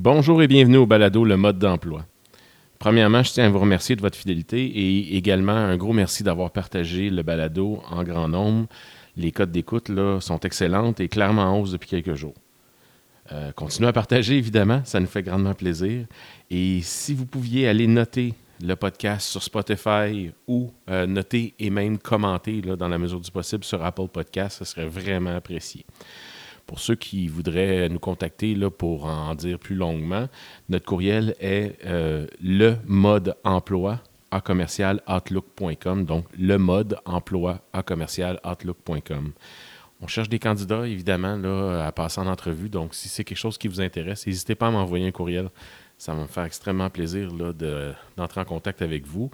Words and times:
Bonjour 0.00 0.40
et 0.42 0.46
bienvenue 0.46 0.76
au 0.76 0.86
balado 0.86 1.24
Le 1.24 1.36
mode 1.36 1.58
d'emploi. 1.58 2.06
Premièrement, 2.78 3.24
je 3.24 3.32
tiens 3.32 3.46
à 3.46 3.48
vous 3.48 3.58
remercier 3.58 3.96
de 3.96 4.00
votre 4.00 4.16
fidélité 4.16 4.64
et 4.64 5.16
également 5.16 5.50
un 5.50 5.76
gros 5.76 5.92
merci 5.92 6.22
d'avoir 6.22 6.52
partagé 6.52 7.10
le 7.10 7.24
balado 7.24 7.82
en 7.90 8.04
grand 8.04 8.28
nombre. 8.28 8.68
Les 9.16 9.32
codes 9.32 9.50
d'écoute 9.50 9.90
sont 10.20 10.38
excellentes 10.38 11.00
et 11.00 11.08
clairement 11.08 11.42
en 11.42 11.58
hausse 11.58 11.72
depuis 11.72 11.88
quelques 11.88 12.14
jours. 12.14 12.36
Euh, 13.32 13.50
continuez 13.50 13.88
à 13.88 13.92
partager, 13.92 14.36
évidemment, 14.36 14.82
ça 14.84 15.00
nous 15.00 15.08
fait 15.08 15.24
grandement 15.24 15.54
plaisir. 15.54 16.06
Et 16.48 16.78
si 16.82 17.12
vous 17.12 17.26
pouviez 17.26 17.66
aller 17.66 17.88
noter 17.88 18.34
le 18.62 18.76
podcast 18.76 19.28
sur 19.28 19.42
Spotify 19.42 20.30
ou 20.46 20.70
euh, 20.88 21.08
noter 21.08 21.54
et 21.58 21.70
même 21.70 21.98
commenter 21.98 22.60
dans 22.60 22.86
la 22.86 22.98
mesure 22.98 23.20
du 23.20 23.32
possible 23.32 23.64
sur 23.64 23.84
Apple 23.84 24.06
Podcast, 24.06 24.58
ce 24.60 24.64
serait 24.64 24.86
vraiment 24.86 25.34
apprécié. 25.34 25.84
Pour 26.68 26.80
ceux 26.80 26.96
qui 26.96 27.28
voudraient 27.28 27.88
nous 27.88 27.98
contacter 27.98 28.54
là, 28.54 28.70
pour 28.70 29.06
en 29.06 29.34
dire 29.34 29.58
plus 29.58 29.74
longuement, 29.74 30.28
notre 30.68 30.84
courriel 30.84 31.34
est 31.40 31.78
euh, 31.86 32.26
le 32.42 32.76
mode 32.84 33.34
emploi 33.42 34.02
à 34.30 34.42
commercial 34.42 35.00
outlook.com. 35.08 36.04
Donc, 36.04 36.26
le 36.38 36.58
mode 36.58 36.98
emploi 37.06 37.62
à 37.72 37.82
commercial 37.82 38.38
outlook.com. 38.44 39.32
On 40.02 40.06
cherche 40.06 40.28
des 40.28 40.38
candidats, 40.38 40.86
évidemment, 40.86 41.38
là, 41.38 41.86
à 41.86 41.90
passer 41.90 42.20
en 42.20 42.26
entrevue. 42.26 42.68
Donc, 42.68 42.94
si 42.94 43.08
c'est 43.08 43.24
quelque 43.24 43.38
chose 43.38 43.56
qui 43.56 43.66
vous 43.66 43.80
intéresse, 43.80 44.26
n'hésitez 44.26 44.54
pas 44.54 44.66
à 44.66 44.70
m'envoyer 44.70 45.08
un 45.08 45.10
courriel. 45.10 45.48
Ça 45.96 46.12
va 46.12 46.20
me 46.20 46.26
faire 46.26 46.44
extrêmement 46.44 46.90
plaisir 46.90 47.34
là, 47.34 47.54
d'entrer 48.14 48.42
en 48.42 48.44
contact 48.44 48.82
avec 48.82 49.06
vous 49.06 49.30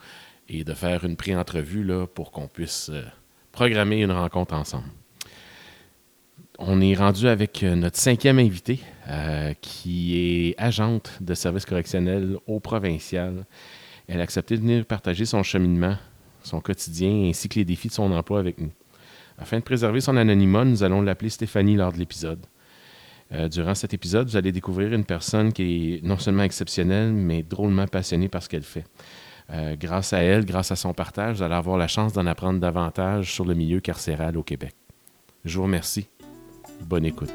et 0.48 0.62
de 0.62 0.72
faire 0.72 1.04
une 1.04 1.16
pré-entrevue 1.16 1.84
pour 2.14 2.30
qu'on 2.30 2.46
puisse 2.46 2.90
euh, 2.90 3.02
programmer 3.50 4.02
une 4.02 4.12
rencontre 4.12 4.54
ensemble 4.54 4.86
on 6.58 6.80
est 6.80 6.94
rendu 6.94 7.26
avec 7.28 7.62
euh, 7.62 7.74
notre 7.74 7.96
cinquième 7.96 8.38
invité, 8.38 8.80
euh, 9.08 9.52
qui 9.60 10.16
est 10.16 10.54
agente 10.58 11.12
de 11.20 11.34
service 11.34 11.64
correctionnel 11.64 12.36
au 12.46 12.60
provincial. 12.60 13.44
Elle 14.08 14.20
a 14.20 14.22
accepté 14.22 14.56
de 14.56 14.60
venir 14.60 14.84
partager 14.86 15.24
son 15.24 15.42
cheminement, 15.42 15.96
son 16.42 16.60
quotidien 16.60 17.28
ainsi 17.28 17.48
que 17.48 17.58
les 17.58 17.64
défis 17.64 17.88
de 17.88 17.92
son 17.92 18.12
emploi 18.12 18.38
avec 18.38 18.60
nous. 18.60 18.70
Afin 19.38 19.58
de 19.58 19.64
préserver 19.64 20.00
son 20.00 20.16
anonymat, 20.16 20.64
nous 20.64 20.82
allons 20.84 21.02
l'appeler 21.02 21.30
Stéphanie 21.30 21.76
lors 21.76 21.92
de 21.92 21.98
l'épisode. 21.98 22.46
Euh, 23.32 23.48
durant 23.48 23.74
cet 23.74 23.92
épisode, 23.94 24.28
vous 24.28 24.36
allez 24.36 24.52
découvrir 24.52 24.92
une 24.92 25.04
personne 25.04 25.52
qui 25.52 25.94
est 25.94 26.04
non 26.04 26.18
seulement 26.18 26.44
exceptionnelle, 26.44 27.12
mais 27.12 27.42
drôlement 27.42 27.88
passionnée 27.88 28.28
par 28.28 28.42
ce 28.42 28.48
qu'elle 28.48 28.62
fait. 28.62 28.84
grâce 29.78 30.12
à 30.12 30.18
elle, 30.18 30.44
grâce 30.44 30.70
à 30.70 30.76
son 30.76 30.94
partage, 30.94 31.38
vous 31.38 31.42
allez 31.42 31.54
avoir 31.54 31.76
la 31.76 31.88
chance 31.88 32.12
d'en 32.12 32.26
apprendre 32.26 32.60
davantage 32.60 33.32
sur 33.32 33.44
le 33.44 33.54
milieu 33.54 33.80
carcéral 33.80 34.36
au 34.38 34.42
Québec. 34.42 34.74
Je 35.44 35.56
vous 35.56 35.64
remercie. 35.64 36.06
Bonne 36.82 37.06
écoute. 37.06 37.30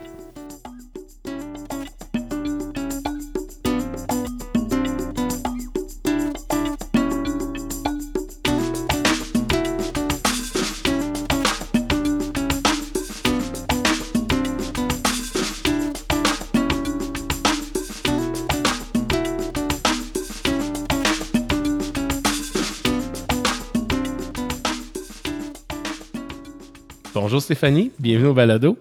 Bonjour 27.29 27.41
Stéphanie, 27.43 27.91
bienvenue 27.99 28.29
au 28.29 28.33
balado. 28.33 28.77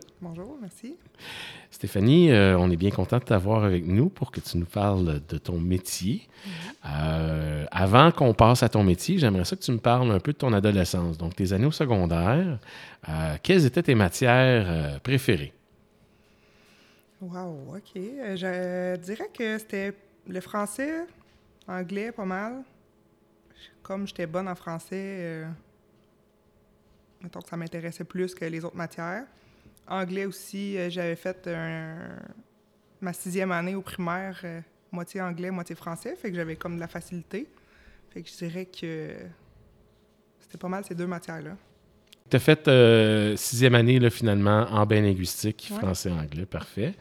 Stéphanie, 1.89 2.31
euh, 2.31 2.59
on 2.59 2.71
est 2.71 2.77
bien 2.77 2.91
content 2.91 3.17
de 3.17 3.25
t'avoir 3.25 3.65
avec 3.65 3.87
nous 3.87 4.11
pour 4.11 4.31
que 4.31 4.41
tu 4.41 4.59
nous 4.59 4.67
parles 4.67 5.23
de 5.27 5.39
ton 5.39 5.59
métier. 5.59 6.29
Euh, 6.85 7.65
avant 7.71 8.13
qu'on 8.13 8.35
passe 8.35 8.63
à 8.63 8.69
ton 8.69 8.85
métier, 8.85 9.17
j'aimerais 9.17 9.47
ça 9.47 9.57
que 9.57 9.63
tu 9.63 9.73
me 9.73 9.79
parles 9.79 10.11
un 10.11 10.21
peu 10.21 10.35
de 10.35 10.37
ton 10.37 10.53
adolescence, 10.53 11.17
donc 11.17 11.35
tes 11.35 11.55
années 11.55 11.65
au 11.65 11.73
secondaire. 11.73 12.59
Euh, 13.09 13.37
quelles 13.43 13.65
étaient 13.65 13.83
tes 13.83 13.95
matières 13.95 15.01
préférées? 15.01 15.55
Wow, 17.23 17.77
OK. 17.77 17.95
Je 17.95 18.97
dirais 18.97 19.31
que 19.33 19.57
c'était 19.57 19.95
le 20.29 20.41
français, 20.43 21.07
anglais, 21.67 22.13
pas 22.13 22.27
mal. 22.27 22.65
Comme 23.83 24.07
j'étais 24.07 24.27
bonne 24.27 24.49
en 24.49 24.55
français, 24.55 25.47
mettons 27.23 27.41
que 27.41 27.49
ça 27.49 27.57
m'intéressait 27.57 28.05
plus 28.05 28.35
que 28.35 28.45
les 28.45 28.63
autres 28.63 28.77
matières. 28.77 29.25
Anglais 29.89 30.27
aussi, 30.27 30.77
euh, 30.77 30.91
j'avais 30.91 31.17
fait 31.17 31.49
ma 33.01 33.13
sixième 33.13 33.53
année 33.53 33.75
au 33.75 33.83
primaire, 33.83 34.41
euh, 34.45 34.61
moitié 34.93 35.21
anglais, 35.21 35.51
moitié 35.51 35.75
français, 35.75 36.15
fait 36.17 36.31
que 36.31 36.37
j'avais 36.37 36.57
comme 36.57 36.77
de 36.77 36.81
la 36.81 36.89
facilité. 36.89 37.49
Fait 38.11 38.23
que 38.23 38.29
je 38.29 38.37
dirais 38.37 38.67
que 38.67 39.11
c'était 40.41 40.59
pas 40.59 40.69
mal 40.69 40.85
ces 40.85 40.95
deux 40.95 41.07
matières-là. 41.07 41.57
Tu 42.31 42.37
as 42.37 42.41
fait 42.41 42.69
euh, 42.69 43.37
sixième 43.37 43.75
année, 43.75 43.99
là, 43.99 44.11
finalement, 44.11 44.67
en 44.71 44.85
bain 44.85 45.01
linguistique, 45.01 45.71
français-anglais, 45.71 46.45
parfait. 46.45 46.95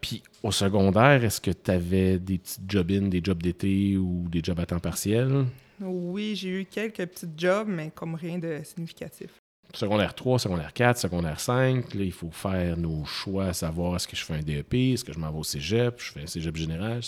Puis 0.00 0.22
au 0.42 0.50
secondaire, 0.50 1.22
est-ce 1.22 1.40
que 1.40 1.50
tu 1.50 1.70
avais 1.70 2.18
des 2.18 2.38
petites 2.38 2.62
job-in, 2.66 3.08
des 3.08 3.20
jobs 3.22 3.42
d'été 3.42 3.98
ou 3.98 4.26
des 4.30 4.40
jobs 4.42 4.58
à 4.60 4.64
temps 4.64 4.78
partiel? 4.78 5.44
Oui, 5.80 6.34
j'ai 6.34 6.62
eu 6.62 6.64
quelques 6.64 7.04
petits 7.06 7.28
jobs, 7.36 7.68
mais 7.68 7.90
comme 7.94 8.14
rien 8.14 8.38
de 8.38 8.60
significatif 8.64 9.30
secondaire 9.74 10.14
3, 10.14 10.38
secondaire 10.38 10.72
4, 10.72 10.98
secondaire 10.98 11.40
5. 11.40 11.94
Là, 11.94 12.04
il 12.04 12.12
faut 12.12 12.30
faire 12.30 12.76
nos 12.76 13.04
choix, 13.04 13.52
savoir 13.52 13.96
est-ce 13.96 14.08
que 14.08 14.16
je 14.16 14.24
fais 14.24 14.34
un 14.34 14.42
DEP, 14.42 14.74
est-ce 14.74 15.04
que 15.04 15.12
je 15.12 15.18
m'en 15.18 15.30
vais 15.30 15.38
au 15.38 15.44
cégep, 15.44 15.94
je 15.98 16.12
fais 16.12 16.22
un 16.22 16.26
cégep 16.26 16.56
général, 16.56 17.00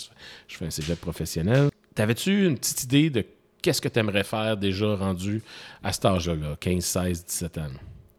je 0.47 0.57
fais 0.57 0.65
un 0.65 0.69
cégep 0.69 0.99
professionnel. 0.99 1.69
T'avais-tu 1.95 2.47
une 2.47 2.57
petite 2.57 2.83
idée 2.83 3.09
de 3.09 3.25
qu'est-ce 3.61 3.81
que 3.81 3.89
tu 3.89 3.99
aimerais 3.99 4.23
faire 4.23 4.57
déjà 4.57 4.95
rendu 4.95 5.41
à 5.83 5.91
cet 5.91 6.05
âge-là, 6.05 6.55
15, 6.59 6.83
16, 6.83 7.25
17 7.25 7.57
ans? 7.57 7.67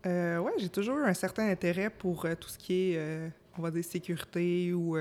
Euh, 0.06 0.38
oui, 0.38 0.52
j'ai 0.58 0.68
toujours 0.68 0.98
eu 0.98 1.04
un 1.04 1.14
certain 1.14 1.48
intérêt 1.48 1.90
pour 1.90 2.24
euh, 2.24 2.34
tout 2.34 2.48
ce 2.48 2.58
qui 2.58 2.92
est, 2.92 2.96
euh, 2.96 3.28
on 3.58 3.62
va 3.62 3.70
dire, 3.70 3.84
sécurité 3.84 4.72
ou... 4.72 4.96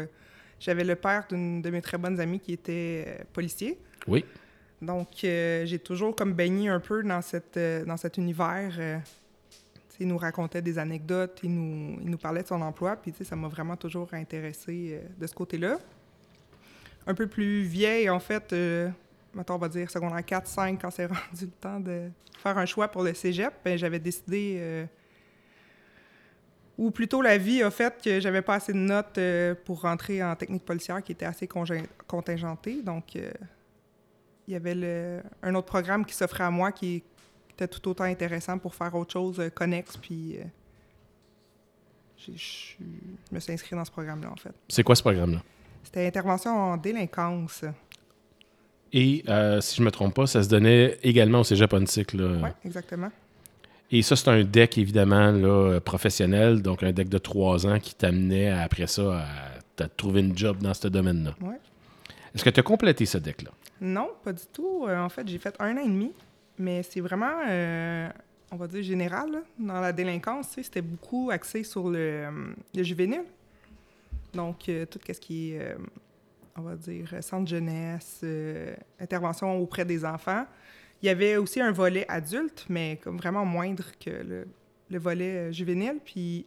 J'avais 0.59 0.84
le 0.84 0.96
père 0.96 1.25
d'une 1.28 1.59
de 1.59 1.72
mes 1.72 1.81
très 1.81 1.97
bonnes 1.97 2.19
amies 2.19 2.40
qui 2.40 2.53
était 2.53 3.25
policier. 3.34 3.79
Oui. 4.06 4.23
Donc, 4.79 5.08
j'ai 5.22 5.79
toujours 5.84 6.16
comme 6.16 6.34
baigné 6.34 6.69
un 6.69 6.79
peu 6.79 7.02
dans, 7.02 7.23
cette, 7.23 7.58
dans 7.58 7.97
cet 7.97 8.18
univers 8.18 9.02
il 10.00 10.07
nous 10.07 10.18
racontait 10.18 10.62
des 10.62 10.78
anecdotes, 10.78 11.40
il 11.44 11.53
nous, 11.53 12.00
il 12.02 12.09
nous 12.09 12.18
parlait 12.18 12.44
de 12.44 12.47
son 12.47 12.62
emploi, 12.62 12.96
puis 12.96 13.13
ça 13.24 13.35
m'a 13.35 13.47
vraiment 13.47 13.75
toujours 13.75 14.07
intéressé 14.13 14.91
euh, 14.94 15.07
de 15.19 15.28
ce 15.28 15.34
côté-là. 15.34 15.78
Un 17.07 17.16
peu 17.16 17.28
plus 17.28 17.63
vieille, 17.63 18.09
en 18.09 18.19
fait, 18.19 18.53
euh, 18.53 18.90
on 19.35 19.57
va 19.57 19.69
dire 19.69 19.90
secondaire 19.90 20.24
4, 20.24 20.47
5, 20.47 20.81
quand 20.81 20.91
c'est 20.91 21.06
rendu 21.07 21.46
le 21.46 21.52
temps 21.59 21.79
de 21.79 22.09
faire 22.38 22.57
un 22.57 22.66
choix 22.66 22.88
pour 22.88 23.03
le 23.03 23.13
cégep, 23.13 23.53
ben, 23.66 23.78
j'avais 23.78 24.00
décidé, 24.00 24.57
euh, 24.59 24.85
ou 26.78 26.91
plutôt 26.91 27.22
la 27.22 27.38
vie 27.38 27.63
a 27.63 27.72
fait 27.72 28.02
que 28.02 28.19
j'avais 28.19 28.41
pas 28.41 28.56
assez 28.56 28.73
de 28.73 28.78
notes 28.78 29.18
euh, 29.18 29.56
pour 29.66 29.81
rentrer 29.81 30.23
en 30.23 30.35
technique 30.35 30.63
policière 30.63 31.02
qui 31.02 31.12
était 31.12 31.25
assez 31.25 31.47
contingentée. 32.08 32.81
Donc, 32.84 33.16
il 33.16 34.53
y 34.53 34.56
avait 34.56 35.22
un 35.41 35.56
autre 35.56 35.68
programme 35.68 36.06
qui 36.06 36.13
s'offrait 36.13 36.44
à 36.44 36.52
moi 36.52 36.72
qui 36.72 37.03
tout 37.68 37.88
autant 37.90 38.04
intéressant 38.04 38.58
pour 38.58 38.76
faire 38.76 38.94
autre 38.96 39.14
chose 39.14 39.40
euh, 39.40 39.50
connexe. 39.50 39.98
Puis 39.98 40.38
euh, 40.38 40.44
je 42.28 42.84
me 43.32 43.40
suis 43.40 43.54
inscrit 43.54 43.76
dans 43.76 43.86
ce 43.86 43.92
programme-là, 43.92 44.32
en 44.32 44.36
fait. 44.36 44.54
C'est 44.68 44.84
quoi 44.84 44.96
ce 44.96 45.02
programme-là? 45.02 45.42
C'était 45.84 46.06
intervention 46.06 46.52
en 46.52 46.78
délinquance. 46.78 47.66
Et 48.94 49.24
euh, 49.30 49.62
si 49.62 49.78
je 49.78 49.82
ne 49.82 49.86
me 49.86 49.92
trompe 49.92 50.14
pas, 50.14 50.28
ça 50.28 50.44
se 50.44 50.50
donnait 50.50 51.00
également 51.02 51.40
au 51.40 51.44
Cégep 51.44 51.74
Ontic. 51.74 52.12
Oui, 52.14 52.50
exactement. 52.66 53.10
Et 53.90 54.02
ça, 54.02 54.16
c'est 54.16 54.30
un 54.30 54.44
deck, 54.44 54.78
évidemment, 54.78 55.32
là, 55.32 55.80
professionnel, 55.80 56.62
donc 56.62 56.84
un 56.84 56.92
deck 56.92 57.10
de 57.10 57.18
trois 57.18 57.66
ans 57.66 57.80
qui 57.80 57.94
t'amenait 57.94 58.50
après 58.50 58.88
ça 58.88 59.26
à, 59.80 59.88
trouver 59.98 60.22
une 60.22 60.38
job 60.38 60.60
dans 60.62 60.74
ce 60.74 60.88
domaine-là. 60.88 61.36
Oui. 61.42 61.56
Est-ce 62.35 62.44
que 62.44 62.50
tu 62.52 62.59
as 62.59 62.64
complété 62.64 63.06
ce 63.06 63.18
deck-là? 63.18 63.50
Non, 63.82 64.12
pas 64.24 64.32
du 64.32 64.44
tout. 64.53 64.85
en 64.88 65.09
fait, 65.09 65.28
j'ai 65.28 65.40
fait 65.40 65.56
un 65.59 65.76
an 65.76 65.82
et 65.82 65.88
demi. 65.88 66.14
Mais 66.61 66.84
c'est 66.84 67.02
vraiment, 67.02 67.41
euh, 67.49 68.08
on 68.52 68.55
va 68.55 68.67
dire, 68.67 68.84
général. 68.84 69.41
Dans 69.58 69.81
la 69.81 69.91
délinquance, 69.91 70.49
c'était 70.61 70.81
beaucoup 70.81 71.31
axé 71.31 71.63
sur 71.63 71.90
le, 71.90 71.97
euh, 71.97 72.53
juvénile. 72.75 73.23
Donc, 74.31 74.69
euh, 74.69 74.85
tout 74.85 74.99
ce 75.05 75.19
qui 75.19 75.53
est, 75.53 75.75
on 76.55 76.61
va 76.61 76.75
dire, 76.75 77.16
centre 77.22 77.49
jeunesse, 77.49 78.23
intervention 78.99 79.58
auprès 79.58 79.84
des 79.84 80.05
enfants. 80.05 80.46
Il 81.02 81.08
y 81.08 81.09
avait 81.09 81.35
aussi 81.37 81.59
un 81.59 81.72
volet 81.72 82.05
adulte, 82.08 82.67
mais 82.69 82.99
comme 83.03 83.17
vraiment 83.17 83.43
moindre 83.43 83.85
que 83.99 84.46
le, 84.90 84.99
volet 84.99 85.52
juvénile. 85.52 85.99
Puis, 86.05 86.46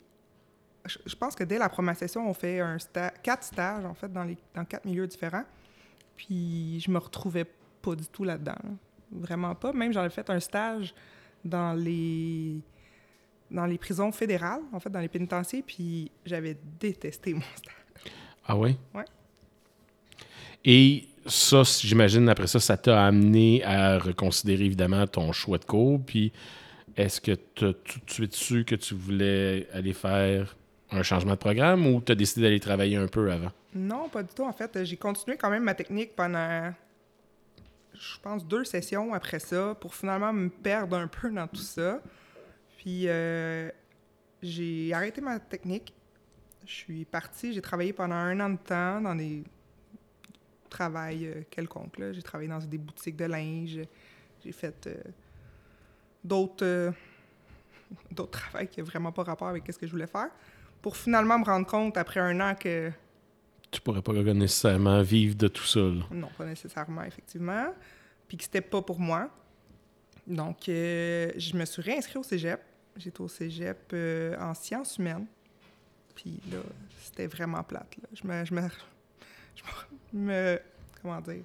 je 0.86 1.16
pense 1.16 1.34
que 1.34 1.42
dès 1.42 1.58
la 1.58 1.68
première 1.68 1.96
session, 1.96 2.28
on 2.28 2.34
fait 2.34 2.60
un 2.60 2.76
quatre 3.20 3.42
stages, 3.42 3.84
en 3.84 3.94
fait, 3.94 4.12
dans, 4.12 4.22
les, 4.22 4.36
dans 4.54 4.64
quatre 4.64 4.84
milieux 4.84 5.08
différents. 5.08 5.44
Puis, 6.16 6.78
je 6.78 6.88
me 6.88 6.98
retrouvais 6.98 7.46
pas 7.82 7.96
du 7.96 8.06
tout 8.06 8.22
là-dedans. 8.22 8.52
là 8.52 8.62
dedans 8.62 8.78
vraiment 9.10 9.54
pas. 9.54 9.72
Même 9.72 9.92
j'en 9.92 10.04
ai 10.04 10.10
fait 10.10 10.28
un 10.30 10.40
stage 10.40 10.94
dans 11.44 11.72
les 11.74 12.60
dans 13.50 13.66
les 13.66 13.78
prisons 13.78 14.10
fédérales, 14.10 14.62
en 14.72 14.80
fait, 14.80 14.90
dans 14.90 15.00
les 15.00 15.08
pénitenciers, 15.08 15.62
puis 15.62 16.10
j'avais 16.24 16.56
détesté 16.80 17.34
mon 17.34 17.40
stage. 17.40 18.12
Ah 18.46 18.56
oui? 18.56 18.76
Oui. 18.94 19.02
Et 20.64 21.08
ça, 21.26 21.62
j'imagine, 21.62 22.28
après 22.28 22.46
ça, 22.46 22.58
ça 22.58 22.76
t'a 22.76 23.04
amené 23.04 23.62
à 23.64 23.98
reconsidérer 23.98 24.64
évidemment 24.64 25.06
ton 25.06 25.32
choix 25.32 25.58
de 25.58 25.64
cours. 25.64 26.00
Puis, 26.04 26.32
est-ce 26.96 27.20
que 27.20 27.32
tu 27.54 27.66
as 27.66 27.72
tout 27.72 28.00
de 28.04 28.10
suite 28.10 28.34
su 28.34 28.64
que 28.64 28.74
tu 28.74 28.94
voulais 28.94 29.68
aller 29.72 29.92
faire 29.92 30.56
un 30.90 31.02
changement 31.02 31.32
de 31.32 31.38
programme 31.38 31.86
ou 31.86 32.00
tu 32.00 32.12
as 32.12 32.14
décidé 32.14 32.42
d'aller 32.42 32.60
travailler 32.60 32.96
un 32.96 33.08
peu 33.08 33.30
avant? 33.30 33.50
Non, 33.74 34.08
pas 34.08 34.22
du 34.22 34.32
tout. 34.34 34.44
En 34.44 34.52
fait, 34.52 34.84
j'ai 34.84 34.96
continué 34.96 35.36
quand 35.36 35.50
même 35.50 35.64
ma 35.64 35.74
technique 35.74 36.14
pendant, 36.14 36.72
je 37.94 38.18
pense, 38.20 38.46
deux 38.46 38.64
sessions 38.64 39.14
après 39.14 39.38
ça 39.38 39.76
pour 39.80 39.94
finalement 39.94 40.32
me 40.32 40.48
perdre 40.48 40.96
un 40.96 41.06
peu 41.06 41.30
dans 41.30 41.46
tout 41.46 41.56
ça. 41.56 42.02
Puis, 42.76 43.08
euh, 43.08 43.70
j'ai 44.42 44.92
arrêté 44.92 45.20
ma 45.20 45.38
technique. 45.38 45.94
Je 46.66 46.72
suis 46.72 47.04
partie, 47.04 47.52
j'ai 47.52 47.62
travaillé 47.62 47.92
pendant 47.92 48.14
un 48.14 48.38
an 48.40 48.50
de 48.50 48.58
temps 48.58 49.00
dans 49.00 49.14
des 49.14 49.44
travails 50.68 51.26
euh, 51.26 51.42
quelconques. 51.50 51.96
J'ai 52.12 52.22
travaillé 52.22 52.48
dans 52.48 52.58
des 52.58 52.78
boutiques 52.78 53.16
de 53.16 53.26
linge. 53.26 53.80
J'ai 54.42 54.52
fait 54.52 54.86
euh, 54.86 54.94
d'autres 56.22 56.92
d'autres 58.10 58.38
travails 58.38 58.68
qui 58.68 58.80
n'ont 58.80 58.86
vraiment 58.86 59.12
pas 59.12 59.22
rapport 59.22 59.48
avec 59.48 59.64
ce 59.70 59.78
que 59.78 59.86
je 59.86 59.92
voulais 59.92 60.06
faire. 60.06 60.30
Pour 60.82 60.96
finalement 60.96 61.38
me 61.38 61.44
rendre 61.44 61.66
compte 61.66 61.96
après 61.96 62.20
un 62.20 62.40
an 62.40 62.54
que 62.54 62.90
tu 63.74 63.80
pourrais 63.80 64.02
pas 64.02 64.12
nécessairement 64.12 65.02
vivre 65.02 65.34
de 65.34 65.48
tout 65.48 65.64
ça. 65.64 65.80
Non, 66.10 66.28
pas 66.38 66.46
nécessairement, 66.46 67.02
effectivement. 67.02 67.66
Puis 68.28 68.36
que 68.36 68.44
c'était 68.44 68.60
pas 68.60 68.80
pour 68.80 69.00
moi. 69.00 69.28
Donc, 70.26 70.68
euh, 70.68 71.30
je 71.36 71.56
me 71.56 71.64
suis 71.64 71.82
réinscrite 71.82 72.16
au 72.16 72.22
cégep. 72.22 72.60
J'étais 72.96 73.20
au 73.20 73.28
cégep 73.28 73.90
euh, 73.92 74.36
en 74.38 74.54
sciences 74.54 74.96
humaines. 74.98 75.26
Puis 76.14 76.40
là, 76.50 76.58
c'était 77.02 77.26
vraiment 77.26 77.62
plate. 77.64 77.96
Je, 78.12 78.26
me, 78.26 78.44
je, 78.44 78.54
me, 78.54 78.62
je 79.56 80.16
me, 80.16 80.58
Comment 81.02 81.20
dire? 81.20 81.44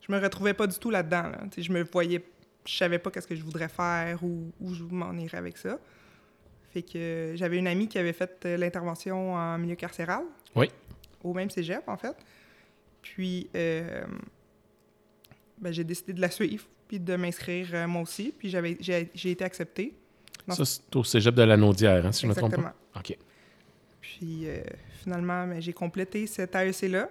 Je 0.00 0.10
me 0.10 0.18
retrouvais 0.18 0.54
pas 0.54 0.66
du 0.66 0.78
tout 0.78 0.90
là-dedans. 0.90 1.28
Là. 1.28 1.38
Je 1.56 1.72
me 1.72 1.82
voyais. 1.84 2.24
Je 2.64 2.74
savais 2.74 2.98
pas 2.98 3.10
qu'est-ce 3.10 3.26
que 3.26 3.36
je 3.36 3.42
voudrais 3.42 3.68
faire 3.68 4.24
ou 4.24 4.50
où 4.60 4.72
je 4.72 4.84
m'en 4.84 5.12
irais 5.12 5.38
avec 5.38 5.58
ça. 5.58 5.78
Fait 6.70 6.82
que 6.82 7.34
j'avais 7.36 7.58
une 7.58 7.66
amie 7.66 7.86
qui 7.86 7.98
avait 7.98 8.14
fait 8.14 8.40
euh, 8.46 8.56
l'intervention 8.56 9.34
en 9.34 9.58
milieu 9.58 9.74
carcéral. 9.74 10.24
Oui 10.56 10.70
au 11.22 11.32
même 11.34 11.50
cégep, 11.50 11.88
en 11.88 11.96
fait. 11.96 12.16
Puis, 13.02 13.50
euh, 13.56 14.04
ben, 15.60 15.72
j'ai 15.72 15.84
décidé 15.84 16.12
de 16.12 16.20
la 16.20 16.30
suivre, 16.30 16.64
puis 16.88 17.00
de 17.00 17.16
m'inscrire 17.16 17.68
euh, 17.74 17.86
moi 17.86 18.02
aussi. 18.02 18.32
Puis, 18.36 18.48
j'avais, 18.48 18.78
j'ai, 18.80 19.30
été 19.30 19.44
acceptée. 19.44 19.94
Ça, 20.48 20.64
c'est 20.64 20.96
au 20.96 21.04
cégep 21.04 21.34
de 21.34 21.42
la 21.42 21.56
Naudière, 21.56 22.06
hein, 22.06 22.12
si 22.12 22.22
je 22.22 22.26
ne 22.26 22.32
me 22.32 22.36
trompe 22.36 22.56
pas? 22.56 22.74
OK. 22.96 23.16
Puis, 24.00 24.42
euh, 24.46 24.62
finalement, 25.02 25.46
ben, 25.46 25.60
j'ai 25.60 25.72
complété 25.72 26.26
cet 26.26 26.54
AEC-là 26.54 27.08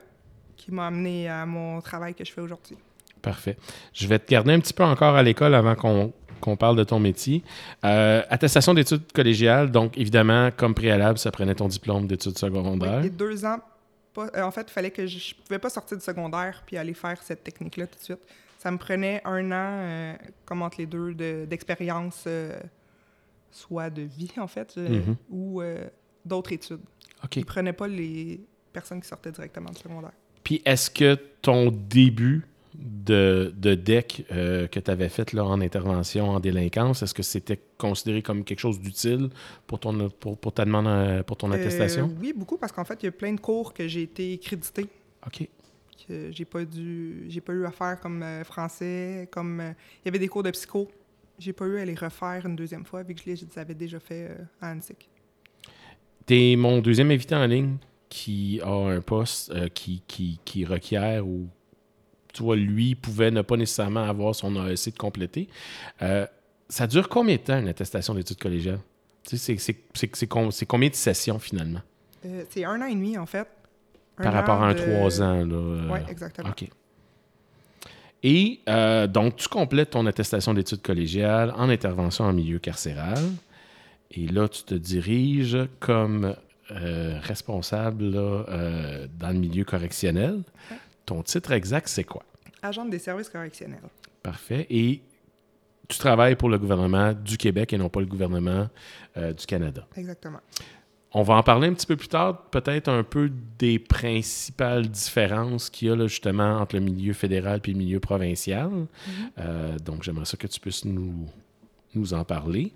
qui 0.55 0.71
m'a 0.71 0.87
amené 0.87 1.27
à 1.27 1.45
mon 1.45 1.81
travail 1.81 2.13
que 2.13 2.23
je 2.23 2.31
fais 2.31 2.41
aujourd'hui. 2.41 2.77
Parfait. 3.21 3.57
Je 3.93 4.07
vais 4.07 4.19
te 4.19 4.29
garder 4.31 4.53
un 4.53 4.59
petit 4.59 4.73
peu 4.73 4.83
encore 4.83 5.15
à 5.15 5.23
l'école 5.23 5.53
avant 5.53 5.75
qu'on 5.75 6.13
qu'on 6.39 6.57
parle 6.57 6.75
de 6.75 6.83
ton 6.83 6.99
métier. 6.99 7.43
attestation 7.83 8.73
d'études 8.73 9.11
collégiales, 9.13 9.69
donc 9.69 9.95
évidemment, 9.95 10.49
comme 10.49 10.73
préalable, 10.73 11.19
ça 11.19 11.29
prenait 11.29 11.53
ton 11.53 11.67
diplôme 11.67 12.07
d'études 12.07 12.39
secondaires. 12.39 13.01
Oui, 13.03 13.11
deux 13.11 13.45
ans 13.45 13.59
euh, 14.17 14.41
en 14.41 14.51
fait, 14.51 14.67
il 14.67 14.71
fallait 14.71 14.91
que 14.91 15.07
je, 15.07 15.33
ne 15.35 15.43
pouvais 15.43 15.59
pas 15.59 15.69
sortir 15.69 15.97
du 15.97 16.03
secondaire 16.03 16.63
puis 16.65 16.77
aller 16.77 16.93
faire 16.93 17.21
cette 17.23 17.43
technique-là 17.43 17.87
tout 17.87 17.99
de 17.99 18.03
suite. 18.03 18.27
Ça 18.57 18.71
me 18.71 18.77
prenait 18.77 19.21
un 19.25 19.51
an, 19.51 19.79
euh, 19.81 20.13
comme 20.45 20.61
entre 20.61 20.77
les 20.79 20.85
deux, 20.85 21.13
d'expérience, 21.45 22.25
euh, 22.27 22.59
soit 23.51 23.89
de 23.89 24.03
vie, 24.03 24.31
en 24.37 24.47
fait, 24.47 24.77
mm-hmm. 24.77 25.15
ou 25.29 25.61
d'autres 26.23 26.51
études. 26.51 26.81
OK. 27.23 27.37
Ils 27.37 27.45
prenaient 27.45 27.73
pas 27.73 27.87
les 27.87 28.45
personnes 28.71 29.01
qui 29.01 29.07
sortaient 29.07 29.31
directement 29.31 29.71
du 29.71 29.79
secondaire. 29.79 30.13
Puis 30.43 30.61
est-ce 30.65 30.89
que 30.89 31.15
ton 31.41 31.71
début 31.71 32.45
de, 32.73 33.53
de 33.55 33.75
deck 33.75 34.25
euh, 34.31 34.67
que 34.67 34.79
tu 34.79 34.89
avais 34.89 35.09
fait 35.09 35.33
là, 35.33 35.45
en 35.45 35.61
intervention 35.61 36.29
en 36.29 36.39
délinquance, 36.39 37.03
est-ce 37.03 37.13
que 37.13 37.23
c'était 37.23 37.59
considéré 37.77 38.21
comme 38.21 38.43
quelque 38.43 38.59
chose 38.59 38.79
d'utile 38.79 39.29
pour 39.67 39.79
ton 39.79 40.09
pour, 40.09 40.37
pour 40.37 40.53
ta 40.53 40.65
demande 40.65 40.87
euh, 40.87 41.23
pour 41.23 41.37
ton 41.37 41.51
euh, 41.51 41.55
attestation? 41.55 42.13
oui, 42.19 42.33
beaucoup, 42.35 42.57
parce 42.57 42.71
qu'en 42.71 42.85
fait, 42.85 43.01
il 43.03 43.07
y 43.07 43.09
a 43.09 43.11
plein 43.11 43.33
de 43.33 43.39
cours 43.39 43.73
que 43.73 43.87
j'ai 43.87 44.03
été 44.03 44.37
crédité. 44.37 44.87
OK. 45.25 45.47
Que 46.07 46.31
j'ai 46.31 46.45
pas 46.45 46.65
dû. 46.65 47.25
J'ai 47.27 47.41
pas 47.41 47.53
eu 47.53 47.65
à 47.65 47.71
faire 47.71 47.99
comme 47.99 48.23
français, 48.43 49.27
comme. 49.31 49.61
il 49.61 50.05
y 50.05 50.09
avait 50.09 50.19
des 50.19 50.27
cours 50.27 50.43
de 50.43 50.51
psycho. 50.51 50.87
J'ai 51.37 51.53
pas 51.53 51.65
eu 51.65 51.79
à 51.79 51.85
les 51.85 51.95
refaire 51.95 52.45
une 52.45 52.55
deuxième 52.55 52.85
fois, 52.85 53.03
vu 53.03 53.15
que 53.15 53.21
je 53.21 53.31
les 53.31 53.59
avais 53.59 53.73
déjà 53.73 53.99
fait 53.99 54.31
à 54.59 54.69
Annecy. 54.69 54.93
T'es 56.25 56.55
mon 56.55 56.79
deuxième 56.79 57.11
invité 57.11 57.35
en 57.35 57.45
ligne 57.45 57.77
qui 58.09 58.59
a 58.63 58.71
un 58.71 59.01
poste 59.01 59.53
qui, 59.73 60.03
qui, 60.07 60.39
qui 60.43 60.65
requiert 60.65 61.25
ou 61.25 61.47
tu 62.33 62.43
vois, 62.43 62.55
lui 62.55 62.95
pouvait 62.95 63.31
ne 63.31 63.41
pas 63.41 63.57
nécessairement 63.57 64.03
avoir 64.03 64.33
son 64.35 64.55
AEC 64.67 64.93
de 64.93 64.97
compléter. 64.97 65.47
Euh, 66.01 66.25
ça 66.69 66.87
dure 66.87 67.09
combien 67.09 67.35
de 67.35 67.41
temps 67.41 67.59
une 67.59 67.67
attestation 67.67 68.13
d'études 68.13 68.39
collégiales? 68.39 68.79
C'est 69.23 69.57
combien 70.67 70.89
de 70.89 70.95
sessions 70.95 71.39
finalement? 71.39 71.81
Euh, 72.25 72.43
c'est 72.49 72.65
un 72.65 72.81
an 72.81 72.85
et 72.85 72.95
demi 72.95 73.17
en 73.17 73.25
fait. 73.25 73.47
Par 74.17 74.33
rapport 74.33 74.61
à 74.61 74.67
un 74.67 74.73
trois 74.73 75.21
ans. 75.21 75.47
Euh, 75.49 75.89
oui, 75.91 75.99
exactement. 76.09 76.49
OK. 76.49 76.69
Et 78.23 78.59
donc, 79.09 79.37
tu 79.37 79.47
complètes 79.47 79.91
ton 79.91 80.05
attestation 80.05 80.53
d'études 80.53 80.81
collégiales 80.81 81.51
en 81.57 81.69
intervention 81.69 82.25
en 82.25 82.33
milieu 82.33 82.59
carcéral. 82.59 83.17
Et 84.11 84.27
là, 84.27 84.47
tu 84.47 84.63
te 84.63 84.75
diriges 84.75 85.57
comme 85.79 86.35
responsable 86.69 88.11
dans 88.11 89.29
le 89.29 89.39
milieu 89.39 89.63
correctionnel. 89.65 90.43
Ton 91.05 91.23
titre 91.23 91.51
exact, 91.51 91.87
c'est 91.87 92.03
quoi? 92.03 92.23
Agent 92.61 92.85
des 92.85 92.99
services 92.99 93.29
correctionnels. 93.29 93.81
Parfait. 94.23 94.67
Et 94.69 95.01
tu 95.87 95.97
travailles 95.97 96.35
pour 96.35 96.49
le 96.49 96.57
gouvernement 96.57 97.13
du 97.13 97.37
Québec 97.37 97.73
et 97.73 97.77
non 97.77 97.89
pas 97.89 97.99
le 97.99 98.05
gouvernement 98.05 98.69
euh, 99.17 99.33
du 99.33 99.45
Canada. 99.45 99.85
Exactement. 99.97 100.39
On 101.13 101.23
va 101.23 101.33
en 101.33 101.43
parler 101.43 101.67
un 101.67 101.73
petit 101.73 101.87
peu 101.87 101.97
plus 101.97 102.07
tard, 102.07 102.43
peut-être 102.51 102.87
un 102.87 103.03
peu 103.03 103.29
des 103.59 103.79
principales 103.79 104.87
différences 104.87 105.69
qu'il 105.69 105.89
y 105.89 105.91
a 105.91 105.95
là, 105.95 106.07
justement 106.07 106.59
entre 106.59 106.75
le 106.75 106.81
milieu 106.81 107.11
fédéral 107.11 107.59
et 107.65 107.71
le 107.71 107.77
milieu 107.77 107.99
provincial. 107.99 108.69
Mm-hmm. 108.69 109.11
Euh, 109.39 109.77
donc, 109.79 110.03
j'aimerais 110.03 110.23
ça 110.23 110.37
que 110.37 110.47
tu 110.47 110.61
puisses 110.61 110.85
nous, 110.85 111.27
nous 111.95 112.13
en 112.13 112.23
parler. 112.23 112.71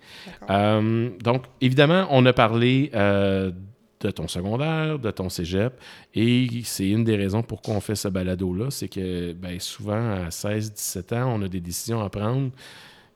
Euh, 0.49 1.11
donc, 1.23 1.45
évidemment, 1.61 2.07
on 2.09 2.25
a 2.25 2.33
parlé 2.33 2.91
de 4.05 4.11
ton 4.11 4.27
secondaire, 4.27 4.99
de 4.99 5.11
ton 5.11 5.29
cégep. 5.29 5.73
Et 6.13 6.47
c'est 6.63 6.87
une 6.87 7.03
des 7.03 7.15
raisons 7.15 7.41
pourquoi 7.41 7.75
on 7.75 7.81
fait 7.81 7.95
ce 7.95 8.07
balado-là, 8.07 8.69
c'est 8.69 8.87
que 8.87 9.33
ben, 9.33 9.59
souvent, 9.59 10.11
à 10.11 10.29
16-17 10.29 11.15
ans, 11.15 11.33
on 11.35 11.41
a 11.41 11.47
des 11.47 11.61
décisions 11.61 12.01
à 12.01 12.09
prendre 12.09 12.51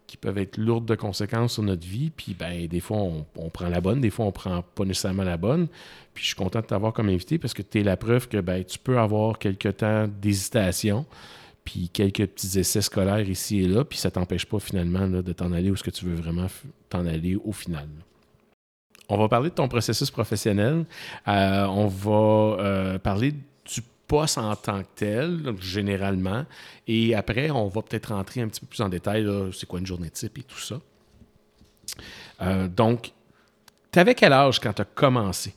qui 0.08 0.18
peuvent 0.18 0.40
être 0.40 0.58
lourdes 0.58 0.88
de 0.88 0.96
conséquences 0.96 1.54
sur 1.54 1.64
notre 1.64 1.86
vie. 1.86 2.10
Puis 2.10 2.36
ben, 2.38 2.68
des 2.68 2.80
fois, 2.80 2.98
on, 2.98 3.50
prend 3.50 3.70
la 3.70 3.80
bonne, 3.80 4.02
des 4.02 4.10
fois, 4.10 4.26
on 4.26 4.32
prend 4.32 4.64
pas 4.64 4.84
nécessairement 4.84 5.24
la 5.24 5.38
bonne. 5.38 5.68
Puis 6.16 6.24
je 6.24 6.28
suis 6.30 6.36
content 6.36 6.62
de 6.62 6.66
t'avoir 6.66 6.94
comme 6.94 7.10
invité 7.10 7.38
parce 7.38 7.54
que 7.54 7.62
tu 7.62 7.80
es 7.80 7.84
la 7.84 7.96
preuve 7.96 8.28
que 8.28 8.42
ben, 8.42 8.64
tu 8.64 8.80
peux 8.80 8.98
avoir 8.98 9.38
quelques 9.38 9.78
temps 9.78 10.08
d'hésitation 10.08 11.06
puis 11.64 11.90
quelques 11.90 12.26
petits 12.26 12.58
essais 12.58 12.82
scolaires 12.82 13.30
ici 13.30 13.60
et 13.60 13.68
là, 13.68 13.84
puis 13.84 14.00
ça 14.00 14.10
t'empêche 14.10 14.46
pas 14.46 14.58
finalement 14.58 15.08
de 15.08 15.34
t'en 15.34 15.52
aller 15.52 15.70
où 15.70 15.76
ce 15.76 15.84
que 15.84 15.92
tu 15.92 16.06
veux 16.06 16.16
vraiment 16.16 16.48
t'en 16.90 17.06
aller 17.06 17.36
au 17.36 17.52
final. 17.52 17.88
On 19.10 19.18
va 19.18 19.28
parler 19.28 19.50
de 19.50 19.56
ton 19.56 19.68
processus 19.68 20.12
professionnel. 20.12 20.86
Euh, 21.28 21.66
on 21.66 21.88
va 21.88 22.12
euh, 22.64 23.00
parler 23.00 23.32
du 23.32 23.82
poste 24.08 24.38
en 24.38 24.56
tant 24.56 24.82
que 24.84 24.88
tel, 24.96 25.56
généralement. 25.60 26.46
Et 26.88 27.16
après, 27.16 27.50
on 27.50 27.68
va 27.68 27.82
peut-être 27.82 28.14
rentrer 28.14 28.42
un 28.42 28.48
petit 28.48 28.62
peu 28.62 28.68
plus 28.68 28.82
en 28.82 28.90
détail, 28.90 29.28
c'est 29.52 29.68
quoi 29.68 29.80
une 29.80 29.88
journée 29.88 30.12
type 30.12 30.38
et 30.38 30.44
tout 30.44 30.60
ça. 30.60 30.80
Euh, 32.42 32.68
donc, 32.68 33.12
tu 33.92 34.00
avais 34.00 34.14
quel 34.14 34.32
âge 34.32 34.60
quand 34.60 34.74
tu 34.74 34.82
as 34.84 34.86
commencé? 34.86 35.54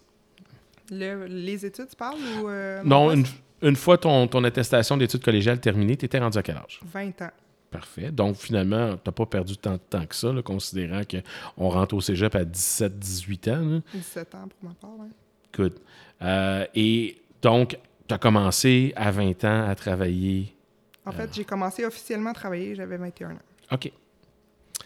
les 0.90 1.64
études, 1.64 1.88
tu 1.88 1.96
parles? 1.96 2.18
Ou, 2.42 2.86
non, 2.86 3.14
une, 3.62 3.76
fois 3.76 3.96
ton, 3.96 4.26
ton 4.26 4.44
attestation 4.44 4.96
d'études 4.96 5.22
collégiales 5.22 5.58
terminée, 5.58 5.96
tu 5.96 6.04
étais 6.04 6.18
rendu 6.18 6.36
à 6.36 6.42
quel 6.42 6.56
âge? 6.56 6.80
20 6.84 7.22
ans. 7.22 7.30
Parfait. 7.72 8.12
Donc, 8.12 8.36
finalement, 8.36 8.96
tu 8.96 9.00
n'as 9.06 9.12
pas 9.12 9.24
perdu 9.24 9.56
tant 9.56 9.72
de 9.72 9.78
temps 9.78 10.04
que 10.04 10.14
ça, 10.14 10.30
considérant 10.44 11.00
qu'on 11.04 11.70
rentre 11.70 11.94
au 11.94 12.02
cégep 12.02 12.34
à 12.34 12.44
17-18 12.44 13.50
ans. 13.50 13.82
17 13.94 14.34
ans 14.34 14.48
pour 14.48 14.68
ma 14.68 14.74
part, 14.74 14.90
oui. 14.98 15.08
Good. 15.54 15.78
Euh, 16.20 16.66
et 16.74 17.16
donc, 17.40 17.78
tu 18.06 18.14
as 18.14 18.18
commencé 18.18 18.92
à 18.94 19.10
20 19.10 19.44
ans 19.44 19.66
à 19.66 19.74
travailler. 19.74 20.54
En 21.06 21.12
fait, 21.12 21.24
euh, 21.24 21.32
j'ai 21.32 21.44
commencé 21.44 21.84
officiellement 21.86 22.30
à 22.30 22.34
travailler, 22.34 22.74
j'avais 22.74 22.98
21 22.98 23.30
ans. 23.30 23.38
OK. 23.72 23.90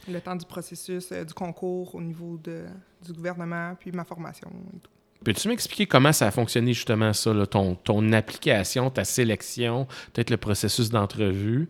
Le 0.08 0.20
temps 0.20 0.36
du 0.36 0.46
processus, 0.46 1.10
euh, 1.10 1.24
du 1.24 1.34
concours 1.34 1.96
au 1.96 2.00
niveau 2.00 2.38
de, 2.38 2.66
du 3.04 3.12
gouvernement, 3.12 3.74
puis 3.78 3.90
ma 3.90 4.04
formation 4.04 4.48
et 4.74 4.78
tout. 4.78 4.90
Peux-tu 5.24 5.48
m'expliquer 5.48 5.86
comment 5.86 6.12
ça 6.12 6.28
a 6.28 6.30
fonctionné 6.30 6.72
justement 6.72 7.12
ça, 7.12 7.46
ton, 7.48 7.74
ton 7.74 8.12
application, 8.12 8.90
ta 8.90 9.04
sélection, 9.04 9.88
peut-être 10.12 10.30
le 10.30 10.36
processus 10.36 10.90
d'entrevue? 10.90 11.68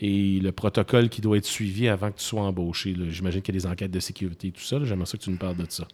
Et 0.00 0.38
le 0.40 0.52
protocole 0.52 1.08
qui 1.08 1.20
doit 1.20 1.36
être 1.36 1.44
suivi 1.44 1.88
avant 1.88 2.10
que 2.10 2.18
tu 2.18 2.24
sois 2.24 2.42
embauché. 2.42 2.94
J'imagine 3.08 3.42
qu'il 3.42 3.54
y 3.54 3.58
a 3.58 3.60
des 3.60 3.66
enquêtes 3.66 3.90
de 3.90 4.00
sécurité 4.00 4.48
et 4.48 4.52
tout 4.52 4.62
ça. 4.62 4.82
J'aimerais 4.84 5.06
ça 5.06 5.18
que 5.18 5.22
tu 5.22 5.30
nous 5.30 5.38
parles 5.38 5.56
de 5.56 5.66
ça. 5.68 5.86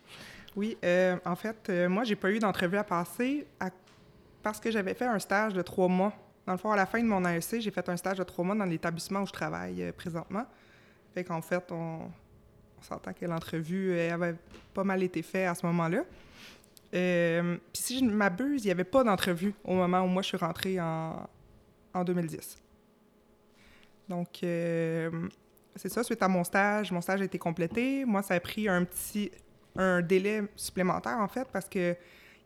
Oui, 0.57 0.77
euh, 0.85 1.17
en 1.25 1.37
fait, 1.37 1.57
euh, 1.69 1.89
moi, 1.89 2.05
j'ai 2.05 2.17
pas 2.17 2.31
eu 2.31 2.39
d'entrevue 2.39 2.77
à 2.77 2.85
passer 2.85 3.47
parce 4.43 4.61
que 4.61 4.71
j'avais 4.71 4.95
fait 4.95 5.07
un 5.07 5.19
stage 5.19 5.55
de 5.55 5.63
trois 5.63 5.89
mois 5.89 6.13
Dans 6.47 6.53
le 6.53 6.59
fond, 6.59 6.71
à 6.71 6.77
la 6.77 6.87
fin 6.87 7.01
de 7.01 7.07
mon 7.07 7.25
AEC, 7.25 7.61
j'ai 7.61 7.71
fait 7.71 7.89
un 7.89 7.97
stage 7.97 8.19
de 8.19 8.25
trois 8.25 8.45
mois 8.45 8.55
dans 8.55 8.67
l'établissement 8.67 9.23
où 9.23 9.27
je 9.27 9.33
travaille 9.33 9.83
euh, 9.83 9.93
présentement. 9.93 10.45
Fait 11.15 11.25
qu'en 11.25 11.41
fait, 11.41 11.73
on, 11.73 12.11
s'entend 12.83 13.15
que 13.15 13.25
l'entrevue 13.25 13.93
euh, 13.93 14.13
avait 14.13 14.35
pas 14.75 14.85
mal 14.85 15.03
été 15.03 15.23
faite 15.23 15.49
à 15.49 15.55
ce 15.55 15.65
moment-là. 15.65 16.03
Puis 16.93 17.83
si 17.83 17.99
je 17.99 18.05
ne 18.05 18.11
m'abuse, 18.11 18.63
il 18.65 18.67
n'y 18.67 18.73
avait 18.73 18.85
pas 18.85 19.03
d'entrevue 19.03 19.55
au 19.65 19.75
moment 19.75 20.03
où 20.03 20.07
moi 20.07 20.23
je 20.23 20.29
suis 20.29 20.37
rentrée 20.37 20.81
en, 20.81 21.29
en 21.93 22.05
2010. 22.05 22.64
Donc, 24.09 24.43
euh, 24.43 25.29
c'est 25.77 25.89
ça, 25.89 26.03
suite 26.03 26.23
à 26.23 26.29
mon 26.29 26.45
stage, 26.45 26.93
mon 26.93 27.01
stage 27.01 27.21
a 27.21 27.25
été 27.25 27.39
complété. 27.39 28.05
Moi, 28.05 28.23
ça 28.23 28.35
a 28.35 28.41
pris 28.41 28.69
un 28.69 28.85
petit 28.85 29.31
un 29.77 30.03
délai 30.03 30.43
supplémentaire, 30.57 31.19
en 31.19 31.29
fait, 31.29 31.49
parce 31.53 31.69
que 31.69 31.97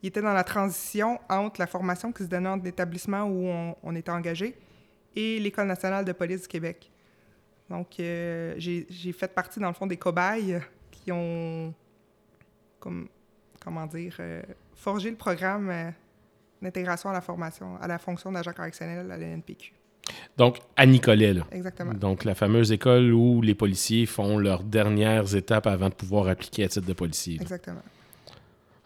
il 0.02 0.08
était 0.08 0.22
dans 0.22 0.32
la 0.32 0.44
transition 0.44 1.18
entre 1.28 1.60
la 1.60 1.66
formation 1.66 2.12
qui 2.12 2.22
se 2.22 2.28
donnait 2.28 2.48
dans 2.48 2.62
l'établissement 2.62 3.24
où 3.24 3.74
on, 3.82 3.94
était 3.96 4.12
engagé 4.12 4.56
et 5.16 5.40
l'École 5.40 5.66
nationale 5.66 6.04
de 6.04 6.12
police 6.12 6.42
du 6.42 6.48
Québec. 6.48 6.90
Donc, 7.68 7.98
euh, 7.98 8.54
j'ai 8.56 9.12
fait 9.12 9.28
partie, 9.28 9.58
dans 9.58 9.68
le 9.68 9.74
fond, 9.74 9.86
des 9.86 9.96
cobayes 9.96 10.60
qui 10.92 11.10
ont, 11.10 11.74
comme, 12.78 13.08
comment 13.60 13.86
dire, 13.86 14.16
euh, 14.20 14.42
forgé 14.74 15.10
le 15.10 15.16
programme 15.16 15.92
d'intégration 16.62 17.10
à 17.10 17.12
la 17.12 17.20
formation, 17.20 17.76
à 17.80 17.88
la 17.88 17.98
fonction 17.98 18.30
d'agent 18.30 18.52
correctionnel 18.52 19.10
à 19.10 19.18
l'NPQ. 19.18 19.77
Donc, 20.36 20.58
à 20.76 20.86
Nicolet, 20.86 21.32
là. 21.34 21.46
Exactement. 21.52 21.92
Donc, 21.94 22.24
la 22.24 22.34
fameuse 22.34 22.70
école 22.72 23.12
où 23.12 23.42
les 23.42 23.54
policiers 23.54 24.06
font 24.06 24.38
leurs 24.38 24.62
dernières 24.62 25.34
étapes 25.34 25.66
avant 25.66 25.88
de 25.88 25.94
pouvoir 25.94 26.28
appliquer 26.28 26.64
à 26.64 26.68
titre 26.68 26.86
de 26.86 26.92
policier. 26.92 27.36
là. 27.36 27.42
Exactement. 27.42 27.82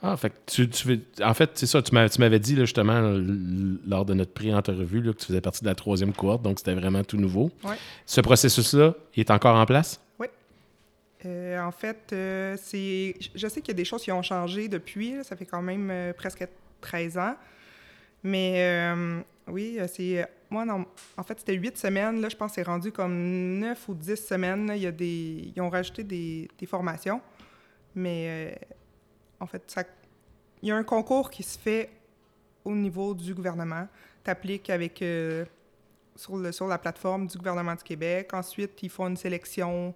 Ah, 0.04 0.16
fait 0.16 0.30
que 0.30 0.34
tu, 0.46 0.68
tu 0.68 0.88
veux- 0.88 1.00
en 1.24 1.32
fait, 1.32 1.50
c'est 1.54 1.66
ça, 1.66 1.80
tu 1.80 1.94
m'as- 1.94 2.08
tu 2.08 2.18
m'avais 2.20 2.40
dit 2.40 2.56
là, 2.56 2.64
justement 2.64 2.98
l- 3.14 3.76
lors 3.86 4.04
de 4.04 4.14
notre 4.14 4.32
pré-entrevue 4.32 5.00
là, 5.00 5.12
que 5.12 5.18
tu 5.18 5.26
faisais 5.26 5.40
partie 5.40 5.62
de 5.62 5.68
la 5.68 5.76
troisième 5.76 6.12
cohorte, 6.12 6.42
donc 6.42 6.58
c'était 6.58 6.74
vraiment 6.74 7.04
tout 7.04 7.16
nouveau. 7.18 7.52
Ouais. 7.62 7.76
Ce 8.04 8.20
processus-là, 8.20 8.94
est 9.16 9.30
encore 9.30 9.54
en 9.56 9.64
place? 9.66 10.00
Euh, 11.24 11.60
en 11.60 11.70
fait, 11.70 12.10
euh, 12.12 12.56
c'est, 12.60 13.14
je 13.32 13.46
sais 13.46 13.60
qu'il 13.60 13.68
y 13.68 13.76
a 13.76 13.78
des 13.78 13.84
choses 13.84 14.02
qui 14.02 14.10
ont 14.10 14.22
changé 14.22 14.66
depuis. 14.66 15.14
là. 15.18 15.22
ça 15.22 15.36
fait 15.36 15.46
quand 15.46 15.62
même 15.62 15.88
euh, 15.88 16.12
presque 16.12 16.44
13 16.80 17.16
ans. 17.16 17.36
Mais 18.24 18.54
euh, 18.56 19.20
oui, 19.46 19.76
euh, 19.78 19.86
c'est. 19.86 20.26
Moi, 20.52 20.64
non, 20.66 20.84
en 21.16 21.22
fait, 21.22 21.38
c'était 21.38 21.54
8 21.54 21.78
semaines. 21.78 22.20
Là, 22.20 22.28
je 22.28 22.36
pense 22.36 22.50
que 22.52 22.54
c'est 22.56 22.62
rendu 22.62 22.92
comme 22.92 23.58
9 23.58 23.88
ou 23.88 23.94
10 23.94 24.16
semaines. 24.16 24.70
Il 24.76 24.82
y 24.82 24.86
a 24.86 24.92
des, 24.92 25.52
ils 25.56 25.60
ont 25.62 25.70
rajouté 25.70 26.04
des, 26.04 26.48
des 26.58 26.66
formations. 26.66 27.20
Mais 27.94 28.26
euh, 28.28 28.74
en 29.40 29.46
fait, 29.46 29.62
ça, 29.66 29.82
il 30.62 30.68
y 30.68 30.72
a 30.72 30.76
un 30.76 30.84
concours 30.84 31.30
qui 31.30 31.42
se 31.42 31.58
fait 31.58 31.90
au 32.64 32.74
niveau 32.74 33.14
du 33.14 33.34
gouvernement. 33.34 33.88
Tu 34.24 34.30
appliques 34.30 34.68
avec. 34.70 35.00
euh, 35.02 35.44
sur, 36.16 36.36
le, 36.36 36.52
sur 36.52 36.66
la 36.66 36.78
plateforme 36.78 37.26
du 37.26 37.38
gouvernement 37.38 37.74
du 37.74 37.82
Québec. 37.82 38.34
Ensuite, 38.34 38.82
ils 38.82 38.90
font 38.90 39.08
une 39.08 39.16
sélection. 39.16 39.94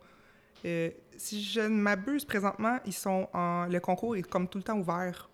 Euh, 0.64 0.90
si 1.16 1.42
je 1.42 1.60
ne 1.60 1.68
m'abuse 1.68 2.25
présentement, 2.25 2.78
ils 2.86 2.94
sont 2.94 3.28
en, 3.32 3.66
le 3.66 3.80
concours 3.80 4.16
est 4.16 4.22
comme 4.22 4.48
tout 4.48 4.58
le 4.58 4.64
temps 4.64 4.78
ouvert. 4.78 5.28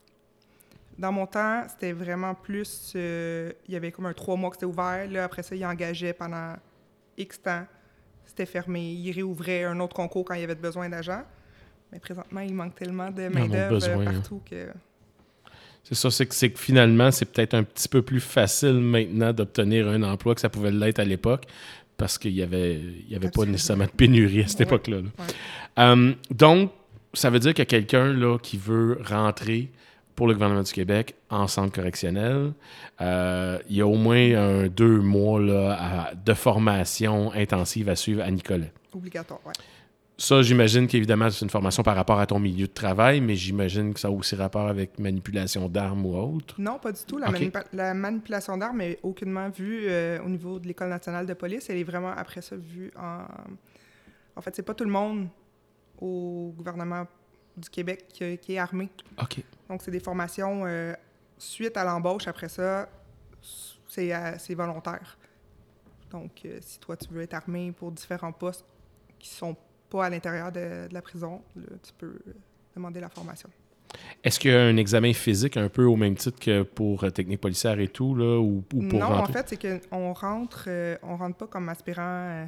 Dans 0.99 1.13
mon 1.13 1.27
temps, 1.27 1.65
c'était 1.69 1.93
vraiment 1.93 2.35
plus. 2.35 2.93
euh, 2.97 3.53
il 3.67 3.75
y 3.75 3.77
avait 3.77 3.91
comme 3.93 4.07
un 4.07 4.13
trois 4.13 4.37
mois 4.37 4.51
que 4.51 4.57
c'était 4.57 4.67
ouvert. 4.67 5.09
Là, 5.11 5.25
après 5.25 5.43
ça, 5.43 5.55
ils 5.57 5.65
engageaient 5.65 6.13
pendant 6.13 6.55
X 7.17 7.41
temps. 7.43 7.67
C'était 8.25 8.47
fermé. 8.47 8.93
Ils 8.93 9.13
réouvraient 9.13 9.65
un 9.65 9.79
autre 9.81 9.95
concours 9.95 10.25
quand 10.25 10.35
il 10.35 10.41
y 10.41 10.45
avait 10.45 10.55
besoin 10.55 10.89
d'agents. 10.89 11.23
Mais 11.91 11.99
présentement, 11.99 12.41
il 12.41 12.55
manque 12.55 12.75
tellement 12.75 13.11
de 13.11 13.29
main-d'œuvre 13.29 13.85
hein. 13.89 14.05
partout 14.05 14.41
que. 14.49 14.69
C'est 15.85 15.95
ça, 15.97 16.11
c'est 16.11 16.27
que, 16.27 16.59
finalement, 16.59 17.11
c'est 17.11 17.25
peut-être 17.27 17.55
un 17.55 17.65
petit 17.65 17.89
peu 17.89 18.03
plus 18.03 18.21
facile 18.21 18.75
maintenant 18.75 19.33
d'obtenir 19.33 19.89
un 19.89 20.03
emploi 20.05 20.35
que 20.35 20.41
ça 20.41 20.49
pouvait 20.49 20.71
l'être 20.71 21.01
à 21.01 21.05
l'époque 21.05 21.45
parce 21.97 22.19
qu'il 22.19 22.33
n'y 22.35 22.43
avait, 22.43 22.81
y 23.09 23.17
avait 23.17 23.31
pas 23.31 23.45
nécessairement 23.45 23.87
de 23.87 23.91
pénurie 23.91 24.43
à 24.43 24.47
cette 24.47 24.61
Ouais. 24.61 24.67
époque-là. 24.67 24.99
là. 24.99 25.03
Ouais. 25.03 25.25
Euh, 25.79 26.15
donc, 26.31 26.71
ça 27.15 27.31
veut 27.31 27.41
dire 27.41 27.53
qu'il 27.53 27.63
y 27.63 27.63
a 27.63 27.67
quelqu'un 27.67 28.39
qui 28.39 28.57
veut 28.59 28.99
rentrer 29.05 29.71
pour 30.23 30.29
le 30.29 30.35
gouvernement 30.35 30.63
du 30.63 30.73
Québec 30.73 31.17
en 31.31 31.49
centre 31.49 31.73
correctionnel. 31.75 32.53
Euh, 33.01 33.59
il 33.69 33.75
y 33.75 33.81
a 33.81 33.87
au 33.89 33.97
moins 33.97 34.37
un 34.37 34.69
deux 34.69 35.01
mois 35.01 35.41
là, 35.41 35.77
à- 35.81 36.15
de 36.15 36.33
formation 36.33 37.33
intensive 37.33 37.89
à 37.89 37.97
suivre 37.97 38.23
à 38.23 38.31
Nicolet. 38.31 38.73
Obligatoire, 38.95 39.41
ouais. 39.45 39.53
Ça, 40.17 40.41
j'imagine 40.43 40.87
qu'évidemment, 40.87 41.29
c'est 41.29 41.45
une 41.45 41.51
formation 41.51 41.83
par 41.83 41.97
rapport 41.97 42.21
à 42.21 42.27
ton 42.27 42.39
milieu 42.39 42.69
de 42.69 42.73
travail, 42.73 43.21
mais 43.21 43.35
j'imagine 43.35 43.93
que 43.93 43.99
ça 43.99 44.07
a 44.07 44.11
aussi 44.13 44.37
rapport 44.37 44.69
avec 44.69 44.97
manipulation 45.01 45.69
d'armes 45.69 46.07
ou 46.07 46.15
autre. 46.17 46.55
Non, 46.57 46.79
pas 46.79 46.93
du 46.93 47.01
tout. 47.05 47.19
La, 47.19 47.29
Ok. 47.29 47.41
manipa- 47.41 47.65
la 47.73 47.93
manipulation 47.93 48.57
d'armes 48.57 48.81
est 48.83 49.01
aucunement 49.03 49.49
vue 49.49 49.87
euh, 49.89 50.21
au 50.25 50.29
niveau 50.29 50.61
de 50.61 50.69
l'École 50.69 50.91
nationale 50.91 51.27
de 51.27 51.35
police. 51.35 51.69
Elle 51.69 51.79
est 51.79 51.83
vraiment, 51.83 52.13
après 52.17 52.43
ça, 52.43 52.55
vue 52.55 52.93
en... 52.97 53.23
En 54.37 54.41
fait, 54.41 54.55
c'est 54.55 54.63
pas 54.63 54.75
tout 54.75 54.85
le 54.85 54.91
monde 54.91 55.27
au 56.01 56.55
gouvernement 56.57 57.07
du 57.57 57.69
Québec 57.69 58.07
qui, 58.09 58.39
qui 58.39 58.55
est 58.55 58.59
armé. 58.59 58.89
OK. 59.21 59.43
Donc, 59.69 59.83
c'est 59.83 59.91
des 59.91 60.01
formations 60.01 60.65
euh, 60.67 60.95
suite 61.39 61.77
à 61.77 61.85
l'embauche. 61.85 62.27
Après 62.27 62.49
ça, 62.49 62.89
c'est 63.89 64.15
euh, 64.15 64.35
c'est 64.39 64.55
volontaire. 64.55 65.19
Donc, 66.11 66.43
euh, 66.45 66.59
si 66.61 66.79
toi, 66.79 66.97
tu 66.97 67.09
veux 67.11 67.23
être 67.23 67.35
armé 67.35 67.73
pour 67.73 67.91
différents 67.91 68.33
postes 68.33 68.65
qui 69.19 69.29
sont 69.29 69.57
pas 69.89 70.07
à 70.07 70.11
l'intérieur 70.11 70.53
de, 70.53 70.89
de 70.89 70.95
la 70.95 71.03
prison, 71.03 71.43
là, 71.57 71.77
tu 71.83 71.93
peux 71.97 72.19
demander 72.75 73.01
la 73.01 73.09
formation. 73.09 73.49
Est-ce 74.25 74.41
qu'il 74.41 74.51
y 74.51 74.55
a 74.55 74.63
un 74.63 74.77
examen 74.79 75.13
physique 75.13 75.57
un 75.59 75.69
peu 75.69 75.85
au 75.85 75.97
même 75.97 76.17
titre 76.17 76.39
que 76.39 76.63
pour 76.63 77.11
technique 77.13 77.41
policière 77.41 77.79
et 77.79 77.89
tout, 77.89 78.15
là, 78.15 78.39
ou, 78.41 78.65
ou 78.75 78.89
pour 78.89 78.99
non, 78.99 79.07
en 79.07 79.27
fait, 79.27 79.51
c'est 79.51 79.89
qu'on 79.91 80.13
rentre, 80.15 80.69
on 81.03 81.17
rentre 81.17 81.37
pas 81.37 81.47
comme 81.47 81.69
aspirant 81.69 82.47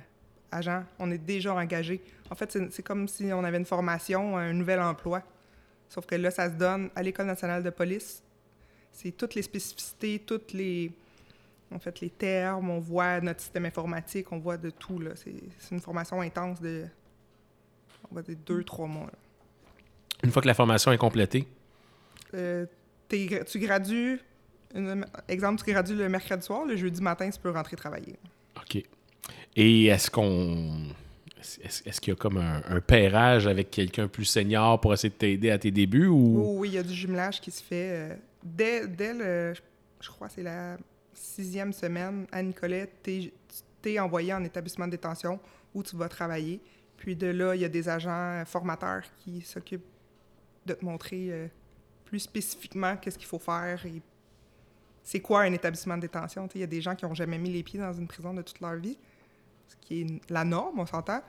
agent. 0.51 0.85
On 0.99 1.11
est 1.11 1.19
déjà 1.19 1.55
engagé. 1.55 2.01
En 2.31 2.35
fait, 2.35 2.57
c'est 2.71 2.83
comme 2.83 3.07
si 3.09 3.33
on 3.33 3.45
avait 3.45 3.59
une 3.59 3.65
formation, 3.65 4.37
un 4.37 4.53
nouvel 4.53 4.81
emploi. 4.81 5.23
Sauf 5.89 6.07
que 6.07 6.15
là, 6.15 6.31
ça 6.31 6.49
se 6.49 6.55
donne 6.55 6.91
à 6.97 7.03
l'École 7.03 7.27
nationale 7.27 7.63
de 7.63 7.71
police. 7.71 8.23
C'est 8.93 9.13
toutes 9.13 9.35
les 9.35 9.43
spécificités, 9.43 10.21
toutes 10.25 10.53
les, 10.53 10.93
en 11.73 11.79
fait, 11.79 12.01
les 12.01 12.11
termes. 12.11 12.71
On 12.71 12.79
voit 12.81 13.21
notre 13.21 13.41
système 13.41 13.67
informatique, 13.67 14.31
on 14.33 14.39
voit 14.39 14.57
de 14.57 14.71
tout. 14.71 15.01
C'est 15.17 15.35
une 15.73 15.81
formation 15.81 16.21
intense 16.21 16.61
de, 16.61 16.85
on 18.11 18.15
va 18.15 18.23
dire, 18.23 18.37
deux, 18.47 18.65
trois 18.65 18.87
mois. 18.87 19.07
là. 19.07 19.19
Une 20.23 20.31
fois 20.31 20.41
que 20.43 20.47
la 20.47 20.55
formation 20.55 20.91
est 20.93 20.99
complétée, 20.99 21.47
Euh, 22.33 22.67
tu 23.09 23.59
gradues, 23.61 24.19
une- 24.75 25.07
exemple, 25.29 25.63
tu 25.63 25.71
gradues 25.71 25.95
le 25.95 26.09
mercredi 26.09 26.45
soir, 26.45 26.65
le 26.65 26.75
jeudi 26.77 27.01
matin, 27.01 27.31
tu 27.31 27.39
peux 27.39 27.51
rentrer 27.51 27.77
travailler. 27.77 28.17
OK. 28.57 28.83
Et 29.57 29.87
est-ce 29.87 30.11
qu'on. 30.11 30.89
Est-ce 31.63 32.01
qu'il 32.01 32.13
y 32.13 32.17
a 32.17 32.19
comme 32.19 32.39
un, 32.39 32.63
un 32.69 32.81
pairage 32.81 33.47
avec 33.47 33.71
quelqu'un 33.71 34.09
plus 34.09 34.25
senior 34.25 34.81
pour 34.81 34.95
essayer 34.95 35.11
de 35.11 35.15
t'aider 35.15 35.51
à 35.51 35.59
tes 35.59 35.71
débuts 35.71 36.07
ou? 36.07 36.59
Oui, 36.59 36.71
il 36.71 36.75
y 36.75 36.79
a 36.79 36.83
du 36.83 36.95
jumelage 36.95 37.41
qui 37.41 37.51
se 37.51 37.63
fait 37.63 37.91
euh, 37.91 38.15
dès, 38.43 38.87
dès 38.89 39.13
le. 39.13 39.55
je- 40.01 40.09
crois 40.09 40.29
c'est 40.31 40.43
la 40.43 40.79
sixième 41.13 41.73
semaine 41.73 42.27
à 42.33 42.43
Nicolet, 42.43 42.91
t'es 43.03 43.33
es 43.85 43.99
envoyé 43.99 44.33
en 44.33 44.43
établissement 44.43 44.87
de 44.87 44.93
détention 44.93 45.39
où 45.75 45.83
tu 45.83 45.95
vas 45.97 46.09
travailler. 46.09 46.61
Puis 46.97 47.15
de 47.15 47.27
là, 47.27 47.55
il 47.55 47.61
y 47.61 47.65
a 47.67 47.69
des 47.69 47.89
agents 47.91 48.11
euh, 48.41 48.45
formateurs 48.47 49.03
qui 49.19 49.43
s'occupent 49.43 49.85
de 50.65 50.73
te 50.73 50.83
montrer 50.85 51.27
euh, 51.31 51.47
plus 52.07 52.21
spécifiquement 52.21 52.97
qu'est-ce 52.97 53.19
qu'il 53.19 53.27
faut 53.29 53.39
faire 53.39 53.85
et 53.85 54.01
c'est 55.03 55.21
quoi 55.21 55.43
un 55.43 55.53
établissement 55.53 55.97
de 55.97 56.03
détention. 56.03 56.49
Tu 56.49 56.57
Il 56.57 56.61
y 56.63 56.65
a 56.65 56.67
des 56.69 56.81
gens 56.81 56.95
qui 56.95 57.05
n'ont 57.05 57.13
jamais 57.15 57.37
mis 57.37 57.51
les 57.53 57.63
pieds 57.63 57.79
dans 57.79 57.93
une 57.93 58.07
prison 58.09 58.33
de 58.33 58.41
toute 58.41 58.61
leur 58.61 58.77
vie, 58.77 58.97
qui 59.81 60.03
est 60.03 60.31
la 60.31 60.45
norme, 60.45 60.79
on 60.79 60.87
s'entend. 60.87 61.21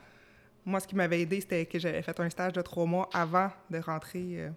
Moi, 0.65 0.79
ce 0.79 0.87
qui 0.87 0.95
m'avait 0.95 1.21
aidé, 1.21 1.41
c'était 1.41 1.65
que 1.65 1.77
j'avais 1.77 2.01
fait 2.01 2.19
un 2.19 2.29
stage 2.29 2.53
de 2.53 2.61
trois 2.61 2.85
mois 2.85 3.09
avant 3.13 3.51
de 3.69 3.77
rentrer 3.79 4.41
euh, 4.41 4.49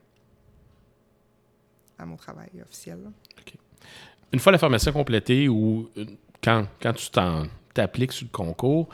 à 1.98 2.06
mon 2.06 2.16
travail 2.16 2.50
officiel. 2.62 2.98
Une 4.32 4.38
fois 4.38 4.52
la 4.52 4.58
formation 4.58 4.92
complétée 4.92 5.48
ou 5.48 5.90
euh, 5.96 6.06
quand, 6.42 6.66
quand 6.80 6.92
tu 6.94 7.10
t'appliques 7.74 8.12
sur 8.12 8.26
le 8.26 8.30
concours, 8.30 8.88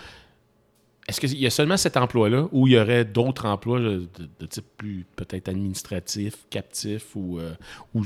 est-ce 1.07 1.21
qu'il 1.21 1.39
y 1.39 1.47
a 1.47 1.51
seulement 1.51 1.77
cet 1.77 1.97
emploi-là 1.97 2.49
ou 2.51 2.67
il 2.67 2.73
y 2.73 2.79
aurait 2.79 3.05
d'autres 3.05 3.47
emplois 3.47 3.79
de, 3.79 4.09
de 4.39 4.47
type 4.47 4.65
plus 4.77 5.07
peut-être 5.17 5.49
administratif, 5.49 6.47
captif 6.49 7.15
ou, 7.15 7.39
euh, 7.39 7.55
ou 7.95 8.03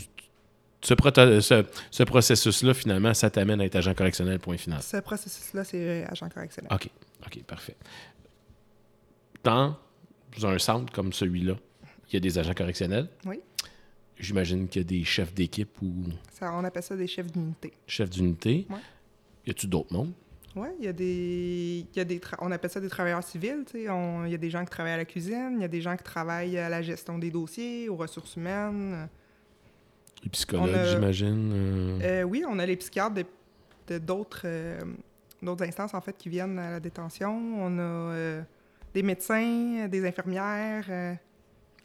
ce, 0.88 1.40
ce- 1.40 1.64
ce 1.90 2.02
processus-là, 2.02 2.74
finalement, 2.74 3.12
ça 3.14 3.30
t'amène 3.30 3.60
à 3.60 3.64
être 3.64 3.76
agent 3.76 3.94
correctionnel, 3.94 4.38
point 4.38 4.56
final. 4.56 4.82
Ce 4.82 4.96
processus-là, 4.98 5.64
c'est 5.64 6.04
agent 6.04 6.28
correctionnel. 6.28 6.70
OK. 6.72 6.88
OK, 7.26 7.42
parfait. 7.44 7.76
Dans 9.44 9.76
un 10.42 10.58
centre 10.58 10.92
comme 10.92 11.12
celui-là, 11.12 11.54
il 12.08 12.14
y 12.14 12.16
a 12.16 12.20
des 12.20 12.38
agents 12.38 12.54
correctionnels. 12.54 13.08
Oui. 13.26 13.40
J'imagine 14.18 14.68
qu'il 14.68 14.82
y 14.82 14.84
a 14.84 14.88
des 14.88 15.04
chefs 15.04 15.32
d'équipe 15.32 15.70
ou 15.80 15.92
Ça, 16.32 16.52
on 16.52 16.64
appelle 16.64 16.82
ça 16.82 16.96
des 16.96 17.06
chefs 17.06 17.30
d'unité. 17.30 17.72
chefs 17.86 18.10
d'unité. 18.10 18.66
Ouais. 18.68 18.76
Y 19.46 19.50
a-tu 19.50 19.66
d'autres 19.68 19.92
mondes? 19.92 20.12
Oui, 20.56 20.68
il 20.80 20.86
y 20.86 20.88
a 20.88 20.92
des. 20.92 21.86
Y 21.94 22.00
a 22.00 22.04
des 22.04 22.18
tra- 22.18 22.36
on 22.40 22.50
appelle 22.50 22.70
ça 22.70 22.80
des 22.80 22.88
travailleurs 22.88 23.22
civils. 23.22 23.64
tu 23.70 23.84
sais. 23.84 23.90
On- 23.90 24.24
Il 24.24 24.32
y 24.32 24.34
a 24.34 24.38
des 24.38 24.50
gens 24.50 24.64
qui 24.64 24.70
travaillent 24.70 24.94
à 24.94 24.96
la 24.96 25.04
cuisine, 25.04 25.52
il 25.56 25.60
y 25.60 25.64
a 25.64 25.68
des 25.68 25.80
gens 25.80 25.96
qui 25.96 26.02
travaillent 26.02 26.58
à 26.58 26.68
la 26.68 26.82
gestion 26.82 27.16
des 27.18 27.30
dossiers, 27.30 27.88
aux 27.88 27.96
ressources 27.96 28.34
humaines. 28.36 29.08
Les 30.24 30.30
psychologues, 30.30 30.74
a- 30.74 30.84
j'imagine. 30.86 31.50
euh, 31.54 31.98
Euh, 32.02 32.22
oui, 32.24 32.44
on 32.48 32.58
a 32.58 32.66
les 32.66 32.76
psychiatres. 32.76 33.14
de- 33.14 33.98
d'autres 33.98 34.42
euh, 34.44 34.78
d'autres 35.40 35.64
instances, 35.64 35.94
en 35.94 36.00
fait, 36.00 36.16
qui 36.18 36.28
viennent 36.28 36.58
à 36.58 36.72
la 36.72 36.80
détention. 36.80 37.30
On 37.62 37.78
a 37.78 38.42
des 38.92 39.02
médecins, 39.02 39.86
des 39.88 40.06
infirmières. 40.06 41.18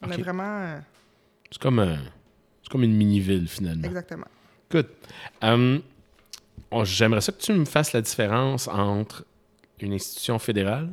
on 0.02 0.10
a 0.10 0.16
vraiment... 0.18 0.80
C'est 1.50 1.62
comme, 1.62 1.78
un- 1.78 2.02
c'est 2.62 2.68
comme 2.70 2.82
une 2.82 2.94
mini-ville, 2.96 3.48
finalement. 3.48 3.84
exactement. 3.84 4.26
Good. 4.70 4.88
Hum, 5.40 5.80
on- 6.70 6.84
J'aimerais 6.84 7.20
ça 7.20 7.30
que 7.32 7.40
tu 7.40 7.52
me 7.52 7.64
fasses 7.64 7.92
la 7.92 8.02
différence 8.02 8.66
entre 8.68 9.24
une 9.80 9.92
institution 9.94 10.38
fédérale 10.38 10.90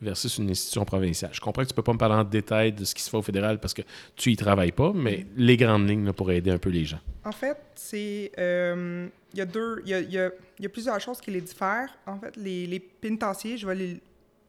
versus 0.00 0.38
une 0.38 0.50
institution 0.50 0.84
provinciale. 0.84 1.30
Je 1.34 1.40
comprends 1.40 1.62
que 1.62 1.68
tu 1.68 1.74
peux 1.74 1.82
pas 1.82 1.92
me 1.92 1.98
parler 1.98 2.14
en 2.14 2.24
détail 2.24 2.72
de 2.72 2.84
ce 2.84 2.94
qui 2.94 3.02
se 3.02 3.10
fait 3.10 3.16
au 3.16 3.22
fédéral 3.22 3.58
parce 3.60 3.74
que 3.74 3.82
tu 4.16 4.30
y 4.32 4.36
travailles 4.36 4.72
pas, 4.72 4.92
mais 4.94 5.26
les 5.36 5.56
grandes 5.56 5.88
lignes 5.88 6.06
là, 6.06 6.12
pour 6.12 6.30
aider 6.30 6.50
un 6.50 6.58
peu 6.58 6.70
les 6.70 6.84
gens. 6.84 7.00
En 7.24 7.32
fait, 7.32 7.56
c'est. 7.74 8.32
euh, 8.38 9.08
Il 9.32 9.38
y 9.38 9.42
a 9.42 9.46
deux. 9.46 9.80
Il 9.84 9.90
y 9.90 9.94
a, 9.94 10.00
il 10.00 10.10
y 10.12 10.18
a- 10.18 10.30
il 10.58 10.62
y 10.64 10.66
a 10.66 10.68
plusieurs 10.68 10.98
choses 11.00 11.20
qui 11.20 11.30
les 11.30 11.40
diffèrent. 11.40 11.96
En 12.06 12.18
fait, 12.18 12.36
les, 12.36 12.66
les 12.66 12.80
pénitenciers, 12.80 13.56
je 13.56 13.66
vais 13.66 13.74
les 13.76 14.00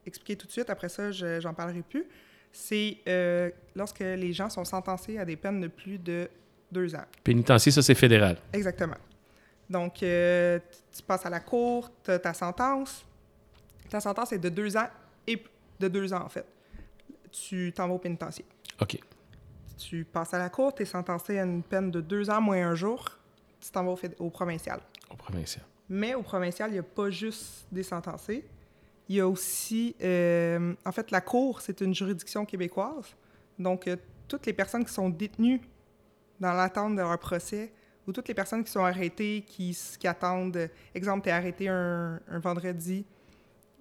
expliquer 0.05 0.35
tout 0.35 0.47
de 0.47 0.51
suite, 0.51 0.69
après 0.69 0.89
ça, 0.89 1.11
je 1.11 1.39
j'en 1.39 1.53
parlerai 1.53 1.81
plus. 1.83 2.05
C'est 2.51 2.97
euh, 3.07 3.49
lorsque 3.75 3.99
les 3.99 4.33
gens 4.33 4.49
sont 4.49 4.65
sentencés 4.65 5.17
à 5.19 5.25
des 5.25 5.35
peines 5.35 5.61
de 5.61 5.67
plus 5.67 5.97
de 5.99 6.27
deux 6.71 6.95
ans. 6.95 7.05
Pénitencier, 7.23 7.71
ça 7.71 7.81
c'est 7.81 7.93
fédéral. 7.95 8.37
Exactement. 8.53 8.95
Donc, 9.69 10.01
euh, 10.03 10.59
tu- 10.91 10.97
tu 10.97 11.03
passes 11.03 11.25
à 11.25 11.29
la 11.29 11.39
cour, 11.41 11.89
tu 12.03 12.11
ta 12.19 12.33
sentence. 12.33 13.05
Ta 13.89 13.99
sentence 13.99 14.31
est 14.33 14.39
de 14.39 14.49
deux 14.49 14.75
ans 14.75 14.87
et 15.27 15.43
de 15.79 15.87
deux 15.87 16.13
ans, 16.13 16.23
en 16.23 16.29
fait. 16.29 16.45
Tu 17.31 17.71
t'en 17.73 17.87
vas 17.87 17.93
au 17.95 17.99
pénitencier. 17.99 18.45
OK. 18.81 18.99
Tu 19.77 20.03
passes 20.05 20.33
à 20.33 20.37
la 20.39 20.49
cour, 20.49 20.73
tu 20.75 20.83
es 20.83 20.85
sentencé 20.85 21.39
à 21.39 21.43
une 21.43 21.63
peine 21.63 21.89
de 21.91 22.01
deux 22.01 22.29
ans 22.29 22.41
moins 22.41 22.67
un 22.67 22.75
jour, 22.75 23.09
tu 23.59 23.69
t'en 23.71 23.83
vas 23.83 23.91
au, 23.91 23.99
au 24.19 24.29
provincial. 24.29 24.79
Au 25.09 25.15
provincial. 25.15 25.65
Mais 25.89 26.13
au 26.13 26.21
provincial, 26.21 26.69
il 26.69 26.73
n'y 26.73 26.79
a 26.79 26.83
pas 26.83 27.09
juste 27.09 27.65
des 27.71 27.83
sentencés. 27.83 28.45
Il 29.09 29.15
y 29.15 29.19
a 29.19 29.27
aussi, 29.27 29.95
euh, 30.01 30.73
en 30.85 30.91
fait, 30.91 31.11
la 31.11 31.19
cour, 31.21 31.61
c'est 31.61 31.81
une 31.81 31.93
juridiction 31.93 32.45
québécoise. 32.45 33.15
Donc, 33.59 33.87
euh, 33.87 33.97
toutes 34.27 34.45
les 34.45 34.53
personnes 34.53 34.85
qui 34.85 34.93
sont 34.93 35.09
détenues 35.09 35.59
dans 36.39 36.53
l'attente 36.53 36.93
de 36.95 37.01
leur 37.01 37.17
procès 37.19 37.71
ou 38.07 38.13
toutes 38.13 38.27
les 38.29 38.33
personnes 38.33 38.63
qui 38.63 38.71
sont 38.71 38.85
arrêtées, 38.85 39.43
qui, 39.45 39.75
attendent, 40.05 40.55
euh, 40.57 40.67
exemple, 40.95 41.23
tu 41.23 41.29
es 41.29 41.31
arrêté 41.33 41.67
un, 41.67 42.19
un 42.29 42.39
vendredi, 42.39 43.05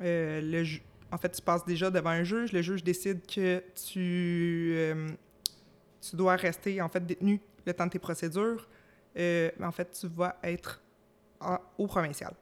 euh, 0.02 0.40
le 0.40 0.64
ju- 0.64 0.82
en 1.12 1.18
fait, 1.18 1.30
tu 1.30 1.42
passes 1.42 1.64
déjà 1.64 1.90
devant 1.90 2.10
un 2.10 2.24
juge, 2.24 2.52
le 2.52 2.62
juge 2.62 2.84
décide 2.84 3.26
que 3.26 3.62
tu, 3.74 4.72
euh, 4.76 5.08
tu 6.00 6.16
dois 6.16 6.36
rester, 6.36 6.80
en 6.80 6.88
fait, 6.88 7.04
détenu 7.04 7.40
le 7.66 7.74
temps 7.74 7.86
de 7.86 7.90
tes 7.90 7.98
procédures. 7.98 8.68
Euh, 9.16 9.50
en 9.62 9.72
fait, 9.72 9.90
tu 9.98 10.06
vas 10.08 10.36
être 10.42 10.80
au 11.78 11.86
provincial. 11.86 12.32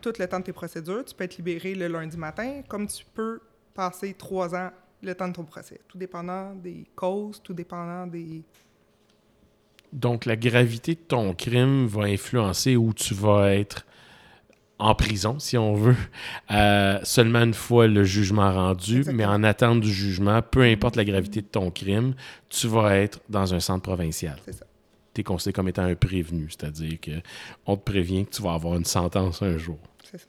Tout 0.00 0.12
le 0.18 0.26
temps 0.26 0.40
de 0.40 0.44
tes 0.44 0.52
procédures, 0.52 1.04
tu 1.04 1.14
peux 1.14 1.24
être 1.24 1.36
libéré 1.36 1.74
le 1.74 1.88
lundi 1.88 2.16
matin, 2.16 2.62
comme 2.68 2.86
tu 2.86 3.04
peux 3.12 3.40
passer 3.74 4.14
trois 4.14 4.54
ans 4.54 4.70
le 5.02 5.14
temps 5.14 5.28
de 5.28 5.34
ton 5.34 5.44
procès. 5.44 5.80
Tout 5.86 5.98
dépendant 5.98 6.54
des 6.54 6.86
causes, 6.94 7.42
tout 7.42 7.52
dépendant 7.52 8.06
des... 8.06 8.42
Donc, 9.92 10.24
la 10.24 10.36
gravité 10.36 10.94
de 10.94 11.00
ton 11.00 11.34
crime 11.34 11.86
va 11.86 12.04
influencer 12.04 12.76
où 12.76 12.92
tu 12.92 13.14
vas 13.14 13.54
être 13.54 13.86
en 14.78 14.94
prison, 14.94 15.38
si 15.38 15.56
on 15.56 15.74
veut, 15.74 15.96
euh, 16.50 16.98
seulement 17.04 17.40
une 17.42 17.54
fois 17.54 17.86
le 17.86 18.04
jugement 18.04 18.52
rendu, 18.52 18.98
Exactement. 18.98 19.16
mais 19.16 19.24
en 19.24 19.42
attente 19.44 19.80
du 19.80 19.92
jugement, 19.92 20.42
peu 20.42 20.62
importe 20.62 20.96
la 20.96 21.04
gravité 21.04 21.40
de 21.42 21.46
ton 21.46 21.70
crime, 21.70 22.14
tu 22.48 22.66
vas 22.66 22.96
être 22.96 23.20
dans 23.28 23.54
un 23.54 23.60
centre 23.60 23.82
provincial. 23.82 24.36
C'est 24.44 24.52
ça. 24.52 24.66
Tu 25.14 25.20
es 25.20 25.24
considéré 25.24 25.52
comme 25.52 25.68
étant 25.68 25.84
un 25.84 25.94
prévenu, 25.94 26.48
c'est-à-dire 26.50 26.98
que 27.00 27.12
on 27.66 27.76
te 27.76 27.82
prévient 27.84 28.26
que 28.26 28.30
tu 28.34 28.42
vas 28.42 28.54
avoir 28.54 28.74
une 28.76 28.84
sentence 28.84 29.42
un 29.42 29.56
jour. 29.58 29.78
C'est 30.10 30.18
ça. 30.18 30.26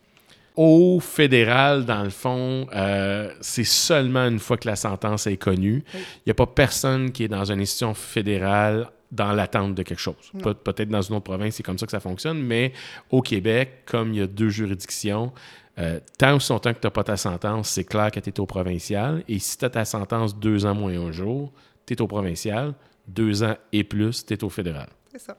Au 0.55 0.99
fédéral, 1.01 1.83
dans 1.85 2.03
le 2.03 2.11
fond, 2.11 2.67
euh, 2.73 3.29
c'est 3.41 3.63
seulement 3.65 4.25
une 4.27 4.39
fois 4.39 4.57
que 4.57 4.67
la 4.69 4.75
sentence 4.77 5.25
est 5.27 5.35
connue. 5.37 5.83
Il 5.93 5.97
Oui. 5.99 6.05
n'y 6.27 6.31
a 6.31 6.35
pas 6.35 6.45
personne 6.45 7.11
qui 7.11 7.23
est 7.23 7.27
dans 7.27 7.51
une 7.51 7.59
institution 7.59 7.93
fédérale 7.93 8.87
dans 9.11 9.31
l'attente 9.33 9.75
de 9.75 9.83
quelque 9.83 9.99
chose. 9.99 10.31
Pe- 10.41 10.53
Peut-être 10.53 10.89
dans 10.89 11.01
une 11.01 11.15
autre 11.15 11.23
province, 11.25 11.55
c'est 11.55 11.63
comme 11.63 11.77
ça 11.77 11.85
que 11.85 11.91
ça 11.91 11.99
fonctionne, 11.99 12.41
mais 12.41 12.73
au 13.11 13.21
Québec, 13.21 13.83
comme 13.85 14.13
il 14.13 14.19
y 14.19 14.21
a 14.21 14.27
deux 14.27 14.49
juridictions, 14.49 15.31
euh, 15.77 15.99
tant 16.17 16.35
ou 16.35 16.39
son 16.39 16.57
temps 16.59 16.73
que 16.73 16.79
tu 16.79 16.87
n'as 16.87 16.91
pas 16.91 17.03
ta 17.03 17.17
sentence, 17.17 17.69
c'est 17.69 17.83
clair 17.83 18.09
que 18.11 18.19
tu 18.19 18.29
es 18.29 18.39
au 18.39 18.45
provincial. 18.45 19.23
Et 19.27 19.39
si 19.39 19.57
tu 19.57 19.65
as 19.65 19.69
ta 19.69 19.85
sentence 19.85 20.37
deux 20.39 20.65
ans 20.65 20.73
moins 20.75 20.93
un 20.97 21.11
jour, 21.11 21.51
tu 21.85 21.93
es 21.93 22.01
au 22.01 22.07
provincial. 22.07 22.73
Deux 23.07 23.43
ans 23.43 23.55
et 23.71 23.83
plus, 23.83 24.25
tu 24.25 24.33
es 24.33 24.43
au 24.43 24.49
fédéral. 24.49 24.87
C'est 25.11 25.19
ça. 25.19 25.37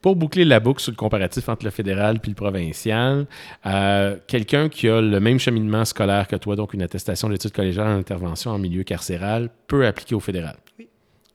Pour 0.00 0.16
boucler 0.16 0.44
la 0.44 0.60
boucle 0.60 0.82
sur 0.82 0.92
le 0.92 0.96
comparatif 0.96 1.48
entre 1.48 1.64
le 1.64 1.70
fédéral 1.70 2.20
puis 2.20 2.30
le 2.30 2.34
provincial, 2.36 3.26
euh, 3.64 4.18
quelqu'un 4.26 4.68
qui 4.68 4.86
a 4.86 5.00
le 5.00 5.18
même 5.18 5.38
cheminement 5.38 5.86
scolaire 5.86 6.28
que 6.28 6.36
toi, 6.36 6.56
donc 6.56 6.74
une 6.74 6.82
attestation 6.82 7.28
d'études 7.30 7.52
collégiales 7.52 7.86
en 7.88 7.98
intervention 7.98 8.50
en 8.50 8.58
milieu 8.58 8.82
carcéral, 8.82 9.48
peut 9.66 9.86
appliquer 9.86 10.14
au 10.14 10.20
fédéral. 10.20 10.56
Oui. 10.78 10.88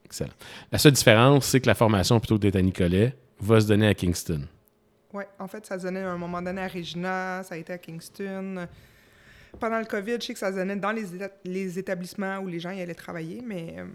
Excellent. 0.10 0.32
La 0.72 0.78
seule 0.80 0.92
différence, 0.94 1.46
c'est 1.46 1.62
que 1.62 1.68
la 1.68 1.76
formation, 1.76 2.20
plutôt 2.20 2.36
que 2.36 2.42
d'être 2.42 2.56
à 2.56 2.62
Nicolet, 2.62 3.16
va 3.40 3.62
se 3.62 3.68
donner 3.68 3.88
à 3.88 3.94
Kingston. 3.94 4.42
Oui, 5.14 5.24
en 5.40 5.48
fait, 5.48 5.66
ça 5.66 5.78
se 5.80 5.84
donnait 5.86 6.02
à 6.02 6.10
un 6.12 6.18
moment 6.18 6.42
donné 6.42 6.62
à 6.62 6.68
Regina, 6.68 7.42
ça 7.44 7.56
a 7.56 7.58
été 7.58 7.74
à 7.74 7.78
Kingston. 7.78 8.68
Pendant 9.60 9.80
le 9.80 9.86
COVID, 9.86 10.18
je 10.20 10.26
sais 10.28 10.34
que 10.34 10.40
ça 10.40 10.52
se 10.52 10.58
donnait 10.58 10.76
dans 10.76 10.92
les, 10.92 11.16
éta- 11.16 11.32
les 11.46 11.80
établissements 11.80 12.38
où 12.40 12.48
les 12.48 12.60
gens 12.60 12.72
y 12.72 12.82
allaient 12.82 12.94
travailler, 12.94 13.42
mais 13.46 13.76
euh, 13.80 13.86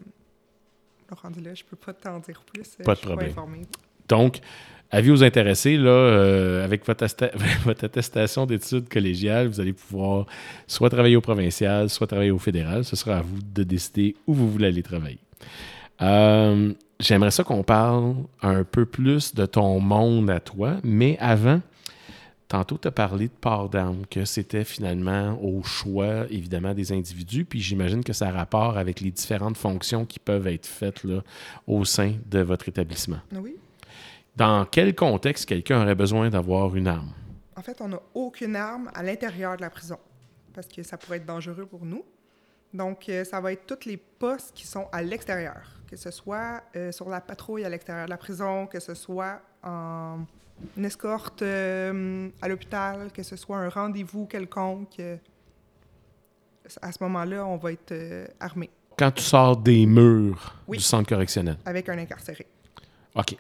rendu 1.13 1.41
là, 1.41 1.55
je 1.55 1.63
peux 1.65 1.77
pas 1.77 1.93
t'en 1.93 2.19
dire 2.21 2.43
plus. 2.53 2.77
euh, 2.81 2.85
Pas 2.85 2.95
de 2.95 3.01
je 3.01 3.07
problème. 3.07 3.33
Donc, 4.09 4.41
avis 4.91 5.11
aux 5.11 5.23
intéressés, 5.23 5.77
là, 5.77 5.91
euh, 5.91 6.65
avec 6.65 6.85
votre 7.65 7.85
attestation 7.85 8.47
d'études 8.47 8.89
collégiales, 8.89 9.47
vous 9.49 9.61
allez 9.61 9.73
pouvoir 9.73 10.27
soit 10.67 10.91
travailler 10.91 11.17
au 11.17 11.21
provincial, 11.21 11.89
soit 11.91 12.07
travailler 12.09 12.31
au 12.33 12.39
fédéral. 12.39 12.85
Ce 12.85 12.97
sera 12.97 13.19
à 13.19 13.23
vous 13.23 13.39
de 13.41 13.63
décider 13.63 14.17
où 14.27 14.35
vous 14.35 14.51
voulez 14.51 14.67
aller 14.67 14.83
travailler. 14.83 15.19
Euh, 16.03 16.75
J'aimerais 17.01 17.33
ça 17.33 17.43
qu'on 17.43 17.65
parle 17.65 18.15
un 18.41 18.63
peu 18.65 18.87
plus 18.87 19.35
de 19.35 19.47
ton 19.47 19.81
monde 19.81 20.31
à 20.31 20.39
toi, 20.41 20.77
mais 20.85 21.19
avant, 21.19 21.61
tantôt 22.49 22.79
tu 22.79 22.87
as 22.87 22.93
parlé 22.93 23.27
de 23.27 23.33
port 23.33 23.69
d'armes, 23.69 24.07
que 24.09 24.25
c'était 24.25 24.65
finalement 24.65 25.39
au 25.43 25.63
choix, 25.65 26.27
évidemment, 26.31 26.73
des 26.73 26.93
individus, 26.93 27.45
puis 27.45 27.61
j'imagine 27.61 28.05
que 28.05 28.13
ça 28.13 28.29
a 28.29 28.33
rapport 28.33 28.79
avec 28.79 29.01
les 29.01 29.11
différentes 29.11 29.57
fonctions 29.57 30.07
qui 30.07 30.21
peuvent 30.21 30.47
être 30.47 30.67
faites 30.67 31.03
là, 31.05 31.23
au 31.67 31.85
sein 31.85 32.15
de 32.27 32.39
votre 32.39 32.69
établissement. 32.69 33.19
Oui. 33.33 33.57
Dans 34.37 34.65
quel 34.65 34.95
contexte 34.95 35.47
quelqu'un 35.47 35.83
aurait 35.83 35.95
besoin 35.95 36.31
d'avoir 36.31 36.75
une 36.77 36.87
arme? 36.87 37.13
En 37.57 37.63
fait, 37.63 37.81
on 37.81 37.89
n'a 37.89 38.01
aucune 38.15 38.57
arme 38.57 38.91
à 38.95 39.03
l'intérieur 39.03 39.57
de 39.57 39.63
la 39.63 39.71
prison 39.71 39.99
parce 40.55 40.69
que 40.69 40.83
ça 40.83 40.97
pourrait 40.97 41.19
être 41.19 41.27
dangereux 41.27 41.67
pour 41.67 41.85
nous. 41.85 42.05
Donc, 42.73 43.09
euh, 43.09 43.25
ça 43.25 43.41
va 43.41 43.53
être 43.53 43.67
tous 43.67 43.87
les 43.87 43.97
postes 43.97 44.53
qui 44.55 44.67
sont 44.67 44.87
à 44.91 45.03
l'extérieur, 45.03 45.74
que 45.95 46.01
ce 46.01 46.11
soit 46.11 46.63
euh, 46.75 46.91
sur 46.91 47.09
la 47.09 47.21
patrouille 47.21 47.65
à 47.65 47.69
l'extérieur 47.69 48.07
de 48.07 48.11
la 48.11 48.17
prison, 48.17 48.67
que 48.67 48.81
ce 48.81 48.95
soit 48.95 49.41
en 49.63 50.19
une 50.77 50.85
escorte 50.85 51.43
euh, 51.43 52.29
à 52.43 52.49
l'hôpital, 52.49 53.13
que 53.13 53.23
ce 53.23 53.37
soit 53.37 53.59
un 53.59 53.69
rendez-vous 53.69 54.27
quelconque. 54.27 54.99
euh, 54.99 55.17
à 56.83 56.91
ce 56.93 57.03
moment-là, 57.03 57.47
on 57.47 57.57
va 57.57 57.73
être 57.73 57.95
armé 58.41 58.71
Quand 58.99 59.11
tu 59.13 59.23
sors 59.23 59.57
des 59.57 59.87
murs 59.87 60.55
Oui. 60.67 60.79
du 60.79 60.83
centre 60.83 61.09
correctionnel. 61.09 61.59
avec 61.65 61.89
un 61.89 61.99
incarcéré. 61.99 62.47
OK. 63.15 63.37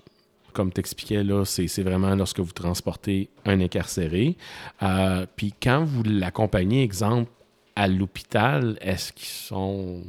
Comme 0.53 0.73
tu 0.73 0.79
expliquais, 0.79 1.25
là, 1.25 1.45
c'est 1.45 1.67
c'est 1.67 1.83
vraiment 1.83 2.15
lorsque 2.15 2.39
vous 2.39 2.53
transportez 2.53 3.29
un 3.45 3.61
incarcéré. 3.61 4.37
Euh, 4.83 5.27
Puis 5.35 5.53
quand 5.61 5.85
vous 5.85 6.05
l'accompagnez, 6.05 6.85
exemple, 6.85 7.31
à 7.75 7.89
l'hôpital, 7.89 8.79
est-ce 8.81 9.13
qu'ils 9.13 9.27
sont. 9.27 10.03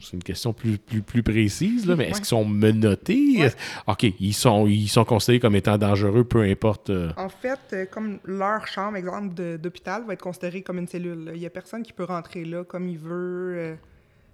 C'est 0.00 0.12
une 0.12 0.22
question 0.22 0.52
plus, 0.52 0.78
plus, 0.78 1.02
plus 1.02 1.22
précise, 1.22 1.86
là, 1.86 1.96
mais 1.96 2.04
est-ce 2.04 2.12
Ouais. 2.14 2.18
qu'ils 2.18 2.26
sont 2.26 2.44
menottés? 2.44 3.36
Ouais. 3.38 3.50
OK, 3.86 4.04
ils 4.20 4.34
sont, 4.34 4.66
ils 4.66 4.88
sont 4.88 5.04
considérés 5.04 5.40
comme 5.40 5.56
étant 5.56 5.78
dangereux, 5.78 6.24
peu 6.24 6.42
importe. 6.42 6.90
euh, 6.90 7.10
En 7.16 7.28
fait, 7.28 7.58
euh, 7.72 7.86
comme 7.86 8.18
leur 8.24 8.66
chambre, 8.66 8.96
exemple, 8.96 9.34
d'hôpital, 9.58 10.04
va 10.06 10.12
être 10.12 10.22
considérée 10.22 10.62
comme 10.62 10.78
une 10.78 10.86
cellule. 10.88 11.30
Il 11.34 11.40
n'y 11.40 11.46
a 11.46 11.50
personne 11.50 11.82
qui 11.82 11.92
peut 11.92 12.04
rentrer 12.04 12.44
là 12.44 12.64
comme 12.64 12.88
il 12.88 12.98
veut. 12.98 13.54
euh, 13.56 13.74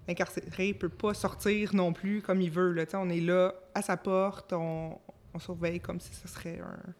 L'incarcéré 0.09 0.69
ne 0.69 0.73
peut 0.73 0.89
pas 0.89 1.15
sortir 1.15 1.75
non 1.75 1.93
plus 1.93 2.23
comme 2.23 2.41
il 2.41 2.51
veut. 2.51 2.73
Là. 2.73 2.85
On 2.95 3.09
est 3.09 3.21
là 3.21 3.55
à 3.73 3.83
sa 3.83 3.97
porte, 3.97 4.53
on, 4.53 4.99
on 5.33 5.39
surveille 5.39 5.79
comme 5.79 6.01
si 6.01 6.13
ce 6.13 6.27
serait 6.27 6.59
un... 6.61 6.93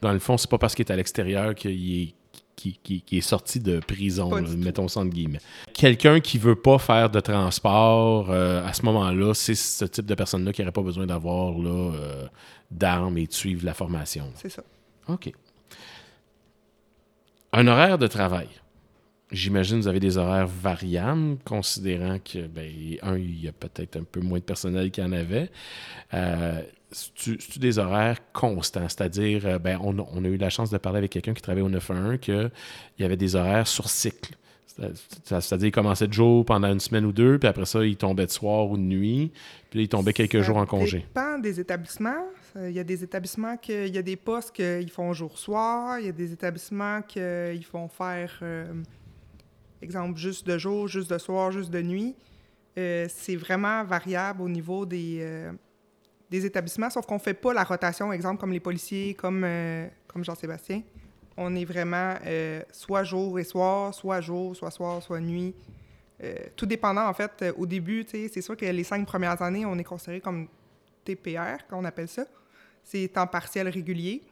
Dans 0.00 0.12
le 0.12 0.20
fond, 0.20 0.36
c'est 0.36 0.48
pas 0.48 0.58
parce 0.58 0.74
qu'il 0.76 0.84
est 0.86 0.92
à 0.92 0.96
l'extérieur 0.96 1.54
qu'il 1.56 2.02
est, 2.02 2.14
qui, 2.56 2.78
qui- 2.82 3.00
qui 3.02 3.18
est 3.18 3.22
sorti 3.22 3.60
de 3.60 3.80
prison, 3.80 4.34
là, 4.34 4.42
mettons 4.56 4.88
ça 4.88 5.00
entre 5.00 5.10
guillemets. 5.10 5.40
Quelqu'un 5.72 6.20
qui 6.20 6.38
veut 6.38 6.56
pas 6.56 6.78
faire 6.78 7.10
de 7.10 7.20
transport, 7.20 8.30
euh, 8.30 8.64
à 8.66 8.72
ce 8.72 8.82
moment-là, 8.86 9.34
c'est 9.34 9.54
ce 9.54 9.84
type 9.84 10.06
de 10.06 10.14
personne-là 10.14 10.52
qui 10.52 10.62
n'aurait 10.62 10.72
pas 10.72 10.82
besoin 10.82 11.06
d'avoir 11.06 11.54
euh, 11.60 12.26
d'armes 12.70 13.18
et 13.18 13.26
de 13.26 13.32
suivre 13.32 13.64
la 13.64 13.74
formation. 13.74 14.30
C'est 14.36 14.48
ça. 14.50 14.62
OK. 15.08 15.32
Un 17.52 17.66
horaire 17.66 17.98
de 17.98 18.06
travail. 18.06 18.48
J'imagine 19.30 19.78
que 19.78 19.82
vous 19.82 19.88
avez 19.88 20.00
des 20.00 20.16
horaires 20.18 20.46
variables, 20.46 21.38
considérant 21.44 22.18
que, 22.18 22.46
ben, 22.46 22.70
un, 23.02 23.16
il 23.16 23.42
y 23.44 23.48
a 23.48 23.52
peut-être 23.52 23.96
un 23.96 24.04
peu 24.04 24.20
moins 24.20 24.38
de 24.38 24.44
personnel 24.44 24.90
qu'il 24.90 25.02
y 25.02 25.06
en 25.06 25.12
avait. 25.12 25.50
Euh, 26.12 26.62
c'est-tu 26.94 27.58
des 27.58 27.78
horaires 27.78 28.18
constants? 28.32 28.88
C'est-à-dire, 28.88 29.46
euh, 29.46 29.58
ben, 29.58 29.78
on, 29.82 29.98
on, 29.98 30.24
a 30.24 30.28
eu 30.28 30.36
la 30.36 30.50
chance 30.50 30.70
de 30.70 30.78
parler 30.78 30.98
avec 30.98 31.10
quelqu'un 31.10 31.34
qui 31.34 31.42
travaillait 31.42 31.66
au 31.66 31.70
911 31.70 32.18
qu'il 32.20 32.50
y 32.98 33.04
avait 33.04 33.16
des 33.16 33.34
horaires 33.36 33.66
sur 33.66 33.90
cycle. 33.90 34.34
C'est-à-dire, 35.24 35.68
il 35.68 35.72
commençait 35.72 36.08
de 36.08 36.12
jour 36.12 36.44
pendant 36.44 36.72
une 36.72 36.80
semaine 36.80 37.04
ou 37.04 37.12
deux, 37.12 37.38
puis 37.38 37.48
après 37.48 37.64
ça, 37.64 37.84
il 37.84 37.96
tombait 37.96 38.26
de 38.26 38.30
soir 38.30 38.68
ou 38.68 38.76
de 38.76 38.82
nuit, 38.82 39.32
puis 39.70 39.82
il 39.82 39.88
tombait 39.88 40.12
quelques 40.12 40.40
jours 40.40 40.56
en 40.56 40.66
congé. 40.66 41.06
Ça 41.14 41.22
dépend 41.22 41.38
des 41.38 41.60
établissements. 41.60 42.26
Il 42.56 42.70
y 42.70 42.80
a 42.80 42.84
des 42.84 43.04
établissements 43.04 43.56
qu'il 43.56 43.94
y 43.94 43.98
a 43.98 44.02
des 44.02 44.16
postes 44.16 44.52
qu'ils 44.52 44.90
font 44.90 45.12
jour-soir, 45.12 45.98
il 46.00 46.06
y 46.06 46.08
a 46.08 46.12
des 46.12 46.32
établissements 46.32 47.02
qu'ils 47.02 47.64
font 47.64 47.88
faire, 47.88 48.38
euh, 48.42 48.72
exemple, 49.80 50.18
juste 50.18 50.46
de 50.46 50.58
jour, 50.58 50.88
juste 50.88 51.10
de 51.10 51.18
soir, 51.18 51.52
juste 51.52 51.70
de 51.70 51.82
nuit. 51.82 52.16
Euh, 52.76 53.06
c'est 53.08 53.36
vraiment 53.36 53.84
variable 53.84 54.42
au 54.42 54.48
niveau 54.48 54.86
des, 54.86 55.18
euh, 55.20 55.52
établissements, 56.42 56.88
sauf 56.88 57.04
qu'on 57.04 57.14
ne 57.14 57.20
fait 57.20 57.34
pas 57.34 57.52
la 57.52 57.64
rotation, 57.64 58.12
exemple, 58.12 58.40
comme 58.40 58.52
les 58.52 58.60
policiers, 58.60 59.12
comme, 59.14 59.46
comme 60.08 60.24
Jean-Sébastien 60.24 60.82
on 61.36 61.54
est 61.54 61.64
vraiment 61.64 62.14
euh, 62.26 62.62
soit 62.70 63.04
jour 63.04 63.38
et 63.38 63.44
soir, 63.44 63.92
soit 63.94 64.20
jour, 64.20 64.54
soit 64.54 64.70
soir, 64.70 65.02
soit 65.02 65.20
nuit. 65.20 65.54
Euh, 66.22 66.34
tout 66.54 66.66
dépendant, 66.66 67.06
en 67.08 67.14
fait, 67.14 67.32
euh, 67.42 67.52
au 67.56 67.66
début, 67.66 68.04
c'est 68.08 68.40
sûr 68.40 68.56
que 68.56 68.64
les 68.64 68.84
cinq 68.84 69.06
premières 69.06 69.40
années, 69.42 69.66
on 69.66 69.76
est 69.78 69.84
considéré 69.84 70.20
comme 70.20 70.48
TPR, 71.04 71.66
qu'on 71.68 71.84
appelle 71.84 72.08
ça. 72.08 72.24
C'est 72.84 73.08
temps 73.08 73.26
partiel 73.26 73.68
régulier. 73.68 74.22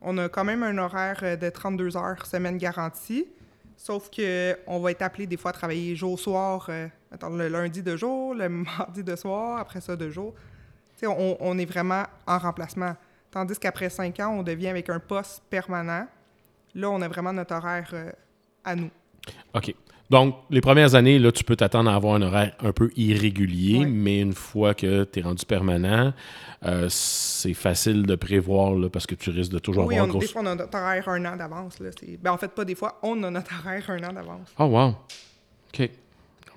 On 0.00 0.16
a 0.18 0.28
quand 0.28 0.44
même 0.44 0.62
un 0.62 0.76
horaire 0.78 1.38
de 1.38 1.50
32 1.50 1.96
heures 1.96 2.26
semaine 2.26 2.58
garantie, 2.58 3.26
sauf 3.76 4.10
qu'on 4.10 4.80
va 4.80 4.90
être 4.90 5.02
appelé 5.02 5.26
des 5.26 5.36
fois 5.36 5.50
à 5.50 5.54
travailler 5.54 5.96
jour-soir, 5.96 6.68
le 6.68 7.48
lundi 7.48 7.82
de 7.82 7.96
jour, 7.96 8.34
le 8.34 8.48
mardi 8.48 9.02
de 9.02 9.16
soir, 9.16 9.58
après 9.58 9.80
ça 9.80 9.96
de 9.96 10.10
jour. 10.10 10.34
On, 11.06 11.36
on 11.40 11.58
est 11.58 11.64
vraiment 11.64 12.04
en 12.26 12.38
remplacement. 12.38 12.94
Tandis 13.30 13.58
qu'après 13.58 13.90
cinq 13.90 14.20
ans, 14.20 14.36
on 14.38 14.42
devient 14.42 14.68
avec 14.68 14.88
un 14.90 15.00
poste 15.00 15.42
permanent 15.50 16.06
Là, 16.74 16.90
on 16.90 17.00
a 17.02 17.08
vraiment 17.08 17.32
notre 17.32 17.54
horaire 17.54 17.88
euh, 17.92 18.10
à 18.64 18.74
nous. 18.74 18.90
OK. 19.54 19.74
Donc, 20.10 20.36
les 20.50 20.60
premières 20.60 20.94
années, 20.94 21.18
là, 21.18 21.32
tu 21.32 21.44
peux 21.44 21.56
t'attendre 21.56 21.88
à 21.88 21.94
avoir 21.94 22.14
un 22.14 22.22
horaire 22.22 22.54
un 22.60 22.72
peu 22.72 22.90
irrégulier, 22.94 23.86
mais 23.86 24.20
une 24.20 24.34
fois 24.34 24.74
que 24.74 25.04
tu 25.04 25.18
es 25.18 25.22
rendu 25.22 25.46
permanent, 25.46 26.12
euh, 26.64 26.88
c'est 26.90 27.54
facile 27.54 28.04
de 28.04 28.14
prévoir 28.14 28.74
là, 28.74 28.90
parce 28.90 29.06
que 29.06 29.14
tu 29.14 29.30
risques 29.30 29.52
de 29.52 29.58
toujours 29.58 29.86
oui, 29.86 29.96
avoir 29.96 30.14
on, 30.14 30.18
des 30.18 30.26
fois, 30.26 30.42
on 30.42 30.46
a 30.46 30.54
notre 30.54 30.76
horaire 30.76 31.08
un 31.08 31.24
an 31.24 31.36
d'avance. 31.36 31.78
Ben, 32.20 32.32
en 32.32 32.36
fait, 32.36 32.48
pas 32.48 32.64
des 32.66 32.74
fois, 32.74 32.98
on 33.02 33.22
a 33.22 33.30
notre 33.30 33.52
horaire 33.58 33.88
un 33.88 34.04
an 34.04 34.12
d'avance. 34.12 34.48
Oh, 34.58 34.64
wow. 34.64 34.94
OK. 35.72 35.90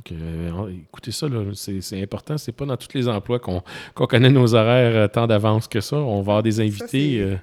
Donc, 0.09 0.19
euh, 0.21 0.73
écoutez 0.87 1.11
ça, 1.11 1.27
c'est 1.53 2.01
important. 2.01 2.37
C'est 2.37 2.51
pas 2.51 2.65
dans 2.65 2.77
tous 2.77 2.95
les 2.95 3.07
emplois 3.07 3.39
qu'on 3.39 3.61
connaît 4.07 4.29
nos 4.29 4.55
horaires 4.55 5.11
tant 5.11 5.27
d'avance 5.27 5.67
que 5.67 5.81
ça. 5.81 5.97
On 5.97 6.15
va 6.15 6.33
avoir 6.33 6.43
des 6.43 6.59
invités 6.59 7.37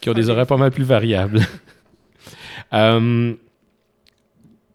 qui 0.00 0.10
ont 0.10 0.14
des 0.14 0.30
horaires 0.30 0.46
pas 0.46 0.56
mal 0.56 0.70
plus 0.70 0.84
variables. 0.84 1.40
Euh, 2.72 3.34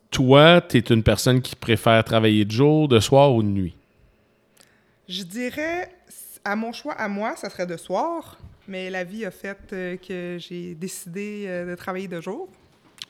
toi, 0.10 0.62
tu 0.62 0.78
es 0.78 0.82
une 0.82 1.04
personne 1.04 1.42
qui 1.42 1.56
préfère 1.56 2.04
travailler 2.04 2.46
de 2.46 2.52
jour, 2.52 2.88
de 2.88 3.00
soir 3.00 3.34
ou 3.34 3.44
de 3.44 3.48
nuit? 3.48 3.76
Je 5.08 5.24
dirais, 5.24 5.90
à 6.46 6.56
mon 6.56 6.72
choix, 6.72 6.94
à 6.94 7.08
moi, 7.08 7.36
ça 7.36 7.50
serait 7.50 7.68
de 7.68 7.78
soir, 7.78 8.40
mais 8.68 8.90
la 8.90 9.04
vie 9.04 9.26
a 9.26 9.32
fait 9.32 9.58
euh, 9.74 9.98
que 9.98 10.38
j'ai 10.40 10.76
décidé 10.76 11.46
euh, 11.48 11.72
de 11.72 11.76
travailler 11.76 12.08
de 12.08 12.22
jour. 12.22 12.48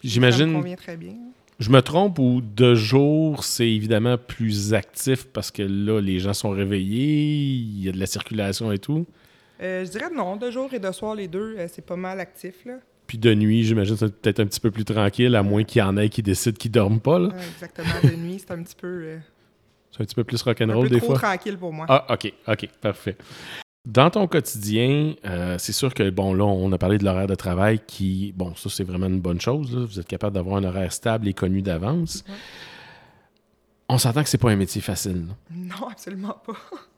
J'imagine. 0.04 0.47
Ça 0.47 0.54
me 0.54 0.62
convient 0.62 0.76
très 0.76 0.97
bien. 0.97 1.15
Je 1.63 1.69
me 1.69 1.82
trompe 1.82 2.19
ou 2.19 2.41
de 2.41 2.76
jour, 2.76 3.45
c'est 3.45 3.69
évidemment 3.69 4.17
plus 4.17 4.73
actif 4.73 5.28
parce 5.32 5.49
que 5.49 5.62
là, 5.63 6.02
les 6.02 6.19
gens 6.19 6.34
sont 6.34 6.49
réveillés, 6.49 7.38
il 7.38 7.86
y 7.86 7.88
a 7.88 7.93
de 7.93 7.99
la 7.99 8.06
circulation 8.06 8.73
et 8.73 8.80
tout? 8.80 9.06
je 9.62 9.89
dirais 9.89 10.10
non, 10.13 10.36
de 10.36 10.52
jour 10.52 10.73
et 10.73 10.80
de 10.80 10.91
soir, 10.91 11.15
les 11.15 11.30
deux, 11.30 11.56
c'est 11.69 11.86
pas 11.86 11.95
mal 11.95 12.19
actif. 12.19 12.65
Là. 12.65 12.80
Puis 13.08 13.17
de 13.17 13.34
nuit, 13.34 13.63
j'imagine 13.63 13.95
c'est 13.95 14.13
peut-être 14.13 14.41
un 14.41 14.45
petit 14.45 14.60
peu 14.60 14.71
plus 14.71 14.84
tranquille, 14.84 15.34
à 15.38 15.41
moins 15.41 15.63
qu'il 15.63 15.80
y 15.80 15.84
en 15.84 15.95
ait 15.95 16.10
qui 16.10 16.21
décident 16.21 16.58
qu'ils 16.58 16.69
dorment 16.69 16.99
pas. 16.99 17.17
Là. 17.17 17.30
exactement. 17.54 17.93
De 18.04 18.13
nuit, 18.17 18.43
c'est 18.45 18.52
un 18.52 18.62
petit 18.62 18.76
peu. 18.76 18.88
Euh, 18.88 19.17
c'est 19.89 20.02
un 20.02 20.06
petit 20.06 20.15
peu 20.15 20.26
plus 20.26 20.41
rock'n'roll 20.41 20.89
des 20.89 20.97
trop 20.97 21.12
fois. 21.12 21.19
tranquille 21.19 21.58
pour 21.58 21.71
moi. 21.71 21.86
Ah, 21.88 22.06
OK, 22.10 22.34
OK, 22.45 22.67
parfait. 22.82 23.15
Dans 23.86 24.10
ton 24.10 24.28
quotidien, 24.28 25.13
euh, 25.26 25.58
c'est 25.58 25.74
sûr 25.74 25.93
que, 25.93 26.10
bon, 26.10 26.34
là, 26.34 26.46
on 26.46 26.72
a 26.72 26.78
parlé 26.78 26.98
de 26.98 27.04
l'horaire 27.04 27.28
de 27.28 27.36
travail 27.36 27.82
qui, 27.86 28.34
bon, 28.36 28.56
ça, 28.56 28.69
c'est 28.69 28.86
vraiment 28.86 29.08
une 29.08 29.19
bonne 29.19 29.41
chose. 29.41 29.76
Vous 29.76 30.00
êtes 30.00 30.08
capable 30.08 30.36
d'avoir 30.36 30.58
un 30.58 30.63
horaire 30.63 30.93
stable 30.93 31.28
et 31.28 31.34
connu 31.34 31.62
d'avance. 31.62 32.24
On 33.89 33.98
s'entend 33.98 34.24
que 34.24 34.30
c'est 34.30 34.38
pas 34.38 34.52
un 34.52 34.56
métier 34.56 34.80
facile. 34.80 35.26
Non, 35.54 35.88
absolument 35.91 36.38
pas. 36.46 36.54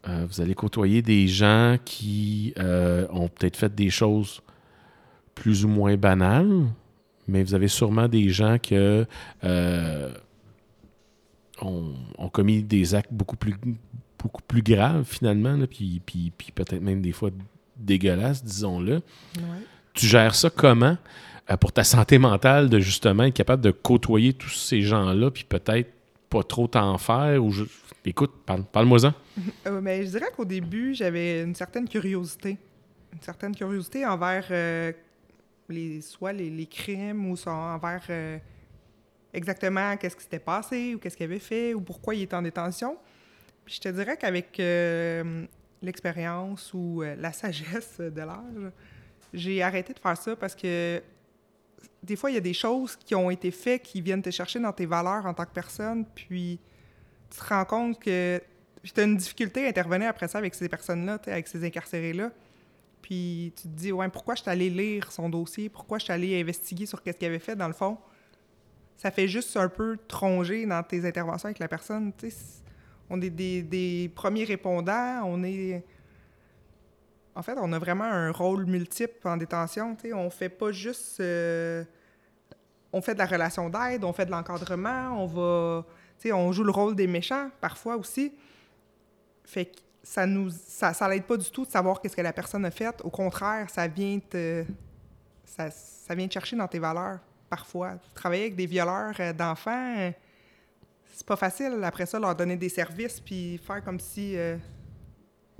Euh, 0.07 0.27
vous 0.29 0.39
allez 0.39 0.53
côtoyer 0.53 1.01
des 1.01 1.27
gens 1.27 1.77
qui 1.83 2.53
ont 2.57 3.27
peut-être 3.29 3.57
fait 3.57 3.73
des 3.73 3.89
choses 3.89 4.41
plus 5.35 5.65
ou 5.65 5.67
moins 5.67 5.97
banal, 5.97 6.65
mais 7.27 7.43
vous 7.43 7.53
avez 7.53 7.67
sûrement 7.67 8.07
des 8.07 8.29
gens 8.29 8.57
qui 8.57 8.75
euh, 8.75 10.13
ont, 11.61 11.93
commis 12.31 12.63
des 12.63 12.95
actes 12.95 13.13
beaucoup 13.13 13.35
plus, 13.35 13.55
beaucoup 14.19 14.41
plus 14.41 14.61
graves 14.61 15.05
finalement, 15.05 15.57
puis, 15.67 16.01
puis, 16.05 16.31
peut-être 16.53 16.81
même 16.81 17.01
des 17.01 17.11
fois 17.11 17.29
dégueulasses, 17.77 18.43
disons-le. 18.43 19.01
Tu 19.93 20.07
gères 20.07 20.35
ça 20.35 20.49
comment 20.49 20.97
euh, 21.49 21.57
pour 21.57 21.71
ta 21.71 21.83
santé 21.83 22.17
mentale 22.17 22.69
de 22.69 22.79
justement 22.79 23.23
être 23.23 23.33
capable 23.33 23.61
de 23.61 23.71
côtoyer 23.71 24.33
tous 24.33 24.49
ces 24.49 24.81
gens-là, 24.81 25.31
puis 25.31 25.43
peut-être 25.43 25.89
pas 26.29 26.43
trop 26.43 26.67
t'en 26.67 26.97
faire 26.97 27.43
ou 27.43 27.51
Écoute, 28.07 28.33
parle, 28.45 28.85
moi 28.85 28.99
ça. 28.99 29.13
Euh, 29.67 29.81
je 30.03 30.09
dirais 30.09 30.27
qu'au 30.35 30.45
début, 30.45 30.93
j'avais 30.93 31.41
une 31.41 31.55
certaine 31.55 31.89
curiosité. 31.89 32.57
Une 33.11 33.21
certaine 33.21 33.55
curiosité 33.55 34.05
envers 34.05 34.45
les, 35.69 36.01
soit 36.01 36.33
les, 36.33 36.65
crimes 36.65 37.29
ou 37.29 37.35
envers 37.47 38.03
euh, 38.09 38.37
exactement 39.33 39.97
qu'est-ce 39.97 40.15
qui 40.15 40.23
s'était 40.23 40.39
passé 40.39 40.95
ou 40.95 40.99
qu'est-ce 40.99 41.17
qu'il 41.17 41.25
avait 41.25 41.39
fait 41.39 41.73
ou 41.73 41.81
pourquoi 41.81 42.15
il 42.15 42.23
était 42.23 42.35
en 42.35 42.41
détention. 42.41 42.97
Puis 43.65 43.75
je 43.75 43.81
te 43.81 43.89
dirais 43.89 44.15
qu'avec 44.17 44.59
euh, 44.59 45.45
l'expérience 45.81 46.71
ou 46.73 47.01
euh, 47.01 47.15
la 47.17 47.33
sagesse 47.33 47.99
de 47.99 48.21
l'âge, 48.21 48.71
j'ai 49.33 49.61
arrêté 49.61 49.93
de 49.93 49.99
faire 49.99 50.17
ça 50.17 50.35
parce 50.35 50.55
que 50.55 51.01
des 52.03 52.15
fois, 52.15 52.29
il 52.29 52.35
y 52.35 52.37
a 52.37 52.41
des 52.41 52.53
choses 52.53 52.95
qui 52.95 53.15
ont 53.15 53.31
été 53.31 53.51
faites 53.51 53.81
qui 53.81 53.99
viennent 54.01 54.21
te 54.21 54.29
chercher 54.29 54.59
dans 54.59 54.71
tes 54.71 54.85
valeurs 54.85 55.25
en 55.25 55.33
tant 55.33 55.45
que 55.45 55.53
personne, 55.53 56.05
puis 56.05 56.59
tu 57.31 57.39
te 57.39 57.43
rends 57.45 57.65
compte 57.65 57.99
que 57.99 58.39
tu 58.83 58.99
as 58.99 59.03
une 59.03 59.17
difficulté 59.17 59.65
à 59.65 59.69
intervenir 59.69 60.09
après 60.09 60.27
ça 60.27 60.37
avec 60.37 60.53
ces 60.53 60.69
personnes-là, 60.69 61.19
avec 61.25 61.47
ces 61.47 61.65
incarcérés-là. 61.65 62.31
Puis 63.01 63.53
tu 63.55 63.63
te 63.63 63.67
dis, 63.67 63.91
ouais, 63.91 64.07
pourquoi 64.09 64.35
je 64.35 64.41
suis 64.41 64.51
allé 64.51 64.69
lire 64.69 65.11
son 65.11 65.29
dossier? 65.29 65.69
Pourquoi 65.69 65.97
je 65.97 66.05
suis 66.05 66.13
allé 66.13 66.39
investiguer 66.39 66.85
sur 66.85 67.01
qu'est-ce 67.01 67.17
qu'il 67.17 67.27
avait 67.27 67.39
fait? 67.39 67.55
Dans 67.55 67.67
le 67.67 67.73
fond, 67.73 67.97
ça 68.97 69.11
fait 69.11 69.27
juste 69.27 69.57
un 69.57 69.69
peu 69.69 69.97
tronger 70.07 70.65
dans 70.65 70.81
tes 70.83 71.05
interventions 71.05 71.47
avec 71.47 71.59
la 71.59 71.67
personne. 71.67 72.13
On 73.09 73.21
est 73.21 73.29
des, 73.29 74.11
premiers 74.15 74.45
répondants, 74.45 75.21
on 75.25 75.43
est. 75.43 75.83
En 77.35 77.43
fait, 77.43 77.57
on 77.61 77.71
a 77.73 77.79
vraiment 77.79 78.05
un 78.05 78.31
rôle 78.31 78.65
multiple 78.65 79.27
en 79.27 79.37
détention. 79.37 79.97
sais. 80.01 80.13
On 80.13 80.29
fait 80.29 80.49
pas 80.49 80.71
juste. 80.71 81.19
Euh, 81.19 81.83
on 82.93 83.01
fait 83.01 83.13
de 83.13 83.19
la 83.19 83.25
relation 83.25 83.69
d'aide, 83.69 84.05
on 84.05 84.13
fait 84.13 84.25
de 84.25 84.31
l'encadrement, 84.31 85.21
on 85.21 85.25
va. 85.25 85.85
on 86.33 86.51
joue 86.51 86.63
le 86.63 86.71
rôle 86.71 86.95
des 86.95 87.07
méchants 87.07 87.49
parfois 87.59 87.97
aussi. 87.97 88.33
Fait 89.43 89.65
que 89.65 89.79
ça 90.01 90.25
nous 90.25 90.49
ça, 90.49 90.93
ça 90.93 91.09
l'aide 91.09 91.23
pas 91.23 91.37
du 91.37 91.49
tout 91.51 91.65
de 91.65 91.69
savoir 91.69 91.99
qu'est-ce 91.99 92.15
que 92.15 92.21
la 92.21 92.33
personne 92.33 92.63
a 92.65 92.71
fait. 92.71 93.01
Au 93.03 93.09
contraire, 93.09 93.69
ça 93.69 93.87
vient 93.87 94.19
te 94.19 94.63
ça, 95.43 95.69
ça 95.69 96.15
vient 96.15 96.27
te 96.27 96.33
chercher 96.33 96.55
dans 96.55 96.67
tes 96.67 96.79
valeurs 96.79 97.19
parfois. 97.49 97.95
Travailler 98.13 98.43
avec 98.43 98.55
des 98.55 98.65
violeurs 98.65 99.13
euh, 99.19 99.33
d'enfants, 99.33 100.11
c'est 101.15 101.25
pas 101.25 101.37
facile. 101.37 101.79
Après 101.83 102.05
ça, 102.05 102.19
leur 102.19 102.35
donner 102.35 102.57
des 102.57 102.67
services 102.69 103.21
puis 103.21 103.57
faire 103.65 103.81
comme 103.83 103.99
si 103.99 104.35
euh, 104.35 104.57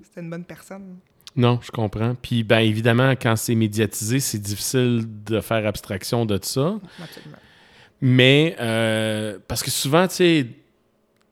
c'était 0.03 0.19
une 0.19 0.29
bonne 0.29 0.43
personne. 0.43 0.97
Non, 1.33 1.59
je 1.61 1.71
comprends. 1.71 2.13
Puis, 2.15 2.43
bien 2.43 2.59
évidemment, 2.59 3.11
quand 3.11 3.35
c'est 3.35 3.55
médiatisé, 3.55 4.19
c'est 4.19 4.39
difficile 4.39 5.05
de 5.25 5.39
faire 5.41 5.65
abstraction 5.65 6.25
de 6.25 6.39
ça. 6.41 6.79
Absolument. 7.01 7.37
Mais, 8.01 8.55
parce 9.47 9.63
que 9.63 9.71
souvent, 9.71 10.07
tu 10.07 10.15
sais, 10.15 10.47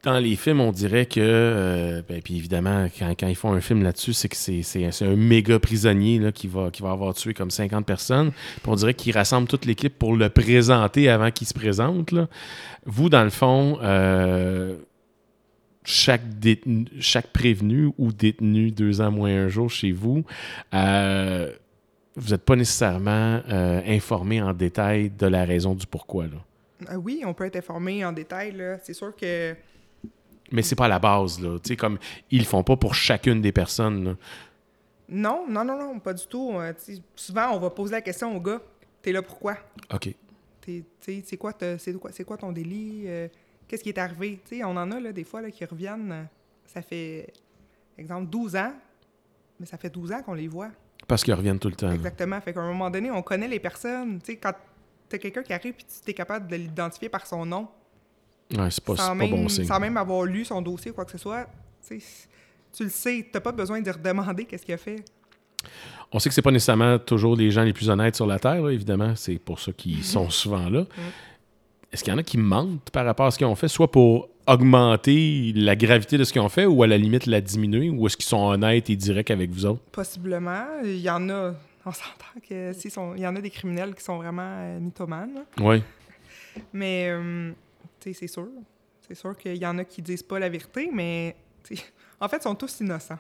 dans 0.04 0.20
les 0.20 0.36
films, 0.36 0.60
on 0.60 0.74
dirait 0.74 1.06
que, 1.06 1.22
euh, 1.22 2.02
ben, 2.08 2.22
puis 2.22 2.36
évidemment, 2.36 2.88
quand, 3.00 3.28
ils 3.28 3.36
font 3.36 3.54
un 3.54 3.62
film 3.62 3.84
là-dessus, 3.84 4.12
c'est 4.12 4.28
que 4.28 4.36
c'est 4.36 5.06
un 5.06 5.16
méga 5.16 5.60
prisonnier 5.60 6.32
qui, 6.34 6.48
va, 6.48 6.70
qui 6.72 6.82
va 6.82 6.92
avoir 6.92 7.14
tué 7.14 7.34
comme 7.34 7.50
50 7.50 7.86
personnes. 7.86 8.32
Puis 8.32 8.68
on 8.68 8.76
dirait 8.76 8.94
qu'il 8.94 9.14
rassemble 9.14 9.48
toute 9.48 9.66
l'équipe 9.66 9.98
pour 9.98 10.16
le 10.16 10.30
présenter 10.30 11.10
avant 11.10 11.32
qu'il 11.32 11.48
se 11.48 11.54
présente. 11.54 12.14
Vous, 12.86 13.10
dans 13.10 13.24
le 13.24 13.30
fond, 13.30 13.80
euh, 13.82 14.76
chaque, 15.86 16.24
chaque 17.00 17.28
prévenu 17.28 17.92
ou 17.98 18.12
détenu 18.12 18.72
deux 18.72 19.00
ans 19.00 19.12
moins 19.12 19.46
un 19.46 19.48
jour 19.48 19.70
chez 19.70 19.94
vous, 19.94 20.26
euh, 20.74 21.50
vous 22.18 22.32
n'êtes 22.32 22.44
pas 22.44 22.58
nécessairement 22.58 23.42
informé 23.88 24.42
en 24.42 24.54
détail 24.54 25.10
de 25.18 25.28
la 25.28 25.46
raison 25.46 25.74
du 25.76 25.88
pourquoi. 25.88 26.26
Ah 26.90 27.00
oui, 27.00 27.24
on 27.26 27.34
peut 27.34 27.46
être 27.46 27.56
informé 27.56 28.04
en 28.04 28.12
détail. 28.12 28.62
C'est 28.84 28.94
sûr 28.94 29.16
que 29.16 29.56
Mais 30.54 30.62
c'est 30.62 30.76
pas 30.76 30.86
à 30.86 30.88
la 30.88 31.00
base, 31.00 31.42
là. 31.42 31.58
Tu 31.62 31.70
sais, 31.70 31.76
comme, 31.76 31.98
ils 32.32 32.40
le 32.40 32.46
font 32.46 32.64
pas 32.64 32.78
pour 32.78 32.96
chacune 32.96 33.42
des 33.42 33.52
personnes, 33.52 34.06
là. 34.06 34.16
non, 35.10 35.46
non, 35.50 35.66
non, 35.66 35.78
non, 35.78 36.00
pas 36.00 36.14
du 36.14 36.26
tout. 36.28 36.52
Euh, 36.54 36.72
souvent, 37.16 37.50
on 37.54 37.60
va 37.60 37.70
poser 37.72 37.92
la 37.92 38.02
question 38.02 38.36
au 38.36 38.40
gars 38.40 38.62
T'es 39.02 39.12
là 39.12 39.22
pourquoi 39.22 39.58
OK. 39.94 40.10
C'est 40.62 41.38
quoi, 41.38 41.52
c'est 41.78 41.94
quoi, 42.00 42.12
c'est 42.14 42.24
quoi 42.24 42.38
ton 42.38 42.52
délit? 42.54 43.04
Euh, 43.08 43.28
Qu'est-ce 43.68 43.84
qui 43.84 43.90
est 43.90 43.98
arrivé 43.98 44.40
On 44.64 44.78
en 44.78 44.92
a 44.92 45.00
là, 45.00 45.12
des 45.12 45.24
fois 45.26 45.42
là, 45.42 45.52
qui 45.52 45.66
reviennent. 45.66 46.12
euh, 46.12 46.24
Ça 46.68 46.82
fait, 46.82 47.34
exemple, 47.98 48.28
12 48.30 48.56
ans, 48.56 48.74
mais 49.60 49.66
ça 49.66 49.78
fait 49.78 49.90
12 49.90 50.12
ans 50.14 50.22
qu'on 50.22 50.34
les 50.36 50.48
voit. 50.48 50.70
Parce 51.08 51.24
qu'ils 51.24 51.34
reviennent 51.34 51.60
tout 51.60 51.68
le 51.70 51.76
temps. 51.76 51.88
là. 51.88 51.96
Exactement. 51.96 52.40
Fait 52.40 52.54
qu'à 52.54 52.62
un 52.62 52.68
moment 52.68 52.90
donné, 52.90 53.12
on 53.12 53.22
connaît 53.22 53.48
les 53.50 53.60
personnes. 53.60 54.20
Tu 54.20 54.34
sais, 54.34 54.38
quand 54.38 54.54
t'as 55.10 55.18
quelqu'un 55.18 55.44
qui 55.44 55.52
arrive 55.52 55.74
et 55.78 55.84
tu 56.06 56.12
es 56.12 56.14
capable 56.14 56.48
de 56.48 56.56
l'identifier 56.56 57.10
par 57.10 57.26
son 57.28 57.46
nom, 57.46 57.68
Ouais, 58.56 58.70
c'est 58.70 58.84
pas, 58.84 58.96
sans, 58.96 59.08
pas 59.08 59.16
même, 59.16 59.30
bon 59.30 59.50
signe. 59.50 59.66
sans 59.66 59.80
même 59.80 59.98
avoir 59.98 60.24
lu 60.24 60.46
son 60.46 60.62
dossier 60.62 60.92
ou 60.92 60.94
quoi 60.94 61.06
que 61.06 61.12
ce 61.12 61.18
soit, 61.18 61.48
tu 61.88 62.00
sais, 62.00 62.28
tu 62.76 62.84
le 62.84 62.90
sais. 62.90 63.28
T'as 63.32 63.40
pas 63.40 63.52
besoin 63.52 63.82
de 63.82 63.90
redemander 63.92 64.46
qu'est-ce 64.46 64.66
qu'il 64.66 64.74
a 64.74 64.78
fait. 64.78 65.04
On 66.12 66.20
sait 66.20 66.30
que 66.30 66.36
c'est 66.36 66.42
pas 66.42 66.52
nécessairement 66.52 67.00
toujours 67.00 67.36
les 67.36 67.50
gens 67.50 67.64
les 67.64 67.74
plus 67.74 67.90
honnêtes 67.90 68.16
sur 68.16 68.28
la 68.28 68.38
Terre, 68.40 68.62
là, 68.62 68.72
évidemment. 68.72 69.16
C'est 69.16 69.40
pour 69.40 69.60
ça 69.60 69.72
qu'ils 69.72 70.04
sont 70.04 70.30
souvent 70.30 70.70
là. 70.70 70.86
Est-ce 71.92 72.04
qu'il 72.04 72.12
y 72.12 72.16
en 72.16 72.20
a 72.20 72.24
qui 72.24 72.38
mentent 72.38 72.90
par 72.92 73.06
rapport 73.06 73.28
à 73.28 73.32
ce 73.32 73.38
qu'ils 73.38 73.48
ont 73.48 73.56
fait, 73.56 73.68
soit 73.68 73.92
pour 73.92 74.30
augmenter 74.48 75.54
la 75.56 75.76
gravité 75.76 76.18
de 76.18 76.24
ce 76.24 76.34
qu'ils 76.34 76.42
ont 76.42 76.50
fait 76.50 76.66
ou 76.66 76.84
à 76.84 76.88
la 76.88 76.98
limite 76.98 77.28
la 77.28 77.40
diminuer, 77.40 77.90
ou 77.90 78.08
est-ce 78.08 78.18
qu'ils 78.18 78.26
sont 78.26 78.46
honnêtes 78.46 78.90
et 78.90 78.96
directs 78.96 79.32
avec 79.32 79.52
vous 79.52 79.66
autres? 79.66 79.82
Possiblement. 79.92 80.66
Il 80.84 81.00
y 81.00 81.10
en 81.10 81.30
a. 81.30 81.54
On 81.86 81.92
s'entend 81.92 82.40
que 82.48 82.72
sont, 82.90 83.14
il 83.16 83.22
y 83.22 83.28
en 83.28 83.36
a 83.36 83.42
des 83.42 83.50
criminels 83.50 83.94
qui 83.94 84.04
sont 84.04 84.18
vraiment 84.18 84.42
euh, 84.42 84.80
mythomanes. 84.80 85.44
Oui. 85.60 85.84
Mais, 86.72 87.10
euh, 87.10 87.52
c'est 88.12 88.28
sûr. 88.28 88.50
C'est 89.08 89.16
sûr 89.16 89.38
qu'il 89.38 89.56
y 89.58 89.66
en 89.66 89.78
a 89.78 89.86
qui 89.86 90.02
disent 90.02 90.24
pas 90.24 90.40
la 90.40 90.50
vérité, 90.50 90.90
mais 90.92 91.36
en 92.20 92.28
fait, 92.28 92.38
ils 92.38 92.42
sont 92.44 92.56
tous 92.56 92.80
innocents. 92.82 93.20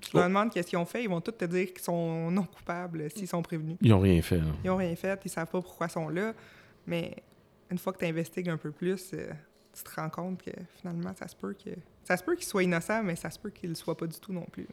Tu 0.00 0.14
leur 0.14 0.26
Oh. 0.26 0.28
demandes 0.28 0.50
qu'est-ce 0.52 0.68
qu'ils 0.68 0.78
ont 0.78 0.84
fait, 0.84 1.02
ils 1.02 1.08
vont 1.08 1.20
tous 1.22 1.32
te 1.32 1.44
dire 1.46 1.72
qu'ils 1.72 1.80
sont 1.82 2.30
non 2.30 2.44
coupables 2.44 3.10
s'ils 3.10 3.26
sont 3.26 3.40
prévenus. 3.42 3.76
Ils 3.80 3.92
ont 3.94 4.00
rien 4.00 4.20
fait. 4.22 4.38
là. 4.38 4.44
Ils 4.62 4.70
ont 4.70 4.76
rien 4.76 4.94
fait, 4.94 5.18
ils 5.24 5.30
savent 5.30 5.46
pas 5.50 5.60
pourquoi 5.62 5.86
ils 5.86 5.90
sont 5.92 6.08
là. 6.10 6.34
Mais 6.86 7.16
une 7.70 7.78
fois 7.78 7.92
que 7.94 7.98
tu 7.98 8.04
investigues 8.04 8.48
un 8.50 8.58
peu 8.58 8.70
plus, 8.70 9.10
euh, 9.14 9.30
tu 9.74 9.82
te 9.82 10.00
rends 10.00 10.10
compte 10.10 10.42
que 10.42 10.50
finalement, 10.78 11.12
ça 11.18 11.26
se 11.26 11.34
peut 11.34 11.54
que 11.54 11.70
ça 12.04 12.16
se 12.16 12.22
peut 12.22 12.36
qu'ils 12.36 12.44
soient 12.46 12.62
innocents, 12.62 13.02
mais 13.02 13.16
ça 13.16 13.30
se 13.30 13.38
peut 13.38 13.50
qu'ils 13.50 13.70
le 13.70 13.74
soient 13.74 13.96
pas 13.96 14.06
du 14.06 14.18
tout 14.20 14.32
non 14.32 14.46
plus. 14.52 14.66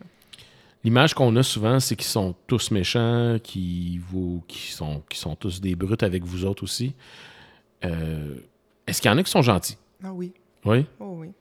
L'image 0.83 1.13
qu'on 1.13 1.33
a 1.37 1.43
souvent, 1.43 1.79
c'est 1.79 1.95
qu'ils 1.95 2.05
sont 2.05 2.35
tous 2.45 2.69
méchants, 2.71 3.37
qu'ils 3.41 4.01
vous, 4.01 4.43
qui 4.47 4.71
sont, 4.73 5.01
sont 5.13 5.35
tous 5.37 5.61
des 5.61 5.75
brutes 5.75 6.03
avec 6.03 6.23
vous 6.25 6.43
autres 6.43 6.63
aussi. 6.63 6.93
Euh, 7.85 8.35
est-ce 8.87 9.01
qu'il 9.01 9.09
y 9.09 9.13
en 9.13 9.17
a 9.17 9.23
qui 9.23 9.31
sont 9.31 9.41
gentils? 9.41 9.77
Ah 10.03 10.13
oui, 10.13 10.33
Oui? 10.65 10.85
oh 10.99 11.15
oui. 11.19 11.31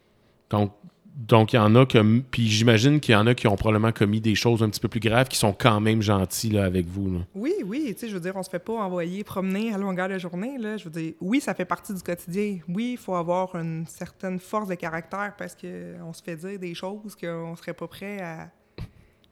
Donc, 0.51 0.73
donc 1.15 1.53
il 1.53 1.57
y 1.57 1.59
en 1.59 1.75
a 1.75 1.85
que. 1.85 2.21
Puis 2.31 2.49
j'imagine 2.49 3.01
qu'il 3.01 3.13
y 3.13 3.17
en 3.17 3.27
a 3.27 3.35
qui 3.35 3.47
ont 3.47 3.57
probablement 3.57 3.93
commis 3.93 4.21
des 4.21 4.35
choses 4.35 4.63
un 4.63 4.69
petit 4.71 4.81
peu 4.81 4.89
plus 4.89 5.01
graves 5.01 5.29
qui 5.29 5.37
sont 5.37 5.53
quand 5.53 5.81
même 5.81 6.01
gentils 6.03 6.51
là, 6.51 6.65
avec 6.65 6.87
vous. 6.87 7.11
là. 7.13 7.19
Oui, 7.35 7.53
oui, 7.65 7.93
tu 7.95 8.01
sais, 8.01 8.09
je 8.09 8.15
veux 8.15 8.21
dire, 8.21 8.35
on 8.37 8.43
se 8.43 8.49
fait 8.51 8.59
pas 8.59 8.75
envoyer 8.75 9.25
promener 9.25 9.75
à 9.75 9.79
longueur 9.79 10.09
de 10.09 10.19
journée, 10.19 10.57
là. 10.59 10.77
Je 10.77 10.85
veux 10.85 10.91
dire, 10.91 11.15
oui, 11.21 11.41
ça 11.41 11.55
fait 11.55 11.65
partie 11.65 11.93
du 11.93 12.03
quotidien. 12.03 12.59
Oui, 12.69 12.93
il 12.93 12.97
faut 12.99 13.15
avoir 13.15 13.55
une 13.57 13.87
certaine 13.87 14.39
force 14.39 14.69
de 14.69 14.75
caractère 14.75 15.35
parce 15.37 15.55
que 15.55 15.97
on 16.03 16.13
se 16.13 16.23
fait 16.23 16.37
dire 16.37 16.59
des 16.59 16.75
choses 16.75 17.15
qu'on 17.17 17.57
serait 17.57 17.75
pas 17.75 17.89
prêt 17.89 18.21
à... 18.21 18.51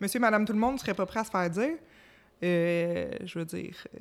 Monsieur, 0.01 0.21
madame, 0.21 0.45
tout 0.45 0.53
le 0.55 0.59
monde 0.59 0.79
serait 0.79 0.95
pas 0.95 1.07
prêt 1.07 1.21
à 1.21 1.25
se 1.25 1.31
faire 1.31 1.49
dire. 1.51 1.77
Euh, 2.43 3.11
je 3.25 3.39
veux 3.39 3.45
dire, 3.45 3.75
euh, 3.95 3.99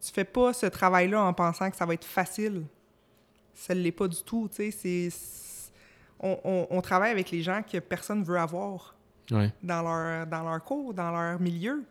tu 0.00 0.12
fais 0.12 0.24
pas 0.24 0.52
ce 0.52 0.66
travail-là 0.66 1.22
en 1.24 1.32
pensant 1.32 1.70
que 1.70 1.76
ça 1.76 1.84
va 1.86 1.94
être 1.94 2.04
facile. 2.04 2.62
Ça 3.54 3.74
l'est 3.74 3.92
pas 3.92 4.08
du 4.08 4.22
tout, 4.24 4.48
tu 4.54 4.70
sais, 4.70 4.70
c'est... 4.70 5.08
On, 6.20 6.38
on- 6.44 6.66
on 6.70 6.80
travaille 6.80 7.10
avec 7.10 7.30
les 7.30 7.42
gens 7.42 7.62
que 7.62 7.78
personne 7.78 8.22
veut 8.22 8.38
avoir 8.38 8.94
Ouais. 9.30 9.50
dans 9.62 9.82
leur, 9.82 10.26
dans 10.26 10.42
leur 10.42 10.62
cours, 10.62 10.92
dans 10.94 11.10
leur 11.10 11.40
milieu. 11.40 11.82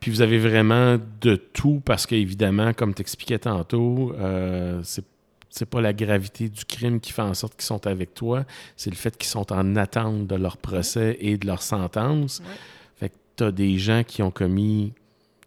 Puis 0.00 0.10
vous 0.10 0.20
avez 0.20 0.38
vraiment 0.40 0.98
de 1.20 1.36
tout 1.36 1.80
parce 1.84 2.06
qu'évidemment, 2.06 2.72
comme 2.74 2.92
tu 2.92 3.02
expliquais 3.02 3.38
tantôt, 3.38 4.12
euh, 4.18 4.80
c'est 4.82 5.04
c'est 5.48 5.66
pas 5.66 5.80
la 5.82 5.92
gravité 5.92 6.48
du 6.48 6.64
crime 6.64 6.98
qui 6.98 7.12
fait 7.12 7.20
en 7.22 7.34
sorte 7.34 7.54
qu'ils 7.56 7.64
sont 7.66 7.86
avec 7.86 8.14
toi, 8.14 8.44
c'est 8.74 8.88
le 8.88 8.96
fait 8.96 9.14
qu'ils 9.18 9.28
sont 9.28 9.52
en 9.52 9.76
attente 9.76 10.26
de 10.26 10.34
leur 10.34 10.56
procès 10.56 11.18
et 11.20 11.36
de 11.36 11.46
leur 11.46 11.62
sentence. 11.62 12.40
Ouais. 12.40 12.54
Fait 12.96 13.08
que 13.10 13.14
tu 13.36 13.44
as 13.44 13.52
des 13.52 13.76
gens 13.78 14.02
qui 14.02 14.22
ont 14.22 14.30
commis 14.30 14.94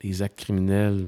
des 0.02 0.22
actes 0.22 0.38
criminels, 0.40 1.08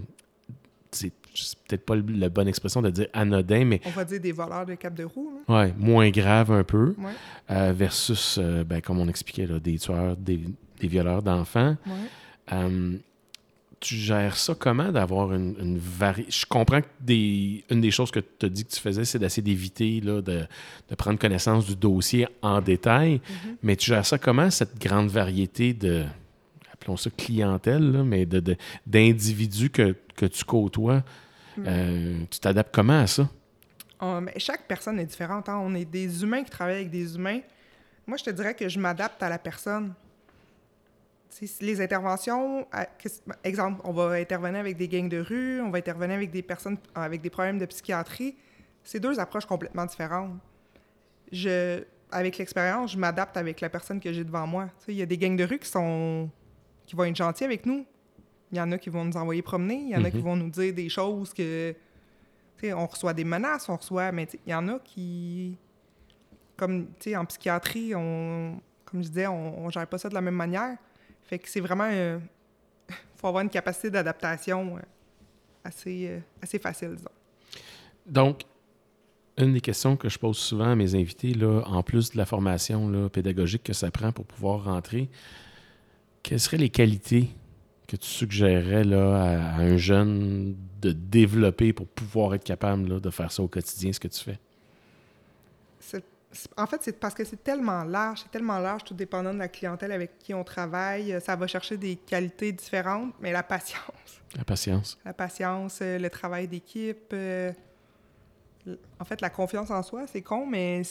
c'est 0.91 1.11
c'est 1.43 1.57
peut-être 1.67 1.85
pas 1.85 1.95
le- 1.95 2.03
la 2.13 2.29
bonne 2.29 2.47
expression 2.47 2.81
de 2.81 2.89
dire 2.89 3.07
anodin, 3.13 3.65
mais 3.65 3.81
On 3.85 3.89
va 3.91 4.05
dire 4.05 4.19
des 4.19 4.31
voleurs 4.31 4.65
de 4.65 4.75
cap 4.75 4.93
de 4.93 5.03
roue. 5.03 5.31
là. 5.47 5.55
ouais, 5.59 5.73
moins 5.77 6.09
grave 6.09 6.51
un 6.51 6.63
peu, 6.63 6.95
Ouais, 6.97 7.11
euh, 7.51 7.73
versus, 7.75 8.37
euh, 8.41 8.63
ben, 8.63 8.81
comme 8.81 8.99
on 8.99 9.07
expliquait, 9.07 9.45
là, 9.47 9.59
des 9.59 9.77
tueurs, 9.77 10.15
des, 10.17 10.39
des 10.79 10.87
violeurs 10.87 11.21
d'enfants. 11.23 11.75
ouais. 11.85 12.53
Euh, 12.53 12.97
tu 13.79 13.93
gères 13.95 14.35
ça 14.37 14.55
comment 14.55 14.91
d'avoir 14.91 15.31
une, 15.33 15.53
une 15.61 15.77
vari... 15.77 16.25
Je 16.29 16.47
comprends 16.47 16.81
que 16.81 16.87
des... 16.99 17.63
une 17.69 17.79
des 17.79 17.91
choses 17.91 18.09
que 18.09 18.19
tu 18.21 18.47
as 18.47 18.49
dit 18.49 18.65
que 18.65 18.71
tu 18.71 18.79
faisais, 18.79 19.05
c'est 19.05 19.19
d'essayer 19.19 19.43
d'éviter 19.43 20.01
de, 20.01 20.19
de 20.21 20.95
prendre 20.97 21.19
connaissance 21.19 21.67
du 21.67 21.75
dossier 21.75 22.27
en 22.41 22.59
détail. 22.59 23.21
Mais 23.61 23.75
tu 23.75 23.85
gères 23.85 24.03
ça 24.05 24.17
comment, 24.17 24.49
cette 24.49 24.79
grande 24.81 25.09
variété 25.09 25.73
de, 25.75 26.05
appelons 26.73 26.97
ça 26.97 27.11
clientèle, 27.15 27.91
là, 27.91 28.03
mais 28.03 28.25
de, 28.25 28.39
de- 28.39 28.57
d'individus 28.87 29.69
que, 29.69 29.95
que 30.15 30.25
tu 30.25 30.43
côtoies? 30.43 31.03
Euh, 31.65 32.19
tu 32.29 32.39
t'adaptes 32.39 32.73
comment 32.73 32.99
à 33.01 33.07
ça? 33.07 33.29
On- 33.99 34.21
mais 34.21 34.33
chaque 34.37 34.67
personne 34.67 34.99
est 34.99 35.05
différente. 35.05 35.49
hein. 35.49 35.57
On 35.61 35.73
est 35.73 35.85
des 35.85 36.21
humains 36.23 36.43
qui 36.43 36.51
travaillent 36.51 36.75
avec 36.77 36.89
des 36.91 37.15
humains. 37.15 37.39
Moi, 38.05 38.17
je 38.17 38.23
te 38.23 38.29
dirais 38.29 38.53
que 38.53 38.69
je 38.69 38.79
m'adapte 38.79 39.21
à 39.23 39.29
la 39.29 39.39
personne. 39.39 39.93
Les 41.61 41.81
interventions, 41.81 42.65
à- 42.71 42.87
exemple, 43.43 43.81
on 43.83 43.91
va 43.93 44.11
intervenir 44.13 44.59
avec 44.59 44.75
des 44.75 44.87
gangs 44.87 45.09
de 45.09 45.19
rue, 45.19 45.61
on 45.61 45.69
va 45.69 45.77
intervenir 45.77 46.15
avec 46.15 46.31
des 46.31 46.41
personnes 46.41 46.77
avec 46.95 47.21
des 47.21 47.29
problèmes 47.29 47.59
de 47.59 47.65
psychiatrie. 47.67 48.35
C'est 48.83 48.99
deux 48.99 49.19
approches 49.19 49.45
complètement 49.45 49.85
différentes. 49.85 50.31
Je, 51.31 51.83
avec 52.11 52.37
l'expérience, 52.39 52.93
je 52.93 52.97
m'adapte 52.97 53.37
avec 53.37 53.61
la 53.61 53.69
personne 53.69 53.99
que 53.99 54.11
j'ai 54.13 54.23
devant 54.23 54.47
moi. 54.47 54.69
Il 54.87 54.95
y 54.95 55.01
a 55.01 55.05
des 55.05 55.17
gangs 55.17 55.35
de 55.35 55.43
rue 55.43 55.59
qui 55.59 55.69
sont 55.69 56.29
qui 56.87 56.95
vont 56.95 57.03
être 57.03 57.15
gentils 57.15 57.43
avec 57.43 57.65
nous. 57.65 57.85
Il 58.51 58.57
y 58.57 58.61
en 58.61 58.71
a 58.71 58.77
qui 58.77 58.89
vont 58.89 59.03
nous 59.05 59.17
envoyer 59.17 59.41
promener, 59.41 59.75
il 59.75 59.89
y 59.89 59.95
en 59.95 60.03
a 60.03 60.09
qui 60.11 60.17
Mhm. 60.17 60.23
vont 60.23 60.35
nous 60.35 60.49
dire 60.49 60.73
des 60.73 60.89
choses 60.89 61.33
que 61.33 61.71
tu 62.57 62.65
sais, 62.67 62.73
on 62.73 62.87
reçoit 62.87 63.13
des 63.13 63.23
menaces, 63.23 63.69
on 63.69 63.75
reçoit, 63.75 64.11
mais 64.11 64.27
il 64.45 64.49
y 64.49 64.53
en 64.55 64.67
a 64.67 64.79
qui, 64.79 65.55
comme 66.55 66.87
tu 66.99 67.11
sais, 67.11 67.15
en 67.15 67.25
psychiatrie, 67.25 67.93
on, 67.93 68.59
comme 68.85 69.03
je 69.03 69.09
disais, 69.09 69.27
on, 69.27 69.65
on 69.65 69.69
gère 69.69 69.85
pas 69.85 69.97
ça 69.99 70.09
de 70.09 70.13
la 70.15 70.21
même 70.21 70.33
manière. 70.35 70.75
Fait 71.23 71.37
que 71.37 71.47
c'est 71.49 71.59
vraiment, 71.59 71.87
il 71.87 72.19
faut 73.17 73.27
avoir 73.27 73.43
une 73.43 73.49
capacité 73.49 73.91
d'adaptation 73.91 74.77
euh, 74.77 74.79
assez, 75.63 76.07
euh, 76.09 76.19
assez 76.41 76.57
facile, 76.57 76.95
disons. 76.95 77.09
Donc, 78.07 78.43
une 79.37 79.53
des 79.53 79.61
questions 79.61 79.95
que 79.97 80.09
je 80.09 80.17
pose 80.17 80.37
souvent 80.37 80.71
à 80.71 80.75
mes 80.75 80.95
invités, 80.95 81.33
là, 81.35 81.61
en 81.67 81.83
plus 81.83 82.11
de 82.11 82.17
la 82.17 82.25
formation 82.25 82.89
là, 82.89 83.07
pédagogique 83.09 83.61
que 83.63 83.73
ça 83.73 83.91
prend 83.91 84.11
pour 84.11 84.25
pouvoir 84.25 84.63
rentrer, 84.63 85.09
quelles 86.23 86.39
seraient 86.39 86.57
les 86.57 86.69
qualités 86.69 87.29
que 87.87 87.95
tu 87.95 88.07
suggérerais 88.07 88.83
là, 88.83 89.21
à, 89.21 89.61
un 89.61 89.77
jeune 89.77 90.55
de 90.81 90.91
développer 90.91 91.73
pour 91.73 91.87
pouvoir 91.87 92.35
être 92.35 92.43
capable 92.43 92.87
là, 92.89 92.99
de 92.99 93.09
faire 93.09 93.31
ça 93.31 93.41
au 93.41 93.47
quotidien, 93.47 93.93
ce 93.93 93.99
que 93.99 94.07
tu 94.07 94.23
fais? 94.23 94.39
En 96.57 96.67
fait, 96.67 96.83
c'est 96.83 96.99
parce 96.99 97.15
que 97.15 97.23
c'est 97.23 97.41
tellement 97.41 97.83
large, 97.85 98.19
c'est 98.23 98.31
tellement 98.31 98.59
large, 98.59 98.83
tout 98.83 98.93
dépendant 98.93 99.33
de 99.33 99.39
la 99.39 99.47
clientèle 99.47 99.93
avec 99.93 100.19
qui 100.19 100.33
on 100.33 100.43
travaille. 100.43 101.19
Ça 101.21 101.35
va 101.35 101.47
chercher 101.47 101.77
des 101.77 101.95
qualités 101.95 102.51
différentes, 102.51 103.13
mais 103.21 103.31
la 103.31 103.43
patience. 103.43 104.21
La 104.35 104.43
patience. 104.43 104.99
La 105.05 105.13
patience, 105.13 105.79
euh, 105.81 105.97
le 105.97 106.09
travail 106.09 106.47
d'équipe. 106.47 107.11
euh, 107.13 107.51
en 108.99 109.05
fait, 109.05 109.21
la 109.21 109.29
confiance 109.29 109.71
en 109.71 109.81
soi, 109.81 110.05
c'est 110.07 110.21
con, 110.21 110.45
mais 110.45 110.81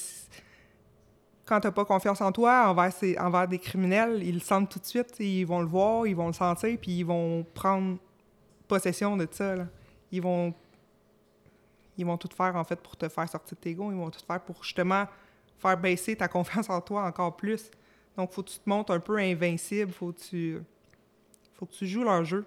quand 1.46 1.60
tu 1.60 1.68
n'as 1.68 1.72
pas 1.72 1.84
confiance 1.84 2.20
en 2.20 2.32
toi 2.32 2.68
envers, 2.68 2.92
envers 3.18 3.48
des 3.48 3.58
criminels, 3.58 4.22
ils 4.22 4.34
le 4.34 4.40
sentent 4.40 4.68
tout 4.68 4.80
de 4.80 4.84
suite. 4.84 5.14
Ils 5.20 5.44
vont 5.44 5.60
le 5.60 5.66
voir, 5.66 6.06
ils 6.06 6.16
vont 6.16 6.26
le 6.26 6.32
sentir, 6.32 6.76
puis 6.80 6.98
ils 6.98 7.04
vont 7.04 7.46
prendre 7.54 7.98
possession 8.66 9.16
de 9.16 9.28
ça. 9.30 9.54
là. 9.54 9.66
Ils 10.10 10.20
vont 10.20 10.52
ils 11.98 12.04
vont 12.04 12.18
tout 12.18 12.28
faire 12.36 12.54
en 12.56 12.64
fait 12.64 12.76
pour 12.76 12.96
te 12.96 13.08
faire 13.08 13.28
sortir 13.28 13.56
de 13.56 13.62
tes 13.62 13.74
gonds. 13.74 13.90
Ils 13.90 13.96
vont 13.96 14.10
tout 14.10 14.20
faire 14.26 14.40
pour 14.40 14.62
justement 14.62 15.06
faire 15.58 15.78
baisser 15.78 16.16
ta 16.16 16.28
confiance 16.36 16.68
en 16.68 16.80
toi 16.80 17.04
encore 17.04 17.36
plus. 17.36 17.70
Donc, 18.16 18.32
faut 18.32 18.42
que 18.42 18.50
tu 18.50 18.58
te 18.58 18.68
montres 18.68 18.92
un 18.92 19.00
peu 19.00 19.16
invincible. 19.18 19.92
Faut 19.92 20.12
tu, 20.12 20.60
faut 21.54 21.66
que 21.66 21.72
tu 21.72 21.86
joues 21.86 22.04
leur 22.04 22.24
jeu. 22.24 22.44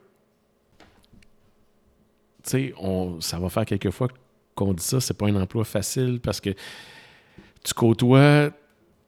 Tu 2.44 2.50
sais, 2.50 2.74
ça 3.22 3.40
va 3.40 3.50
faire 3.50 3.66
quelques 3.66 3.92
fois 3.92 4.08
qu'on 4.56 4.74
dit 4.74 4.84
ça, 4.84 5.00
c'est 5.00 5.14
pas 5.14 5.28
un 5.28 5.36
emploi 5.42 5.64
facile 5.64 6.20
parce 6.22 6.42
que 6.42 6.50
tu 7.64 7.74
côtoies 7.74 8.52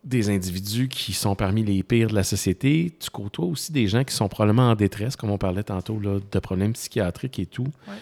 des 0.04 0.30
individus 0.30 0.88
qui 0.88 1.14
sont 1.14 1.36
parmi 1.36 1.64
les 1.64 1.84
pires 1.84 2.10
de 2.10 2.16
la 2.16 2.24
société. 2.24 2.96
Tu 3.00 3.10
côtoies 3.10 3.46
aussi 3.46 3.72
des 3.72 3.88
gens 3.88 4.04
qui 4.04 4.16
sont 4.16 4.28
probablement 4.28 4.70
en 4.70 4.76
détresse, 4.76 5.16
comme 5.16 5.30
on 5.30 5.38
parlait 5.38 5.64
tantôt, 5.64 6.00
là, 6.00 6.20
de 6.32 6.40
problèmes 6.40 6.74
psychiatriques 6.74 7.40
et 7.40 7.46
tout. 7.46 7.68
Ouais. 7.88 7.94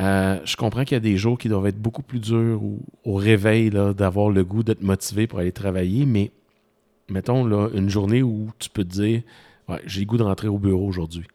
Euh, 0.00 0.40
je 0.44 0.56
comprends 0.56 0.84
qu'il 0.84 0.94
y 0.94 0.96
a 0.96 1.00
des 1.00 1.16
jours 1.16 1.38
qui 1.38 1.48
doivent 1.48 1.66
être 1.66 1.80
beaucoup 1.80 2.02
plus 2.02 2.18
durs 2.18 2.60
au, 3.04 3.14
réveil, 3.14 3.70
d'avoir 3.70 4.30
le 4.30 4.44
goût 4.44 4.62
d'être 4.62 4.82
motivé 4.82 5.26
pour 5.26 5.38
aller 5.38 5.52
travailler, 5.52 6.04
mais 6.04 6.32
mettons 7.08 7.44
là, 7.44 7.68
une 7.74 7.88
journée 7.88 8.22
où 8.22 8.50
tu 8.58 8.68
peux 8.70 8.84
te 8.84 8.90
dire 8.90 9.22
j'ai 9.86 10.00
le 10.00 10.06
goût 10.06 10.16
de 10.16 10.22
rentrer 10.22 10.48
au 10.48 10.58
bureau 10.58 10.86
aujourd'hui. 10.86 11.26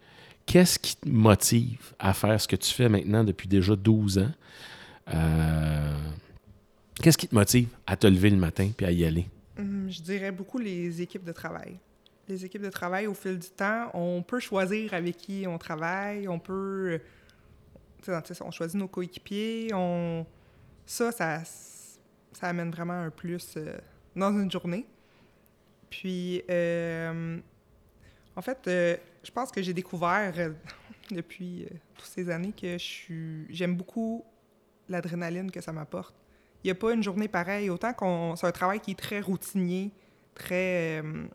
Qu'est-ce 0.45 0.77
qui 0.77 0.97
te 0.97 1.07
motive 1.07 1.93
à 1.99 2.13
faire 2.13 2.39
ce 2.39 2.47
que 2.47 2.55
tu 2.55 2.73
fais 2.73 2.89
maintenant 2.89 3.23
depuis 3.23 3.47
déjà 3.47 3.75
12 3.75 4.17
ans? 4.19 4.31
Euh, 5.13 5.93
qu'est-ce 7.01 7.17
qui 7.17 7.27
te 7.27 7.35
motive 7.35 7.67
à 7.87 7.95
te 7.95 8.07
lever 8.07 8.29
le 8.29 8.37
matin 8.37 8.69
puis 8.75 8.85
à 8.85 8.91
y 8.91 9.05
aller? 9.05 9.27
Hum, 9.59 9.89
je 9.89 10.01
dirais 10.01 10.31
beaucoup 10.31 10.57
les 10.57 11.01
équipes 11.01 11.25
de 11.25 11.33
travail. 11.33 11.77
Les 12.29 12.45
équipes 12.45 12.61
de 12.61 12.69
travail, 12.69 13.07
au 13.07 13.13
fil 13.13 13.37
du 13.37 13.49
temps, 13.49 13.89
on 13.93 14.23
peut 14.23 14.39
choisir 14.39 14.93
avec 14.93 15.17
qui 15.17 15.45
on 15.47 15.57
travaille, 15.57 16.27
on 16.27 16.39
peut. 16.39 16.99
on 18.07 18.51
choisit 18.51 18.77
nos 18.79 18.87
coéquipiers, 18.87 19.71
ça, 20.85 21.11
ça, 21.11 21.43
ça 21.43 22.47
amène 22.47 22.71
vraiment 22.71 22.93
un 22.93 23.09
plus 23.09 23.55
euh, 23.57 23.77
dans 24.15 24.31
une 24.31 24.49
journée. 24.49 24.85
Puis, 25.89 26.41
euh, 26.49 27.37
en 28.35 28.41
fait, 28.41 28.67
euh, 28.67 28.97
je 29.23 29.31
pense 29.31 29.51
que 29.51 29.61
j'ai 29.61 29.73
découvert 29.73 30.33
depuis 31.11 31.67
toutes 31.95 32.07
ces 32.07 32.29
années 32.29 32.53
que 32.53 32.77
j'aime 33.49 33.75
beaucoup 33.75 34.23
l'adrénaline 34.87 35.51
que 35.51 35.61
ça 35.61 35.73
m'apporte. 35.73 36.15
Il 36.63 36.67
n'y 36.67 36.71
a 36.71 36.75
pas 36.75 36.93
une 36.93 37.03
journée 37.03 37.27
pareille. 37.27 37.69
Autant 37.69 37.93
qu'on 37.93 38.35
c'est 38.35 38.47
un 38.47 38.51
travail 38.51 38.79
qui 38.79 38.91
est 38.91 38.99
très 38.99 39.21
routinier, 39.21 39.91
très. 40.35 41.01
Euh, 41.01 41.25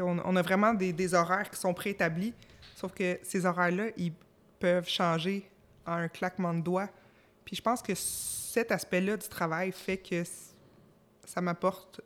on, 0.00 0.36
a 0.36 0.42
vraiment 0.42 0.74
des, 0.74 1.14
horaires 1.14 1.50
qui 1.50 1.58
sont 1.58 1.74
préétablis, 1.74 2.32
sauf 2.76 2.92
que 2.92 3.18
ces 3.24 3.46
horaires-là, 3.46 3.86
ils 3.96 4.12
peuvent 4.60 4.88
changer 4.88 5.50
en 5.84 5.94
un 5.94 6.08
claquement 6.08 6.54
de 6.54 6.60
doigts. 6.60 6.88
Puis 7.44 7.56
je 7.56 7.62
pense 7.62 7.82
que 7.82 7.94
cet 7.96 8.70
aspect-là 8.70 9.16
du 9.16 9.28
travail 9.28 9.72
fait 9.72 9.96
que 9.96 10.22
ça 11.24 11.40
m'apporte 11.40 12.00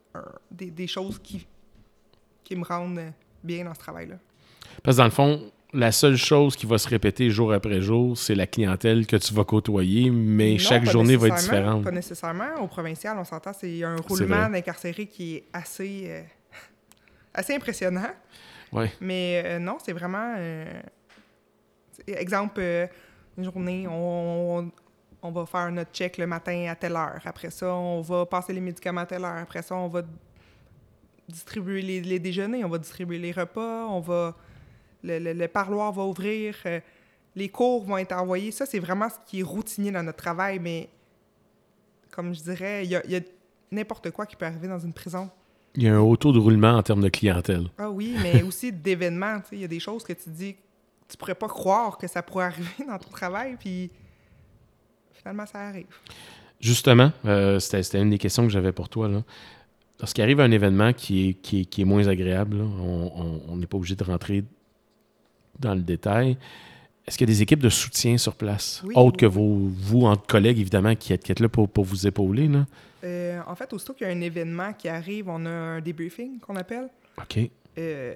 des, 0.51 0.71
des, 0.71 0.87
choses 0.87 1.19
qui, 1.19 1.47
qui 2.43 2.57
me 2.57 2.65
rendent 2.65 3.13
bien 3.45 3.65
dans 3.65 3.75
ce 3.75 3.81
travail-là. 3.81 4.17
Parce 4.83 4.97
que 4.97 5.01
dans 5.01 5.05
le 5.05 5.11
fond, 5.11 5.53
la 5.73 5.91
seule 5.91 6.17
chose 6.17 6.55
qui 6.55 6.67
va 6.67 6.77
se 6.77 6.89
répéter 6.89 7.31
jour 7.31 7.53
après 7.53 7.81
jour, 7.81 8.17
c'est 8.17 8.35
la 8.35 8.47
clientèle 8.47 9.07
que 9.07 9.17
tu 9.17 9.33
vas 9.33 9.45
côtoyer, 9.45 10.11
mais 10.11 10.59
chaque 10.59 10.85
journée 10.85 11.17
va 11.17 11.29
être 11.29 11.37
différente. 11.41 11.85
Pas 11.85 11.91
nécessairement. 11.91 12.61
Au 12.61 12.67
provincial, 12.67 13.17
on 13.19 13.25
s'entend, 13.25 13.53
c'est 13.53 13.83
un 13.83 13.97
roulement 13.97 14.51
d'incarcérés 14.51 15.07
qui 15.07 15.37
est 15.37 15.45
assez, 15.53 16.05
euh, 16.09 16.23
assez 17.33 17.55
impressionnant. 17.55 18.11
Ouais. 18.71 18.93
Mais 19.01 19.43
euh, 19.45 19.59
non, 19.59 19.79
c'est 19.83 19.93
vraiment. 19.93 20.35
Euh, 20.37 20.81
exemple, 22.07 22.61
une 23.39 23.45
journée, 23.45 23.87
on, 23.89 24.71
on, 25.23 25.31
va 25.31 25.47
faire 25.47 25.71
notre 25.73 25.93
check 25.93 26.19
le 26.19 26.27
matin 26.27 26.67
à 26.71 26.75
telle 26.75 26.97
heure. 26.97 27.21
Après 27.25 27.51
ça, 27.51 27.75
on 27.75 28.03
va 28.03 28.27
passer 28.27 28.53
les 28.53 28.61
médicaments 28.61 29.03
à 29.03 29.07
telle 29.07 29.25
heure. 29.25 29.37
Après 29.37 29.63
ça, 29.63 29.75
on 29.75 29.89
va 29.89 30.03
distribuer 31.29 31.81
les, 31.81 32.01
les 32.03 32.19
déjeuners, 32.19 32.65
on 32.65 32.69
va 32.69 32.79
distribuer 32.79 33.19
les 33.19 33.33
repas, 33.33 33.87
on 33.87 34.01
va 34.01 34.37
le, 35.03 35.47
parloir 35.47 35.93
va 35.93 36.05
ouvrir, 36.05 36.55
euh, 36.67 36.81
les 37.35 37.49
cours 37.49 37.85
vont 37.85 37.99
être 37.99 38.13
envoyés. 38.13 38.51
Ça, 38.51 38.67
c'est 38.67 38.79
vraiment 38.79 39.09
ce 39.09 39.17
qui 39.27 39.41
est 39.41 39.43
routinier 39.43 39.91
dans 39.91 40.03
notre 40.03 40.19
travail, 40.19 40.59
mais 40.59 40.89
comme 42.11 42.35
je 42.35 42.43
dirais, 42.43 42.85
il 42.85 42.91
y 42.91 43.17
a, 43.17 43.21
n'importe 43.71 44.11
quoi 44.11 44.27
qui 44.27 44.37
peut 44.37 44.45
arriver 44.45 44.69
dans 44.69 44.79
une 44.79 44.93
prison. 44.93 45.31
Il 45.75 45.83
y 45.83 45.89
a 45.89 45.95
un 45.95 46.01
haut 46.01 46.17
taux 46.17 46.33
de 46.33 46.39
roulement 46.39 46.73
en 46.77 46.83
termes 46.83 47.01
de 47.01 47.09
clientèle. 47.09 47.69
Ah 47.79 47.91
oui, 47.91 48.15
mais 48.23 48.43
aussi 48.47 48.71
d'événements. 48.71 49.41
Il 49.51 49.61
y 49.61 49.65
a 49.65 49.69
des 49.69 49.81
choses 49.81 50.05
que 50.05 50.13
tu 50.13 50.29
dis, 50.29 50.57
tu 51.09 51.17
pourrais 51.17 51.35
pas 51.35 51.49
croire 51.49 51.97
que 51.97 52.07
ça 52.07 52.23
pourrait 52.23 52.45
arriver 52.45 52.85
dans 52.87 52.99
ton 52.99 53.11
travail, 53.11 53.57
puis 53.59 53.91
finalement, 55.13 55.47
ça 55.47 55.61
arrive. 55.61 55.87
Justement, 56.61 57.11
euh, 57.25 57.59
c'était 57.59 58.01
une 58.01 58.11
des 58.11 58.19
questions 58.19 58.45
que 58.45 58.53
j'avais 58.53 58.73
pour 58.73 58.89
toi. 58.89 59.09
Là. 59.09 59.23
Lorsqu'il 59.99 60.23
arrive 60.23 60.41
un 60.41 60.51
événement 60.51 60.93
qui 60.93 61.31
est, 61.31 61.35
qui 61.35 61.81
est, 61.81 61.85
moins 61.85 62.07
agréable, 62.09 62.61
on 62.61 63.57
n'est 63.57 63.67
pas 63.67 63.77
obligé 63.77 63.95
de 63.95 64.05
rentrer 64.05 64.45
dans 65.59 65.75
le 65.75 65.83
détail. 65.83 66.37
Est-ce 67.07 67.19
qu'il 67.19 67.29
y 67.29 67.33
a 67.33 67.35
des 67.35 67.43
équipes 67.43 67.61
de 67.61 67.69
soutien 67.69 68.17
sur 68.17 68.37
place, 68.37 68.83
autres 68.95 69.17
que 69.17 69.27
vos, 69.27 69.57
vous, 69.57 70.03
entre 70.03 70.27
collègues, 70.27 70.61
évidemment, 70.61 70.95
qui 70.95 71.13
êtes, 71.13 71.41
là 71.41 71.49
pour, 71.49 71.69
pour, 71.69 71.85
vous 71.85 72.07
épauler? 72.07 72.47
Là? 72.47 72.67
Euh, 73.03 73.41
en 73.47 73.57
fait, 73.57 73.73
aussitôt 73.73 73.93
qu'il 73.93 74.07
y 74.07 74.11
a 74.11 74.13
un 74.13 74.21
événement 74.21 74.73
qui 74.73 74.89
arrive, 74.89 75.29
on 75.29 75.45
a 75.45 75.51
un 75.51 75.81
debriefing 75.81 76.39
qu'on 76.39 76.55
appelle. 76.55 76.89
OK. 77.19 77.51
Euh, 77.77 78.15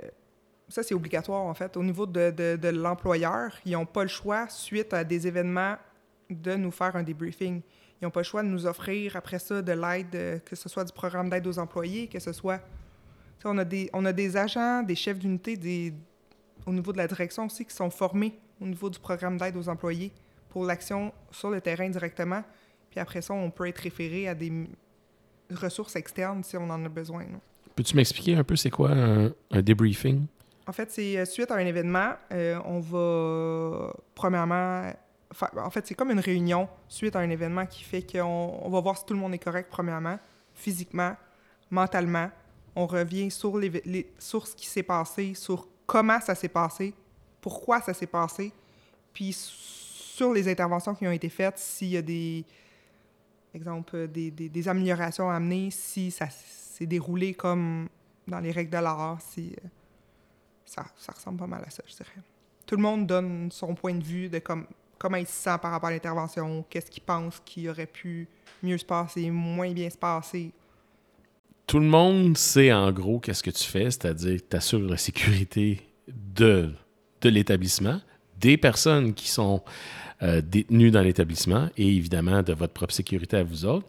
ça, 0.69 0.85
c'est 0.85 0.95
obligatoire, 0.95 1.43
en 1.43 1.55
fait. 1.55 1.77
Au 1.77 1.83
niveau 1.83 2.07
de, 2.07 2.31
de, 2.31 2.57
de 2.57 2.69
l'employeur, 2.69 3.53
ils 3.65 3.73
n'ont 3.73 3.87
pas 3.87 4.03
le 4.03 4.09
choix, 4.09 4.49
suite 4.49 4.93
à 4.93 5.03
des 5.03 5.27
événements, 5.27 5.77
de 6.31 6.55
nous 6.55 6.71
faire 6.71 6.95
un 6.95 7.03
debriefing. 7.03 7.63
Ils 8.01 8.05
n'ont 8.05 8.11
pas 8.11 8.21
le 8.21 8.25
choix 8.25 8.43
de 8.45 8.49
nous 8.49 8.67
offrir, 8.67 9.17
après 9.17 9.41
ça, 9.41 9.63
de 9.63 9.73
l'aide, 9.73 10.15
euh, 10.15 10.39
que 10.39 10.55
ce 10.55 10.69
soit 10.69 10.85
du 10.85 10.93
programme 10.93 11.29
d'aide 11.29 11.47
aux 11.47 11.59
employés, 11.59 12.07
que 12.07 12.21
ce 12.21 12.33
soit... 12.33 12.61
On 13.45 13.59
a, 13.59 13.65
des, 13.65 13.89
on 13.93 14.05
a 14.05 14.13
des 14.13 14.37
agents, 14.37 14.83
des 14.83 14.97
chefs 14.97 15.21
d'unité, 15.21 15.57
des 15.57 15.95
au 16.67 16.73
niveau 16.73 16.93
de 16.93 16.99
la 16.99 17.07
direction 17.07 17.47
aussi 17.47 17.65
qui 17.65 17.75
sont 17.75 17.91
formés 17.91 18.39
au 18.61 18.67
niveau 18.67 18.91
du 18.91 18.99
programme 18.99 19.37
d'aide 19.39 19.57
aux 19.57 19.69
employés 19.69 20.13
pour 20.49 20.65
l'action 20.65 21.13
sur 21.31 21.51
le 21.51 21.61
terrain 21.61 21.89
directement. 21.89 22.43
Puis 22.91 23.01
après 23.01 23.23
ça, 23.23 23.35
on 23.35 23.51
peut 23.51 23.69
être 23.69 23.79
référé 23.79 24.29
à 24.29 24.35
des 24.35 24.53
ressources 25.51 25.97
externes 25.97 26.43
si 26.43 26.57
on 26.57 26.69
en 26.71 26.85
a 26.85 26.89
besoin. 26.89 27.25
Peux-tu 27.75 27.95
m'expliquer 27.95 28.37
un 28.37 28.45
peu 28.45 28.57
c'est 28.57 28.71
quoi 28.71 28.91
un, 28.91 29.63
debriefing? 29.63 30.27
En 30.67 30.73
fait, 30.73 30.91
c'est 30.91 31.19
euh, 31.19 31.25
suite 31.25 31.51
à 31.51 31.57
un 31.57 31.67
événement, 31.67 32.15
euh, 32.33 32.59
on 32.65 32.81
va 32.81 33.93
premièrement. 34.15 34.91
En 35.57 35.71
fait, 35.71 35.87
c'est 35.87 35.95
comme 35.95 36.11
une 36.11 36.21
réunion 36.21 36.69
suite 36.89 37.15
à 37.15 37.19
un 37.21 37.31
événement 37.31 37.67
qui 37.67 37.85
fait 37.85 38.03
qu'on 38.03 38.59
on 38.63 38.71
va 38.71 38.81
voir 38.81 38.97
si 38.97 39.05
tout 39.05 39.15
le 39.15 39.21
monde 39.21 39.35
est 39.35 39.39
correct, 39.39 39.69
premièrement, 39.71 40.19
physiquement, 40.55 41.15
mentalement. 41.71 42.31
On 42.75 42.87
revient 42.87 43.31
sur, 43.31 43.59
les, 43.59 43.71
les 43.85 44.13
sur 44.19 44.47
ce 44.47 44.57
qui 44.57 44.67
s'est 44.67 44.83
passé, 44.83 45.35
sur 45.35 45.69
comment 45.87 46.21
ça 46.21 46.35
s'est 46.35 46.49
passé, 46.49 46.93
pourquoi 47.41 47.81
ça 47.81 47.95
s'est 47.95 48.07
passé, 48.07 48.53
puis 49.13 49.33
sur 49.33 50.33
les 50.33 50.49
interventions 50.49 50.95
qui 50.95 51.07
ont 51.07 51.13
été 51.13 51.29
faites, 51.29 51.59
s'il 51.59 51.89
y 51.89 51.97
a 51.97 52.03
des, 52.03 52.45
des, 53.55 54.69
améliorations 54.69 55.31
à 55.31 55.37
amener, 55.37 55.71
si 55.71 56.11
ça 56.11 56.29
s'est 56.29 56.87
déroulé 56.87 57.35
comme 57.35 57.89
dans 58.27 58.41
les 58.41 58.51
règles 58.51 58.71
de 58.71 58.79
l'art, 58.79 59.19
si 59.21 59.55
euh, 59.65 59.69
ça, 60.65 60.85
ressemble 61.15 61.39
pas 61.39 61.47
mal 61.47 61.63
à 61.65 61.71
ça, 61.71 61.83
je 61.87 61.95
dirais. 61.95 62.11
Tout 62.67 62.77
le 62.77 62.83
monde 62.83 63.07
donne 63.07 63.51
son 63.53 63.75
point 63.75 63.95
de 63.95 64.03
vue 64.03 64.29
de 64.29 64.41
comme, 64.41 64.67
comment 64.99 65.17
il 65.17 65.27
se 65.27 65.33
sent 65.33 65.59
par 65.63 65.71
rapport 65.71 65.89
à 65.89 65.93
l'intervention, 65.93 66.65
qu'est-ce 66.69 66.91
qu'il 66.91 67.05
pense 67.05 67.41
qui 67.45 67.69
aurait 67.69 67.87
pu 67.87 68.29
mieux 68.63 68.79
se 68.79 68.85
passer, 68.85 69.31
moins 69.31 69.73
bien 69.73 69.89
se 69.89 69.99
passer 69.99 70.53
tout 71.67 71.81
le 71.81 71.87
monde 71.87 72.37
sait 72.37 72.73
en 72.73 72.93
gros 72.93 73.19
qu'est-ce 73.19 73.43
que 73.43 73.51
tu 73.51 73.65
fais, 73.65 73.91
c'est-à-dire 73.91 74.41
tu 74.49 74.57
assures 74.57 74.81
la 74.81 74.97
sécurité 74.97 75.81
de, 76.09 76.71
de 77.21 77.29
l'établissement, 77.29 78.01
des 78.39 78.57
personnes 78.57 79.15
qui 79.15 79.29
sont 79.29 79.63
euh, 80.23 80.41
détenues 80.41 80.91
dans 80.91 81.03
l'établissement 81.03 81.69
et 81.77 81.89
évidemment 81.89 82.43
de 82.43 82.53
votre 82.53 82.73
propre 82.73 82.95
sécurité 82.95 83.39
à 83.39 83.43
vous 83.43 83.65
autres. 83.65 83.89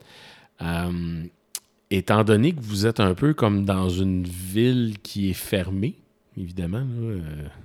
Euh, 0.62 1.24
étant 1.92 2.24
donné 2.24 2.54
que 2.54 2.62
vous 2.62 2.88
êtes 2.88 3.00
un 3.00 3.14
peu 3.14 3.34
comme 3.34 3.64
dans 3.64 3.90
une 3.90 4.24
ville 4.24 4.96
qui 5.04 5.30
est 5.30 5.34
fermée, 5.34 5.96
évidemment, 6.36 6.84
euh, 6.84 7.22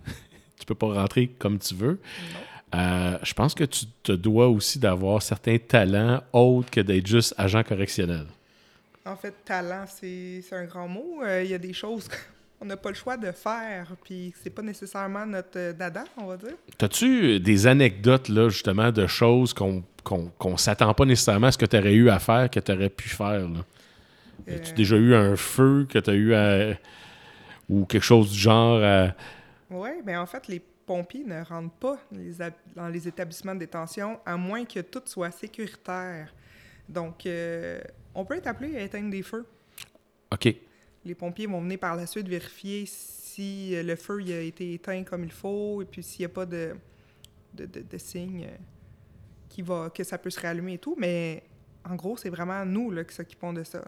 tu 0.60 0.66
peux 0.66 0.74
pas 0.74 0.92
rentrer 0.92 1.28
comme 1.28 1.58
tu 1.58 1.74
veux. 1.74 1.98
je 2.74 3.32
pense 3.34 3.54
que 3.54 3.64
tu 3.64 3.86
te 4.02 4.12
dois 4.12 4.48
aussi 4.48 4.78
d'avoir 4.78 5.22
certains 5.22 5.58
talents 5.58 6.22
autres 6.34 6.70
que 6.70 6.80
d'être 6.80 7.06
juste 7.06 7.34
agent 7.38 7.62
correctionnel. 7.62 8.26
En 9.04 9.16
fait, 9.16 9.34
talent, 9.44 9.84
c'est 9.86 10.42
un 10.52 10.64
grand 10.64 10.86
mot. 10.86 11.22
Euh, 11.22 11.42
il 11.42 11.50
y 11.50 11.54
a 11.54 11.58
des 11.58 11.72
choses 11.72 12.08
qu'on 12.58 12.64
n'a 12.66 12.76
pas 12.76 12.90
le 12.90 12.94
choix 12.94 13.16
de 13.16 13.32
faire, 13.32 13.96
puis 14.04 14.32
c'est 14.40 14.50
pas 14.50 14.62
nécessairement 14.62 15.26
notre 15.26 15.58
euh, 15.58 15.72
dada, 15.72 16.04
on 16.16 16.26
va 16.26 16.36
dire. 16.36 16.54
As-tu 16.80 17.40
des 17.40 17.66
anecdotes, 17.66 18.28
là, 18.28 18.48
justement, 18.48 18.92
de 18.92 19.06
choses 19.06 19.52
qu'on 19.52 19.84
qu'on 20.04 20.56
s'attend 20.56 20.92
pas 20.94 21.04
nécessairement 21.04 21.46
à 21.46 21.52
ce 21.52 21.58
que 21.58 21.66
tu 21.66 21.76
aurais 21.76 21.94
eu 21.94 22.10
à 22.10 22.18
faire, 22.18 22.50
que 22.50 22.58
tu 22.58 22.72
aurais 22.72 22.90
pu 22.90 23.08
faire? 23.08 23.48
Là? 23.48 23.64
As-tu 24.48 24.72
euh. 24.72 24.74
déjà 24.74 24.96
eu 24.96 25.14
un 25.14 25.36
feu 25.36 25.86
que 25.88 25.98
tu 26.00 26.10
as 26.10 26.14
eu 26.14 26.34
à... 26.34 26.76
ou 27.68 27.84
quelque 27.84 28.02
chose 28.02 28.32
du 28.32 28.38
genre 28.38 28.82
à... 28.82 29.14
Oui, 29.70 29.90
mais 30.04 30.16
en 30.16 30.26
fait, 30.26 30.48
les 30.48 30.60
pompiers 30.84 31.24
ne 31.24 31.42
rentrent 31.44 31.74
pas 31.74 31.98
dans 32.74 32.88
les 32.88 33.06
établissements 33.06 33.54
de 33.54 33.60
détention 33.60 34.18
à 34.26 34.36
moins 34.36 34.64
que 34.64 34.80
tout 34.80 35.02
soit 35.04 35.30
sécuritaire. 35.30 36.34
Donc, 36.88 37.26
on 38.14 38.24
peut 38.24 38.36
être 38.36 38.46
appelé 38.46 38.76
à 38.76 38.82
éteindre 38.82 39.10
des 39.10 39.22
feux. 39.22 39.46
OK. 40.32 40.54
Les 41.04 41.14
pompiers 41.14 41.46
vont 41.46 41.60
venir 41.60 41.78
par 41.78 41.96
la 41.96 42.06
suite 42.06 42.28
vérifier 42.28 42.84
si 42.86 43.74
euh, 43.74 43.82
le 43.82 43.96
feu 43.96 44.20
a 44.28 44.40
été 44.40 44.74
éteint 44.74 45.02
comme 45.04 45.24
il 45.24 45.32
faut 45.32 45.82
et 45.82 45.84
puis 45.84 46.02
s'il 46.02 46.20
n'y 46.20 46.26
a 46.26 46.28
pas 46.28 46.46
de, 46.46 46.74
de, 47.54 47.66
de, 47.66 47.98
signe 47.98 48.44
euh, 48.44 48.56
qui 49.48 49.62
va, 49.62 49.90
que 49.90 50.04
ça 50.04 50.18
peut 50.18 50.30
se 50.30 50.38
réallumer 50.40 50.74
et 50.74 50.78
tout. 50.78 50.94
Mais 50.98 51.42
en 51.88 51.96
gros, 51.96 52.16
c'est 52.16 52.30
vraiment 52.30 52.64
nous 52.64 52.90
là, 52.90 53.04
qui 53.04 53.14
s'occupons 53.14 53.52
de 53.52 53.64
ça. 53.64 53.82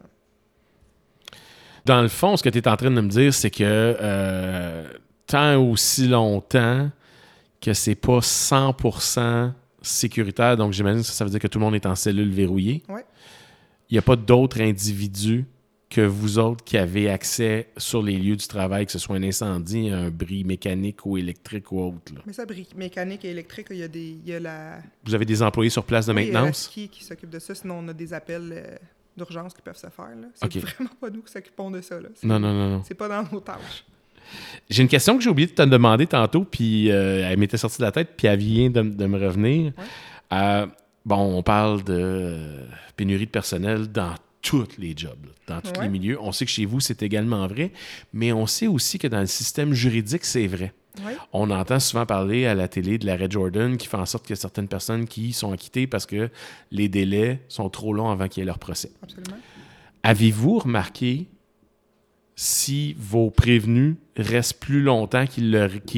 Dans 1.85 2.01
le 2.01 2.09
fond, 2.09 2.37
ce 2.37 2.43
que 2.43 2.49
tu 2.49 2.59
es 2.59 2.69
en 2.69 2.77
train 2.77 2.91
de 2.91 3.01
me 3.01 3.09
dire, 3.09 3.33
c'est 3.35 3.51
que 3.51 3.63
euh, 3.63 4.91
tant 5.27 5.57
aussi 5.63 6.09
longtemps 6.09 6.91
que 7.61 7.75
c'est 7.75 7.95
pas 7.95 8.21
100% 8.21 9.53
sécuritaire, 9.83 10.57
donc 10.57 10.73
j'imagine 10.73 11.03
que 11.03 11.07
ça 11.07 11.25
veut 11.25 11.31
dire 11.31 11.41
que 11.41 11.47
tout 11.47 11.59
le 11.59 11.65
monde 11.65 11.75
est 11.75 11.87
en 11.87 11.95
cellule 11.95 12.31
verrouillée. 12.31 12.83
Ouais. 12.89 13.05
Il 13.91 13.95
n'y 13.95 13.99
a 13.99 14.03
pas 14.03 14.17
d'autres 14.17 14.61
individus 14.61 15.45
que 15.91 16.01
vous 16.01 16.39
autres 16.39 16.65
qui 16.65 16.77
avez 16.77 17.09
accès 17.09 17.69
sur 17.77 18.03
les 18.03 18.17
lieux 18.19 18.35
du 18.35 18.47
travail, 18.49 18.85
que 18.87 18.91
ce 18.91 18.99
soit 18.99 19.15
un 19.17 19.23
incendie, 19.23 19.91
un 19.91 20.11
bris 20.11 20.43
mécanique 20.43 21.07
ou 21.07 21.17
électrique 21.17 21.71
ou 21.71 21.81
autre. 21.81 22.13
là. 22.15 22.21
Mais 22.27 22.33
ça, 22.33 22.45
brique 22.47 22.75
mécanique 22.77 23.25
et 23.25 23.31
électrique, 23.31 23.69
il 23.71 23.77
y 23.77 23.83
a, 23.85 23.89
des, 23.89 24.17
il 24.25 24.29
y 24.29 24.35
a 24.35 24.41
la, 24.41 24.79
Vous 25.05 25.15
avez 25.15 25.25
des 25.25 25.41
employés 25.43 25.71
sur 25.71 25.85
place 25.85 26.07
de 26.07 26.13
oui, 26.13 26.23
il 26.23 26.27
y 26.29 26.31
a 26.31 26.33
maintenance? 26.35 26.65
ski 26.65 26.89
qui 26.89 27.05
s'occupe 27.05 27.31
de 27.31 27.39
ça. 27.39 27.55
Sinon, 27.55 27.79
on 27.85 27.89
a 27.89 27.93
des 27.93 28.13
appels 28.13 28.51
euh, 28.53 28.77
d'urgence 29.17 29.55
qui 29.55 29.63
peuvent 29.63 29.77
se 29.77 29.87
faire. 29.87 30.09
là. 30.21 30.27
C'est 30.35 30.59
vraiment 30.59 30.91
pas 31.01 31.11
nous 31.11 31.23
qui 31.23 31.31
s'occupons 31.33 31.71
de 31.71 31.81
ça. 31.81 32.01
là. 32.01 32.09
Non, 32.25 32.41
non, 32.41 32.53
non, 32.53 32.71
non. 32.71 32.83
C'est 32.85 32.95
pas 32.95 33.09
dans 33.09 33.23
nos 33.31 33.41
tâches. 33.41 33.85
J'ai 34.71 34.83
une 34.83 34.89
question 34.89 35.17
que 35.17 35.23
j'ai 35.23 35.31
oublié 35.31 35.47
de 35.47 35.53
te 35.55 35.63
demander 35.63 36.07
tantôt, 36.09 36.45
puis 36.45 36.91
euh, 36.91 37.29
elle 37.31 37.39
m'était 37.39 37.59
sortie 37.59 37.79
de 37.79 37.85
la 37.85 37.93
tête, 37.93 38.15
puis 38.17 38.27
elle 38.27 38.39
vient 38.39 38.71
de, 38.71 38.81
de 38.83 39.07
me 39.07 39.19
revenir. 39.25 39.67
Ouais. 39.77 39.85
Euh, 40.33 40.67
bon, 41.05 41.17
on 41.39 41.43
parle 41.43 41.85
de 41.85 41.93
euh, 41.99 42.67
pénurie 42.97 43.27
de 43.27 43.31
personnel 43.31 43.89
dans 43.91 44.15
tous 44.43 44.67
les 44.79 44.95
jobs, 44.97 45.27
dans 45.47 45.61
tous 45.61 45.71
Ouais. 45.79 45.85
les 45.85 45.89
milieux. 45.89 46.19
On 46.21 46.31
sait 46.33 46.45
que 46.45 46.51
chez 46.51 46.67
vous, 46.67 46.81
c'est 46.81 47.03
également 47.03 47.47
vrai, 47.47 47.73
mais 48.13 48.33
on 48.33 48.47
sait 48.47 48.67
aussi 48.67 48.99
que 48.99 49.07
dans 49.09 49.21
le 49.21 49.27
système 49.27 49.73
juridique, 49.73 50.25
c'est 50.25 50.47
vrai. 50.47 50.73
On 51.33 51.51
entend 51.51 51.81
souvent 51.81 52.07
parler 52.07 52.47
à 52.47 52.55
la 52.55 52.69
télé 52.69 52.99
de 52.99 53.07
l'arrêt 53.07 53.27
Jordan 53.29 53.77
qui 53.77 53.89
fait 53.89 53.97
en 53.97 54.07
sorte 54.07 54.25
qu'il 54.27 54.37
y 54.37 54.39
a 54.39 54.41
certaines 54.41 54.69
personnes 54.69 55.07
qui 55.09 55.33
sont 55.33 55.51
acquittées 55.53 55.89
parce 55.89 56.07
que 56.07 56.31
les 56.71 56.89
délais 56.89 57.41
sont 57.49 57.69
trop 57.69 57.93
longs 57.93 58.11
avant 58.11 58.29
qu'il 58.29 58.43
y 58.43 58.45
ait 58.45 58.47
leur 58.47 58.61
procès. 58.61 58.93
Absolument. 59.03 59.37
Avez-vous 60.05 60.59
remarqué 60.61 61.27
si 62.37 62.95
vos 62.99 63.31
prévenus 63.31 63.97
restent 64.17 64.61
plus 64.61 64.83
longtemps 64.83 65.27
qu'ils 65.27 65.57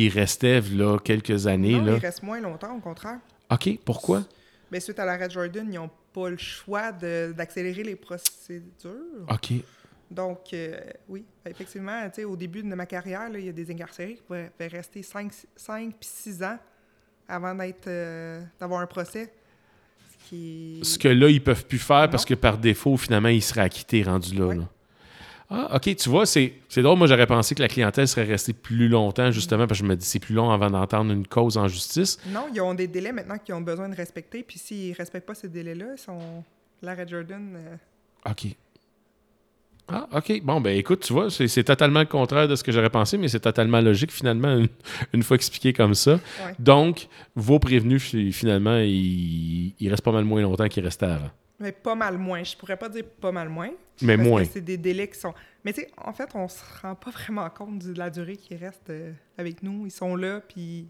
restaient 0.08 0.60
là, 0.72 0.98
quelques 0.98 1.46
années? 1.46 1.78
non, 1.78 1.84
là? 1.84 1.92
il 1.96 2.00
reste 2.00 2.22
moins 2.22 2.40
longtemps, 2.40 2.74
au 2.76 2.80
contraire. 2.80 3.18
OK, 3.50 3.78
pourquoi? 3.84 4.22
Mais 4.70 4.80
suite 4.80 4.98
à 4.98 5.04
l'arrêt 5.04 5.30
Jordan, 5.30 5.66
ils 5.70 5.76
n'ont 5.76 5.90
pas 6.12 6.30
le 6.30 6.36
choix 6.36 6.92
d'accélérer 6.92 7.84
les 7.84 7.96
procédures. 7.96 9.26
OK. 9.28 9.52
Donc, 10.10 10.52
euh, 10.52 10.78
oui, 11.08 11.24
effectivement, 11.44 12.04
tu 12.08 12.16
sais, 12.16 12.24
au 12.24 12.36
début 12.36 12.62
de 12.62 12.74
ma 12.74 12.86
carrière, 12.86 13.28
il 13.34 13.44
y 13.44 13.48
a 13.48 13.52
des 13.52 13.70
incarcérés 13.70 14.14
qui 14.14 14.22
pouvaient, 14.22 14.50
pouvaient 14.56 14.68
rester 14.68 15.02
5, 15.02 15.32
5 15.56 15.94
puis 15.98 16.08
6 16.08 16.42
ans 16.44 16.58
avant 17.28 17.54
d'être, 17.54 17.88
euh, 17.88 18.40
d'avoir 18.60 18.80
un 18.80 18.86
procès. 18.86 19.32
Ce 20.08 20.28
qui 20.28 20.80
Ce 20.82 20.98
que 20.98 21.08
là, 21.08 21.28
ils 21.28 21.42
peuvent 21.42 21.66
plus 21.66 21.78
faire 21.78 22.08
parce 22.08 22.24
que 22.24 22.34
par 22.34 22.58
défaut, 22.58 22.96
finalement, 22.96 23.28
ils 23.28 23.42
seraient 23.42 23.62
acquittés 23.62 24.04
rendus 24.04 24.34
là. 24.34 24.46
Ouais. 24.46 24.56
là. 24.56 24.68
Ah, 25.48 25.76
OK, 25.76 25.94
tu 25.94 26.08
vois, 26.08 26.26
c'est 26.26 26.52
drôle. 26.76 26.98
Moi, 26.98 27.06
j'aurais 27.06 27.26
pensé 27.26 27.54
que 27.54 27.62
la 27.62 27.68
clientèle 27.68 28.08
serait 28.08 28.24
restée 28.24 28.52
plus 28.52 28.88
longtemps, 28.88 29.30
justement, 29.30 29.66
parce 29.68 29.78
que 29.80 29.84
je 29.86 29.88
me 29.88 29.94
dis 29.96 30.04
c'est 30.04 30.18
plus 30.18 30.34
long 30.34 30.50
avant 30.50 30.70
d'entendre 30.70 31.12
une 31.12 31.26
cause 31.26 31.56
en 31.56 31.68
justice. 31.68 32.18
Non, 32.26 32.46
ils 32.52 32.60
ont 32.60 32.74
des 32.74 32.88
délais 32.88 33.12
maintenant 33.12 33.38
qu'ils 33.38 33.54
ont 33.54 33.60
besoin 33.60 33.88
de 33.88 33.94
respecter. 33.94 34.42
Puis 34.42 34.58
s'ils 34.58 34.90
ne 34.90 34.96
respectent 34.96 35.26
pas 35.26 35.34
ces 35.36 35.48
délais-là, 35.48 35.86
ils 35.96 36.00
sont... 36.00 36.18
l'arrêt 36.82 37.06
Jordan... 37.06 37.54
euh, 37.56 38.30
OK. 38.30 38.56
Ah, 39.88 40.08
OK. 40.16 40.42
Bon, 40.42 40.60
ben 40.60 40.76
écoute, 40.76 41.04
tu 41.04 41.12
vois, 41.12 41.30
c'est 41.30 41.62
totalement 41.62 42.00
le 42.00 42.06
contraire 42.06 42.48
de 42.48 42.56
ce 42.56 42.64
que 42.64 42.72
j'aurais 42.72 42.90
pensé, 42.90 43.16
mais 43.16 43.28
c'est 43.28 43.38
totalement 43.38 43.80
logique, 43.80 44.10
finalement, 44.10 44.56
une, 44.58 44.66
une 45.12 45.22
fois 45.22 45.36
expliqué 45.36 45.72
comme 45.72 45.94
ça. 45.94 46.14
Ouais. 46.14 46.54
Donc, 46.58 47.06
vos 47.36 47.60
prévenus, 47.60 48.02
fi- 48.02 48.32
finalement, 48.32 48.78
ils, 48.78 49.74
ils 49.78 49.88
restent 49.88 50.02
pas 50.02 50.10
mal 50.10 50.24
moins 50.24 50.42
longtemps 50.42 50.66
qu'ils 50.66 50.82
restaient 50.84 51.06
avant. 51.06 51.30
Mais 51.58 51.72
pas 51.72 51.94
mal 51.94 52.18
moins. 52.18 52.42
Je 52.44 52.56
pourrais 52.56 52.76
pas 52.76 52.88
dire 52.88 53.04
pas 53.04 53.32
mal 53.32 53.48
moins. 53.48 53.70
Mais 54.02 54.16
parce 54.16 54.28
moins. 54.28 54.44
que 54.44 54.50
c'est 54.50 54.60
des 54.60 54.76
délais 54.76 55.08
qui 55.08 55.18
sont... 55.18 55.32
Mais 55.64 55.72
tu 55.72 55.80
sais, 55.80 55.90
en 55.96 56.12
fait, 56.12 56.30
on 56.34 56.48
se 56.48 56.62
rend 56.82 56.94
pas 56.94 57.10
vraiment 57.10 57.48
compte 57.48 57.78
de 57.78 57.98
la 57.98 58.10
durée 58.10 58.36
qui 58.36 58.54
reste 58.56 58.90
euh, 58.90 59.12
avec 59.38 59.62
nous. 59.62 59.86
Ils 59.86 59.90
sont 59.90 60.16
là, 60.16 60.40
puis... 60.40 60.88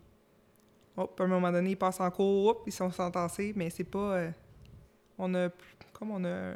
Hop, 0.97 1.21
à 1.21 1.25
un 1.25 1.27
moment 1.29 1.53
donné, 1.53 1.71
ils 1.71 1.77
passent 1.77 2.01
en 2.01 2.11
cours, 2.11 2.47
hop, 2.47 2.63
ils 2.67 2.73
sont 2.73 2.91
sentencés, 2.91 3.53
mais 3.55 3.71
c'est 3.71 3.85
pas... 3.85 4.15
euh, 4.17 4.31
On 5.19 5.35
a... 5.35 5.51
Comme 5.93 6.11
on 6.11 6.25
a 6.25 6.55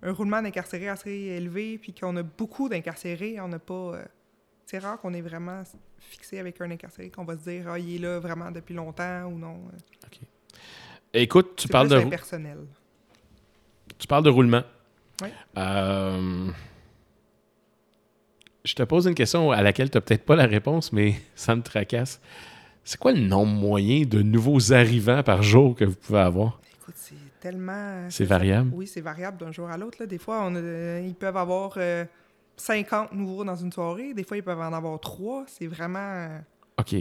un 0.00 0.12
roulement 0.12 0.40
d'incarcérés 0.40 0.88
assez 0.88 1.10
élevé, 1.10 1.76
puis 1.76 1.92
qu'on 1.92 2.16
a 2.16 2.22
beaucoup 2.22 2.68
d'incarcérés, 2.68 3.40
on 3.40 3.48
n'a 3.48 3.58
pas... 3.58 3.74
euh, 3.74 4.04
C'est 4.64 4.78
rare 4.78 4.98
qu'on 4.98 5.12
est 5.12 5.20
vraiment 5.20 5.62
fixé 5.98 6.38
avec 6.38 6.60
un 6.60 6.70
incarcéré, 6.70 7.10
qu'on 7.10 7.24
va 7.24 7.36
se 7.36 7.42
dire 7.42 7.64
«Ah, 7.68 7.78
il 7.78 7.96
est 7.96 7.98
là 7.98 8.20
vraiment 8.20 8.50
depuis 8.50 8.74
longtemps» 8.74 9.24
ou 9.26 9.36
non. 9.38 9.60
euh. 9.72 9.76
Écoute, 11.12 11.56
tu 11.56 11.66
C'est 11.66 11.72
parles, 11.72 11.88
de. 11.88 12.00
Tu 13.98 14.06
parles 14.06 14.24
de 14.24 14.30
roulement. 14.30 14.62
Oui. 15.22 15.28
Euh, 15.56 16.46
je 18.64 18.74
te 18.74 18.82
pose 18.82 19.06
une 19.06 19.14
question 19.14 19.50
à 19.50 19.62
laquelle 19.62 19.90
tu 19.90 19.96
n'as 19.96 20.00
peut-être 20.02 20.24
pas 20.24 20.36
la 20.36 20.46
réponse, 20.46 20.92
mais 20.92 21.14
ça 21.34 21.54
me 21.56 21.62
tracasse. 21.62 22.20
C'est 22.84 22.98
quoi 22.98 23.12
le 23.12 23.20
nombre 23.20 23.52
moyen 23.52 24.04
de 24.04 24.22
nouveaux 24.22 24.72
arrivants 24.72 25.22
par 25.22 25.42
jour 25.42 25.74
que 25.74 25.84
vous 25.84 25.94
pouvez 25.96 26.20
avoir? 26.20 26.60
Écoute, 26.80 26.94
c'est 26.96 27.14
tellement... 27.40 28.06
C'est 28.08 28.24
ça- 28.24 28.34
variable? 28.34 28.70
Oui, 28.74 28.86
c'est 28.86 29.00
variable 29.02 29.36
d'un 29.38 29.52
jour 29.52 29.68
à 29.68 29.76
l'autre. 29.76 30.04
Des 30.06 30.18
fois, 30.18 30.40
on 30.44 30.54
a- 30.54 30.58
euh, 30.58 31.02
ils 31.06 31.14
peuvent 31.14 31.36
avoir 31.36 31.74
euh, 31.76 32.04
50 32.56 33.12
nouveaux 33.12 33.44
dans 33.44 33.56
une 33.56 33.72
soirée. 33.72 34.14
Des 34.14 34.24
fois, 34.24 34.36
ils 34.38 34.42
peuvent 34.42 34.60
en 34.60 34.72
avoir 34.72 34.98
3. 35.00 35.44
C'est 35.48 35.66
vraiment... 35.66 35.98
euh, 35.98 36.38
OK. 36.78 36.94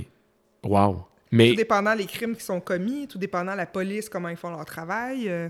Wow. 0.63 1.05
Mais 1.31 1.49
Tout 1.51 1.55
dépendant 1.55 1.93
les 1.93 2.05
crimes 2.05 2.35
qui 2.35 2.43
sont 2.43 2.59
commis, 2.59 3.07
tout 3.07 3.17
dépendant 3.17 3.55
la 3.55 3.65
police, 3.65 4.09
comment 4.09 4.29
ils 4.29 4.35
font 4.37 4.49
leur 4.49 4.65
travail. 4.65 5.29
euh, 5.29 5.47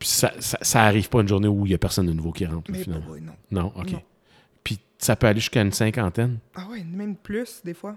puis 0.00 0.08
ça, 0.08 0.32
ça, 0.40 0.58
ça 0.62 0.82
arrive 0.82 1.08
pas 1.08 1.20
une 1.20 1.28
journée 1.28 1.46
où 1.46 1.64
il 1.66 1.68
n'y 1.68 1.74
a 1.74 1.78
personne 1.78 2.06
de 2.06 2.12
nouveau 2.12 2.32
qui 2.32 2.44
rentre, 2.46 2.68
là, 2.72 2.76
mais 2.76 2.82
finalement. 2.82 3.06
pas- 3.12 3.20
non. 3.20 3.32
Non, 3.62 3.72
OK. 3.76 3.92
Non. 3.92 4.02
Puis 4.64 4.80
ça 4.98 5.14
peut 5.14 5.28
aller 5.28 5.38
jusqu'à 5.40 5.62
une 5.62 5.70
cinquantaine. 5.72 6.38
Ah 6.56 6.66
ouais, 6.70 6.82
même 6.82 7.14
plus, 7.16 7.60
des 7.64 7.74
fois. 7.74 7.96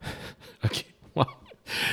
OK. 0.64 0.86
Wow. 1.14 1.24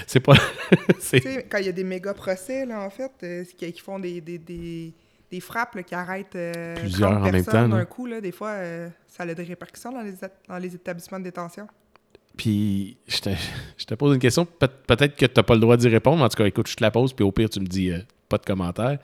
C'est 0.05 0.19
pas. 0.19 0.35
tu 0.89 0.95
sais, 0.99 1.45
quand 1.49 1.57
il 1.57 1.65
y 1.65 1.69
a 1.69 1.71
des 1.73 1.83
méga 1.83 2.13
procès, 2.13 2.65
là, 2.65 2.81
en 2.81 2.89
fait, 2.89 3.11
euh, 3.23 3.43
qui, 3.57 3.79
font 3.81 3.99
des, 3.99 4.21
des, 4.21 4.37
des, 4.37 4.93
des 5.29 5.39
frappes 5.39 5.75
là, 5.75 5.83
qui 5.83 5.93
arrêtent 5.95 6.35
euh, 6.35 6.75
Plusieurs 6.75 7.11
30 7.11 7.27
en 7.27 7.31
même 7.31 7.45
temps, 7.45 7.67
d'un 7.69 7.85
coup, 7.85 8.05
là, 8.05 8.21
des 8.21 8.31
fois, 8.31 8.49
euh, 8.49 8.89
ça 9.07 9.23
a 9.23 9.33
des 9.33 9.43
répercussions 9.43 9.91
dans 9.91 10.01
les, 10.01 10.13
dans 10.47 10.57
les 10.57 10.73
établissements 10.75 11.19
de 11.19 11.25
détention. 11.25 11.67
Puis, 12.35 12.97
je 13.07 13.19
te, 13.19 13.29
je 13.77 13.85
te 13.85 13.95
pose 13.95 14.13
une 14.13 14.21
question. 14.21 14.45
Peut- 14.45 14.67
Peut-être 14.87 15.15
que 15.15 15.25
tu 15.25 15.33
n'as 15.35 15.43
pas 15.43 15.53
le 15.55 15.59
droit 15.61 15.77
d'y 15.77 15.87
répondre. 15.89 16.23
En 16.23 16.29
tout 16.29 16.37
cas, 16.37 16.45
écoute, 16.45 16.67
je 16.67 16.75
te 16.75 16.83
la 16.83 16.91
pose, 16.91 17.13
puis 17.13 17.23
au 17.25 17.31
pire, 17.31 17.49
tu 17.49 17.59
me 17.59 17.65
dis 17.67 17.91
pas 18.29 18.37
de 18.37 18.45
commentaire. 18.45 18.99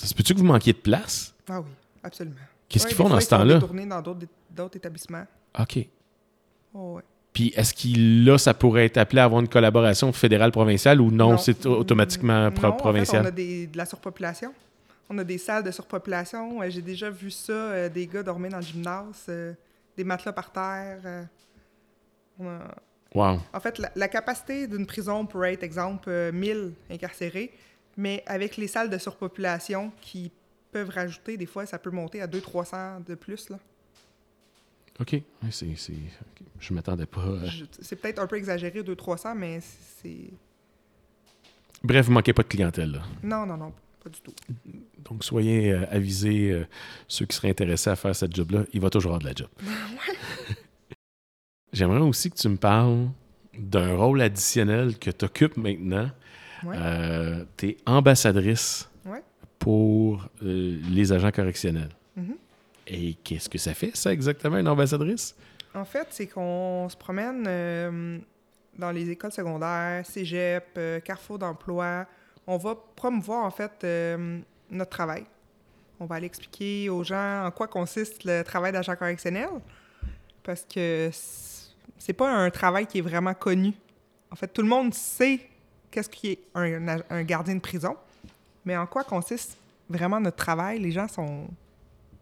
Ça 0.00 0.06
se 0.06 0.14
peut-tu 0.14 0.32
que 0.32 0.38
vous 0.38 0.44
manquiez 0.46 0.72
de 0.72 0.78
place? 0.78 1.34
Ah 1.48 1.60
oui, 1.60 1.66
absolument. 2.02 2.36
Qu'est-ce 2.70 2.84
Ouais, 2.84 2.88
qu'ils 2.88 2.96
font 2.96 3.08
dans 3.10 3.18
ils 3.18 3.22
ce 3.22 3.28
temps-là? 3.28 3.54
détournés 3.54 3.84
dans 3.86 4.00
d'autres 4.00 4.76
établissements. 4.76 5.26
OK. 5.58 5.86
Oh, 6.72 6.94
ouais. 6.96 7.02
Puis, 7.34 7.52
est-ce 7.54 7.74
qu'il, 7.74 8.24
là, 8.24 8.38
ça 8.38 8.54
pourrait 8.54 8.86
être 8.86 8.96
appelé 8.96 9.20
à 9.20 9.24
avoir 9.24 9.40
une 9.42 9.48
collaboration 9.48 10.10
fédérale-provinciale 10.12 11.00
ou 11.02 11.10
non, 11.10 11.32
Non. 11.32 11.38
c'est 11.38 11.66
automatiquement 11.66 12.44
Non, 12.44 12.50
pro- 12.50 12.66
en 12.68 12.72
fait, 12.72 12.78
provincial? 12.78 13.22
on 13.24 13.26
a 13.28 13.30
des, 13.30 13.66
de 13.66 13.76
la 13.76 13.84
surpopulation. 13.84 14.54
On 15.10 15.18
a 15.18 15.24
des 15.24 15.38
salles 15.38 15.64
de 15.64 15.70
surpopulation. 15.70 16.62
Euh, 16.62 16.70
J'ai 16.70 16.82
déjà 16.82 17.10
vu 17.10 17.30
ça, 17.30 17.52
euh, 17.52 17.88
des 17.88 18.06
gars 18.06 18.22
dormir 18.22 18.50
dans 18.52 18.56
le 18.58 18.62
gymnase, 18.64 19.26
euh, 19.28 19.52
des 19.96 20.04
matelas 20.04 20.32
par 20.32 20.50
terre. 20.50 20.98
euh. 21.04 21.22
On 22.38 22.48
a- 22.48 22.74
Wow. 23.14 23.40
En 23.52 23.58
fait, 23.60 23.76
la, 23.78 23.90
la 23.96 24.06
capacité 24.08 24.68
d'une 24.68 24.86
prison 24.86 25.26
pourrait 25.26 25.54
être, 25.54 25.64
exemple, 25.64 26.08
euh, 26.08 26.30
1000 26.32 26.72
incarcérés, 26.90 27.50
mais 28.00 28.22
avec 28.26 28.56
les 28.56 28.66
salles 28.66 28.88
de 28.88 28.96
surpopulation 28.96 29.92
qui 30.00 30.32
peuvent 30.72 30.88
rajouter, 30.88 31.36
des 31.36 31.44
fois, 31.46 31.66
ça 31.66 31.78
peut 31.78 31.90
monter 31.90 32.22
à 32.22 32.26
200-300 32.26 33.04
de 33.04 33.14
plus. 33.14 33.50
Là. 33.50 33.58
OK. 35.00 35.12
Ouais, 35.12 35.22
c'est. 35.50 35.66
Je 36.58 36.72
m'attendais 36.74 37.06
pas. 37.06 37.20
euh. 37.26 37.46
Je- 37.46 37.64
C'est 37.80 37.96
peut-être 37.96 38.18
un 38.20 38.26
peu 38.26 38.36
exagéré, 38.36 38.82
200-300, 38.82 39.34
mais 39.34 39.60
c'est... 40.02 40.30
Bref, 41.82 42.06
vous 42.06 42.12
manquez 42.12 42.32
pas 42.32 42.42
de 42.42 42.48
clientèle, 42.48 42.92
là. 42.92 43.02
Non, 43.22 43.46
non, 43.46 43.56
non, 43.56 43.72
pas 44.02 44.10
du 44.10 44.20
tout. 44.20 44.34
Donc, 45.04 45.24
soyez 45.24 45.72
euh, 45.72 45.86
avisés, 45.90 46.50
euh, 46.52 46.66
ceux 47.08 47.26
qui 47.26 47.36
seraient 47.36 47.50
intéressés 47.50 47.90
à 47.90 47.96
faire 47.96 48.14
cette 48.16 48.34
job-là, 48.34 48.64
il 48.72 48.80
va 48.80 48.90
toujours 48.90 49.12
avoir 49.14 49.20
de 49.20 49.26
la 49.26 49.34
job. 49.34 49.48
J'aimerais 51.72 52.00
aussi 52.00 52.30
que 52.30 52.36
tu 52.36 52.48
me 52.48 52.56
parles 52.56 53.08
d'un 53.56 53.96
rôle 53.96 54.20
additionnel 54.20 54.98
que 54.98 55.10
tu 55.10 55.24
occupes 55.24 55.56
maintenant. 55.56 56.10
Ouais. 56.64 56.76
Euh, 56.78 57.44
tu 57.56 57.68
es 57.68 57.76
ambassadrice 57.86 58.88
Ouais. 59.06 59.22
pour 59.58 60.28
euh, 60.42 60.78
les 60.90 61.12
agents 61.12 61.30
correctionnels. 61.30 61.90
Mhm. 62.16 62.36
Et 62.86 63.14
qu'est-ce 63.24 63.48
que 63.48 63.58
ça 63.58 63.72
fait, 63.74 63.96
ça, 63.96 64.12
exactement, 64.12 64.58
une 64.58 64.68
ambassadrice? 64.68 65.34
En 65.74 65.84
fait, 65.84 66.08
c'est 66.10 66.26
qu'on 66.26 66.88
se 66.88 66.96
promène 66.96 67.44
euh, 67.46 68.18
dans 68.76 68.90
les 68.90 69.08
écoles 69.10 69.32
secondaires, 69.32 70.04
cégep, 70.04 70.78
carrefour 71.04 71.38
d'emploi. 71.38 72.06
On 72.46 72.56
va 72.56 72.74
promouvoir, 72.96 73.44
en 73.44 73.50
fait, 73.50 73.86
notre 74.70 74.90
travail. 74.90 75.24
On 76.00 76.06
va 76.06 76.16
aller 76.16 76.26
expliquer 76.26 76.88
aux 76.88 77.04
gens 77.04 77.44
en 77.46 77.50
quoi 77.50 77.68
consiste 77.68 78.24
le 78.24 78.42
travail 78.42 78.72
d'agent 78.72 78.96
correctionnel, 78.96 79.48
parce 80.42 80.64
que 80.64 81.10
c'est 81.98 82.14
pas 82.14 82.30
un 82.32 82.50
travail 82.50 82.86
qui 82.86 82.98
est 82.98 83.02
vraiment 83.02 83.34
connu. 83.34 83.74
En 84.32 84.34
fait, 84.36 84.48
tout 84.48 84.62
le 84.62 84.68
monde 84.68 84.94
sait 84.94 85.40
qu'est-ce 85.90 86.08
qui 86.08 86.32
est 86.32 86.38
un, 86.54 87.22
gardien 87.22 87.54
de 87.54 87.60
prison, 87.60 87.96
mais 88.64 88.76
en 88.76 88.86
quoi 88.86 89.04
consiste 89.04 89.56
vraiment 89.88 90.20
notre 90.20 90.36
travail, 90.36 90.78
les 90.78 90.92
gens 90.92 91.08
sont, 91.08 91.48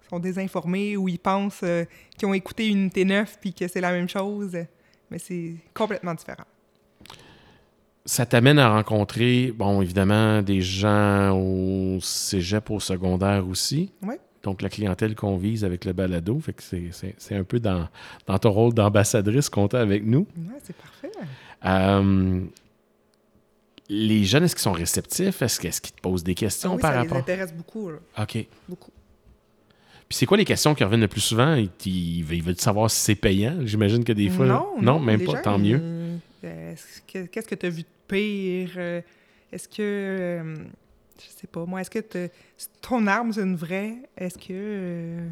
sont 0.09 0.19
désinformés 0.19 0.97
ou 0.97 1.09
ils 1.09 1.19
pensent 1.19 1.61
euh, 1.63 1.85
qui 2.17 2.25
ont 2.25 2.35
écouté 2.35 2.69
une 2.69 2.79
unité 2.79 3.05
9 3.05 3.39
puis 3.41 3.53
que 3.53 3.69
c'est 3.69 3.81
la 3.81 3.93
même 3.93 4.09
chose. 4.09 4.57
Mais 5.11 5.19
c'est 5.19 5.55
complètement 5.75 6.15
différent. 6.15 6.45
ça 8.05 8.27
t'amène 8.27 8.59
à 8.59 8.71
rencontrer, 8.71 9.53
bon, 9.53 9.83
évidemment, 9.83 10.43
des 10.43 10.61
gens 10.61 11.39
au 11.39 11.99
cégep, 12.01 12.71
au 12.71 12.81
secondaire 12.81 13.47
aussi. 13.47 13.93
Oui. 14.03 14.15
Donc, 14.43 14.63
la 14.63 14.69
clientèle 14.69 15.15
qu'on 15.15 15.37
vise 15.37 15.65
avec 15.65 15.85
le 15.85 15.93
balado. 15.93 16.39
Fait 16.41 16.53
que 16.53 16.63
c'est 16.63 17.35
un 17.35 17.45
peu 17.45 17.59
dans, 17.59 17.89
dans 18.27 18.39
ton 18.39 18.51
rôle 18.51 18.73
d'ambassadrice 18.73 19.49
qu'on 19.49 19.67
a 19.67 19.81
avec 19.81 20.05
nous. 20.05 20.27
Oui, 20.37 20.55
c'est 20.63 20.77
parfait. 20.77 21.11
Euh, 21.65 22.41
les 23.89 24.25
jeunes, 24.25 24.45
est-ce 24.45 24.55
qu'ils 24.55 24.63
sont 24.63 24.73
réceptifs? 24.73 25.41
Est-ce 25.43 25.61
qu'ils 25.61 25.93
te 25.93 26.01
posent 26.01 26.25
des 26.25 26.35
questions 26.35 26.73
Ah 26.73 26.77
oui, 26.77 26.83
par 26.83 26.93
ça 26.93 26.99
rapport? 26.99 27.15
les 27.17 27.21
intéresse 27.23 27.53
beaucoup. 27.55 27.91
là. 27.91 27.99
OK. 28.21 28.47
Beaucoup. 28.69 28.91
Puis 30.09 30.17
c'est 30.17 30.27
quoi 30.27 30.37
les 30.39 30.45
questions 30.45 30.75
qui 30.75 30.83
reviennent 30.85 31.01
le 31.03 31.09
plus 31.09 31.21
souvent? 31.21 31.55
Ils, 31.55 31.71
ils 31.87 32.23
veulent 32.25 32.37
ils 32.39 32.43
veulent 32.43 32.59
savoir 32.59 32.91
si 32.91 32.99
c'est 33.01 33.15
payant? 33.15 33.59
J'imagine 33.65 34.05
que 34.05 34.13
des 34.13 34.31
fois. 34.31 34.47
Non, 34.47 34.67
non, 34.81 34.99
même 35.01 35.21
les 35.21 35.27
pas, 35.27 35.33
gens, 35.37 35.43
tant 35.43 35.59
mieux. 35.59 35.81
euh, 36.45 36.73
est-ce 36.73 37.03
que- 37.13 37.27
Qu'est-ce 37.27 37.47
que 37.49 37.55
tu 37.55 37.67
as 37.67 37.71
vu 37.71 37.83
de 37.83 37.87
pire? 38.07 38.71
Euh, 38.77 39.01
Est-ce 39.53 39.69
que. 39.69 39.75
euh, 39.81 40.55
je 41.21 41.27
sais 41.41 41.47
pas, 41.47 41.65
moi, 41.67 41.81
est-ce 41.83 41.91
que 41.91 42.29
ton 42.81 43.07
arme, 43.07 43.33
c'est 43.33 43.43
une 43.43 43.57
vraie? 43.57 43.97
Est-ce 44.17 44.39
que. 44.39 44.45
euh, 44.51 45.29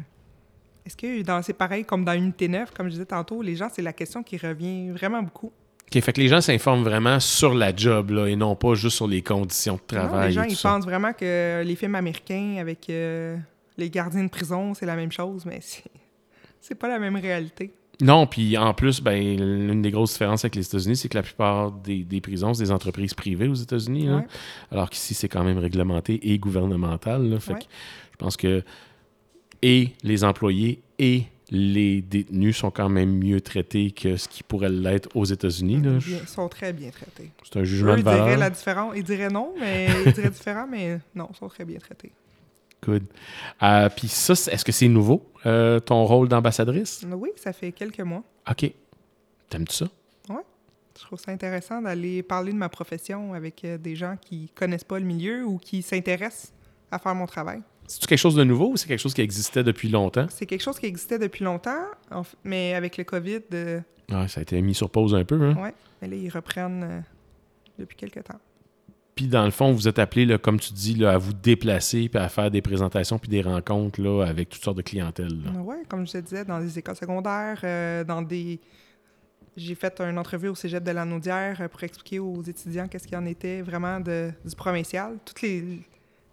Est-ce 0.85 0.95
que 0.97 1.21
dans, 1.23 1.41
c'est 1.41 1.53
pareil 1.53 1.83
comme 1.83 2.05
dans 2.05 2.13
Unité 2.13 2.47
9, 2.47 2.71
comme 2.71 2.87
je 2.87 2.91
disais 2.93 3.05
tantôt, 3.05 3.41
les 3.41 3.55
gens, 3.55 3.69
c'est 3.73 3.81
la 3.81 3.93
question 3.93 4.21
qui 4.21 4.37
revient 4.37 4.89
vraiment 4.91 5.23
beaucoup. 5.23 5.51
OK, 5.89 6.01
fait 6.01 6.11
que 6.13 6.19
les 6.19 6.27
gens 6.27 6.41
s'informent 6.41 6.83
vraiment 6.83 7.19
sur 7.19 7.53
la 7.53 7.73
job 7.75 8.09
là, 8.11 8.27
et 8.27 8.35
non 8.35 8.55
pas 8.55 8.73
juste 8.73 8.97
sur 8.97 9.07
les 9.07 9.21
conditions 9.21 9.75
de 9.89 9.95
Non, 9.95 10.01
travail. 10.07 10.27
les 10.27 10.33
gens, 10.33 10.43
ils 10.43 10.55
ça. 10.55 10.69
pensent 10.73 10.83
vraiment 10.85 11.13
que 11.13 11.63
les 11.65 11.75
films 11.75 11.95
américains 11.95 12.57
avec 12.59 12.89
euh, 12.89 13.37
les 13.77 13.89
gardiens 13.89 14.23
de 14.25 14.29
prison, 14.29 14.73
c'est 14.73 14.85
la 14.85 14.95
même 14.97 15.11
chose, 15.11 15.45
mais 15.45 15.59
c'est, 16.61 16.75
pas 16.75 16.89
la 16.89 16.99
même 16.99 17.15
réalité. 17.15 17.71
Non, 18.01 18.27
puis 18.27 18.57
en 18.57 18.73
plus, 18.73 19.01
ben, 19.01 19.17
l'une 19.37 19.81
des 19.81 19.89
grosses 19.89 20.11
différences 20.11 20.43
avec 20.45 20.55
les 20.55 20.65
États-Unis, 20.67 20.97
c'est 20.97 21.09
que 21.09 21.17
la 21.17 21.23
plupart 21.23 21.71
des, 21.71 22.03
des 22.03 22.21
prisons, 22.21 22.53
c'est 22.53 22.63
des 22.65 22.71
entreprises 22.71 23.13
privées 23.13 23.47
aux 23.47 23.55
États-Unis. 23.55 24.09
Ouais. 24.11 24.27
Alors 24.71 24.89
qu'ici, 24.89 25.13
c'est 25.15 25.29
quand 25.29 25.43
même 25.43 25.57
réglementé 25.57 26.31
et 26.31 26.37
gouvernemental. 26.37 27.27
là. 27.29 27.39
Fait 27.39 27.53
Ouais. 27.53 27.59
que 27.59 27.65
je 28.11 28.17
pense 28.17 28.35
que 28.37 28.61
et 29.63 29.93
les 30.03 30.23
employés 30.23 30.81
et 30.99 31.23
les 31.49 32.01
détenus 32.01 32.57
sont 32.57 32.71
quand 32.71 32.89
même 32.89 33.17
mieux 33.17 33.41
traités 33.41 33.91
que 33.91 34.17
ce 34.17 34.27
qui 34.27 34.43
pourrait 34.43 34.69
l'être 34.69 35.09
aux 35.15 35.25
États-Unis. 35.25 35.81
Ils 36.07 36.27
sont 36.27 36.49
très 36.49 36.73
bien 36.73 36.89
traités. 36.89 37.31
C'est 37.43 37.59
un 37.59 37.63
jugement 37.63 37.93
Eux, 37.93 37.95
de 37.95 37.99
ils 38.01 38.03
diraient 38.03 38.37
la 38.37 38.49
différence. 38.49 38.93
Ils 38.95 39.03
diraient 39.03 39.29
non, 39.29 39.53
mais 39.59 39.87
ils 40.05 40.13
diraient 40.13 40.29
différent, 40.29 40.67
mais 40.69 40.99
non, 41.15 41.29
ils 41.31 41.37
sont 41.37 41.47
très 41.47 41.65
bien 41.65 41.79
traités. 41.79 42.11
Good. 42.83 43.03
Euh, 43.63 43.89
Puis 43.95 44.07
ça, 44.07 44.33
est-ce 44.33 44.63
que 44.63 44.71
c'est 44.71 44.87
nouveau, 44.87 45.25
euh, 45.45 45.79
ton 45.79 46.05
rôle 46.05 46.27
d'ambassadrice? 46.27 47.05
Oui, 47.11 47.29
ça 47.35 47.53
fait 47.53 47.71
quelques 47.71 48.01
mois. 48.01 48.23
OK. 48.49 48.71
T'aimes-tu 49.49 49.75
ça? 49.75 49.87
Je 50.99 51.03
trouve 51.03 51.19
ça 51.19 51.31
intéressant 51.31 51.79
d'aller 51.79 52.23
parler 52.23 52.51
de 52.51 52.57
ma 52.57 52.69
profession 52.69 53.35
avec 53.35 53.63
euh, 53.63 53.77
des 53.77 53.95
gens 53.95 54.15
qui 54.19 54.49
connaissent 54.55 54.83
pas 54.83 54.97
le 54.97 55.05
milieu 55.05 55.45
ou 55.45 55.59
qui 55.59 55.83
s'intéressent 55.83 56.53
à 56.89 56.97
faire 56.97 57.13
mon 57.13 57.27
travail. 57.27 57.61
C'est-tu 57.87 58.05
quelque 58.05 58.19
chose 58.19 58.35
de 58.35 58.43
nouveau 58.43 58.71
ou 58.71 58.77
c'est 58.77 58.87
quelque 58.87 58.99
chose 58.99 59.13
qui 59.13 59.21
existait 59.21 59.63
depuis 59.63 59.89
longtemps? 59.89 60.27
C'est 60.29 60.45
quelque 60.45 60.61
chose 60.61 60.77
qui 60.77 60.85
existait 60.85 61.19
depuis 61.19 61.43
longtemps, 61.43 61.85
mais 62.43 62.73
avec 62.73 62.97
le 62.97 63.05
COVID, 63.05 63.39
euh, 63.53 63.79
Ouais, 64.11 64.27
ça 64.27 64.39
a 64.39 64.43
été 64.43 64.61
mis 64.61 64.73
sur 64.73 64.89
pause 64.89 65.13
un 65.15 65.25
peu. 65.25 65.41
Hein? 65.41 65.55
ouais, 65.61 65.73
mais 66.01 66.07
là, 66.07 66.15
ils 66.15 66.29
reprennent 66.29 66.83
euh, 66.83 66.99
depuis 67.77 67.97
quelques 67.97 68.23
temps. 68.23 68.39
Puis 69.15 69.27
dans 69.27 69.43
le 69.43 69.51
fond, 69.51 69.73
vous 69.73 69.87
êtes 69.87 69.99
appelé, 69.99 70.25
là, 70.25 70.37
comme 70.37 70.59
tu 70.59 70.71
dis, 70.73 70.93
là, 70.93 71.13
à 71.13 71.17
vous 71.17 71.33
déplacer 71.33 72.07
puis 72.07 72.19
à 72.19 72.29
faire 72.29 72.51
des 72.51 72.61
présentations 72.61 73.17
puis 73.17 73.29
des 73.29 73.41
rencontres 73.41 73.99
là, 73.99 74.23
avec 74.23 74.49
toutes 74.49 74.63
sortes 74.63 74.77
de 74.77 74.83
clientèles. 74.83 75.39
Oui, 75.57 75.77
comme 75.89 76.05
je 76.05 76.13
te 76.13 76.17
disais, 76.19 76.45
dans 76.45 76.59
des 76.59 76.77
écoles 76.77 76.95
secondaires, 76.95 77.59
euh, 77.63 78.03
dans 78.03 78.21
des... 78.21 78.59
J'ai 79.57 79.73
fait 79.73 79.99
une 80.01 80.19
entrevue 80.19 80.49
au 80.49 80.55
cégep 80.55 80.83
de 80.83 80.91
Lanaudière 80.91 81.59
euh, 81.61 81.67
pour 81.67 81.81
expliquer 81.83 82.19
aux 82.19 82.43
étudiants 82.43 82.87
qu'est-ce 82.87 83.07
qu'il 83.07 83.17
en 83.17 83.25
était 83.25 83.63
vraiment 83.63 83.99
de, 83.99 84.31
du 84.45 84.55
provincial. 84.55 85.17
Tous 85.25 85.41
les, 85.41 85.79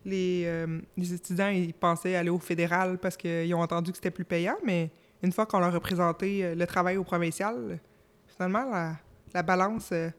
les, 0.04 0.42
euh, 0.46 0.80
les 0.96 1.14
étudiants, 1.14 1.48
ils 1.48 1.72
pensaient 1.74 2.14
aller 2.16 2.30
au 2.30 2.38
fédéral 2.38 2.98
parce 2.98 3.16
qu'ils 3.16 3.54
ont 3.54 3.60
entendu 3.60 3.90
que 3.90 3.96
c'était 3.96 4.10
plus 4.10 4.24
payant, 4.24 4.56
mais 4.64 4.90
une 5.22 5.32
fois 5.32 5.46
qu'on 5.46 5.58
leur 5.60 5.74
a 5.74 5.80
présenté 5.80 6.44
euh, 6.44 6.54
le 6.54 6.66
travail 6.66 6.96
au 6.96 7.04
provincial, 7.04 7.78
finalement, 8.26 8.70
la, 8.70 8.92
la 9.32 9.42
balance 9.42 9.90
euh, 9.92 10.10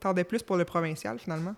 tendait 0.00 0.24
plus 0.24 0.42
pour 0.42 0.56
le 0.56 0.64
provincial, 0.64 1.18
finalement. 1.18 1.54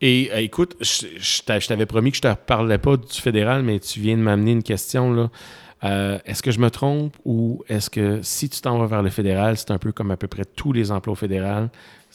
Et 0.00 0.30
euh, 0.32 0.38
écoute, 0.38 0.76
je, 0.80 1.06
je 1.18 1.42
t'a- 1.42 1.58
je 1.58 1.66
t'avais 1.68 1.86
promis 1.86 2.10
que 2.10 2.16
je 2.16 2.22
te 2.22 2.34
parlais 2.34 2.78
pas 2.78 2.96
du 2.96 3.20
fédéral, 3.20 3.62
mais 3.62 3.80
tu 3.80 4.00
viens 4.00 4.16
de 4.16 4.22
m'amener 4.22 4.52
une 4.52 4.62
question. 4.62 5.30
est-ce 5.82 6.42
que 6.42 6.50
je 6.50 6.60
me 6.60 6.70
trompe 6.70 7.16
ou 7.24 7.62
est-ce 7.68 7.90
que 7.90 8.20
si 8.22 8.48
tu 8.48 8.60
t'en 8.60 8.78
vas 8.78 8.86
vers 8.86 9.02
le 9.02 9.10
fédéral, 9.10 9.56
c'est 9.56 9.70
un 9.70 9.78
peu 9.78 9.92
comme 9.92 10.10
à 10.10 10.16
peu 10.16 10.28
près 10.28 10.44
tous 10.44 10.72
les 10.72 10.90
emplois 10.90 11.12
au 11.12 11.16
fédéral, 11.16 11.68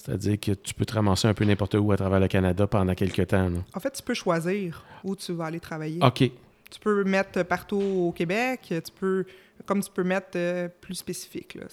c'est-à-dire 0.03 0.37
que 0.37 0.51
tu 0.51 0.73
peux 0.73 0.83
te 0.83 0.93
ramasser 0.93 1.29
un 1.29 1.33
peu 1.33 1.45
n'importe 1.45 1.75
où 1.75 1.93
à 1.93 1.95
travers 1.95 2.19
le 2.19 2.27
Canada 2.27 2.67
pendant 2.67 2.93
quelques 2.93 3.25
temps? 3.27 3.47
là? 3.47 3.59
En 3.73 3.79
fait, 3.79 3.91
tu 3.91 4.03
peux 4.03 4.13
choisir 4.13 4.83
où 5.01 5.15
tu 5.15 5.31
vas 5.31 5.45
aller 5.45 5.61
travailler. 5.61 5.99
OK. 6.03 6.17
Tu 6.19 6.79
peux 6.81 7.05
mettre 7.05 7.43
partout 7.43 7.77
au 7.79 8.11
Québec, 8.11 8.59
tu 8.67 8.91
peux, 8.99 9.25
comme 9.65 9.81
tu 9.81 9.89
peux 9.89 10.03
mettre 10.03 10.31
euh, 10.35 10.67
plus 10.81 10.95
spécifique. 10.95 11.55
Là. 11.55 11.67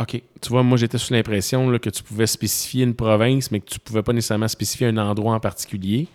OK. 0.00 0.22
Tu 0.40 0.48
vois, 0.50 0.62
moi, 0.62 0.76
j'étais 0.76 0.98
sous 0.98 1.14
l'impression 1.14 1.78
que 1.78 1.88
tu 1.88 2.02
pouvais 2.02 2.26
spécifier 2.26 2.84
une 2.84 2.94
province, 2.94 3.50
mais 3.50 3.60
que 3.60 3.70
tu 3.70 3.78
pouvais 3.80 4.02
pas 4.02 4.12
nécessairement 4.12 4.48
spécifier 4.48 4.88
un 4.88 4.98
endroit 4.98 5.34
en 5.34 5.40
particulier. 5.40 6.08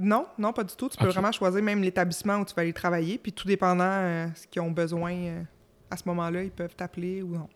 Non, 0.00 0.26
non, 0.38 0.52
pas 0.52 0.62
du 0.62 0.76
tout. 0.76 0.88
Tu 0.88 0.98
peux 0.98 1.08
vraiment 1.08 1.32
choisir 1.32 1.60
même 1.64 1.82
l'établissement 1.82 2.36
où 2.36 2.44
tu 2.44 2.54
vas 2.54 2.62
aller 2.62 2.72
travailler, 2.72 3.18
puis 3.18 3.32
tout 3.32 3.48
dépendant 3.48 3.84
euh, 3.84 4.28
ce 4.36 4.46
qu'ils 4.46 4.62
ont 4.62 4.70
besoin 4.70 5.14
euh, 5.14 5.42
à 5.90 5.96
ce 5.96 6.04
moment-là, 6.06 6.44
ils 6.44 6.52
peuvent 6.52 6.76
t'appeler 6.76 7.22
ou 7.22 7.34
non. 7.34 7.48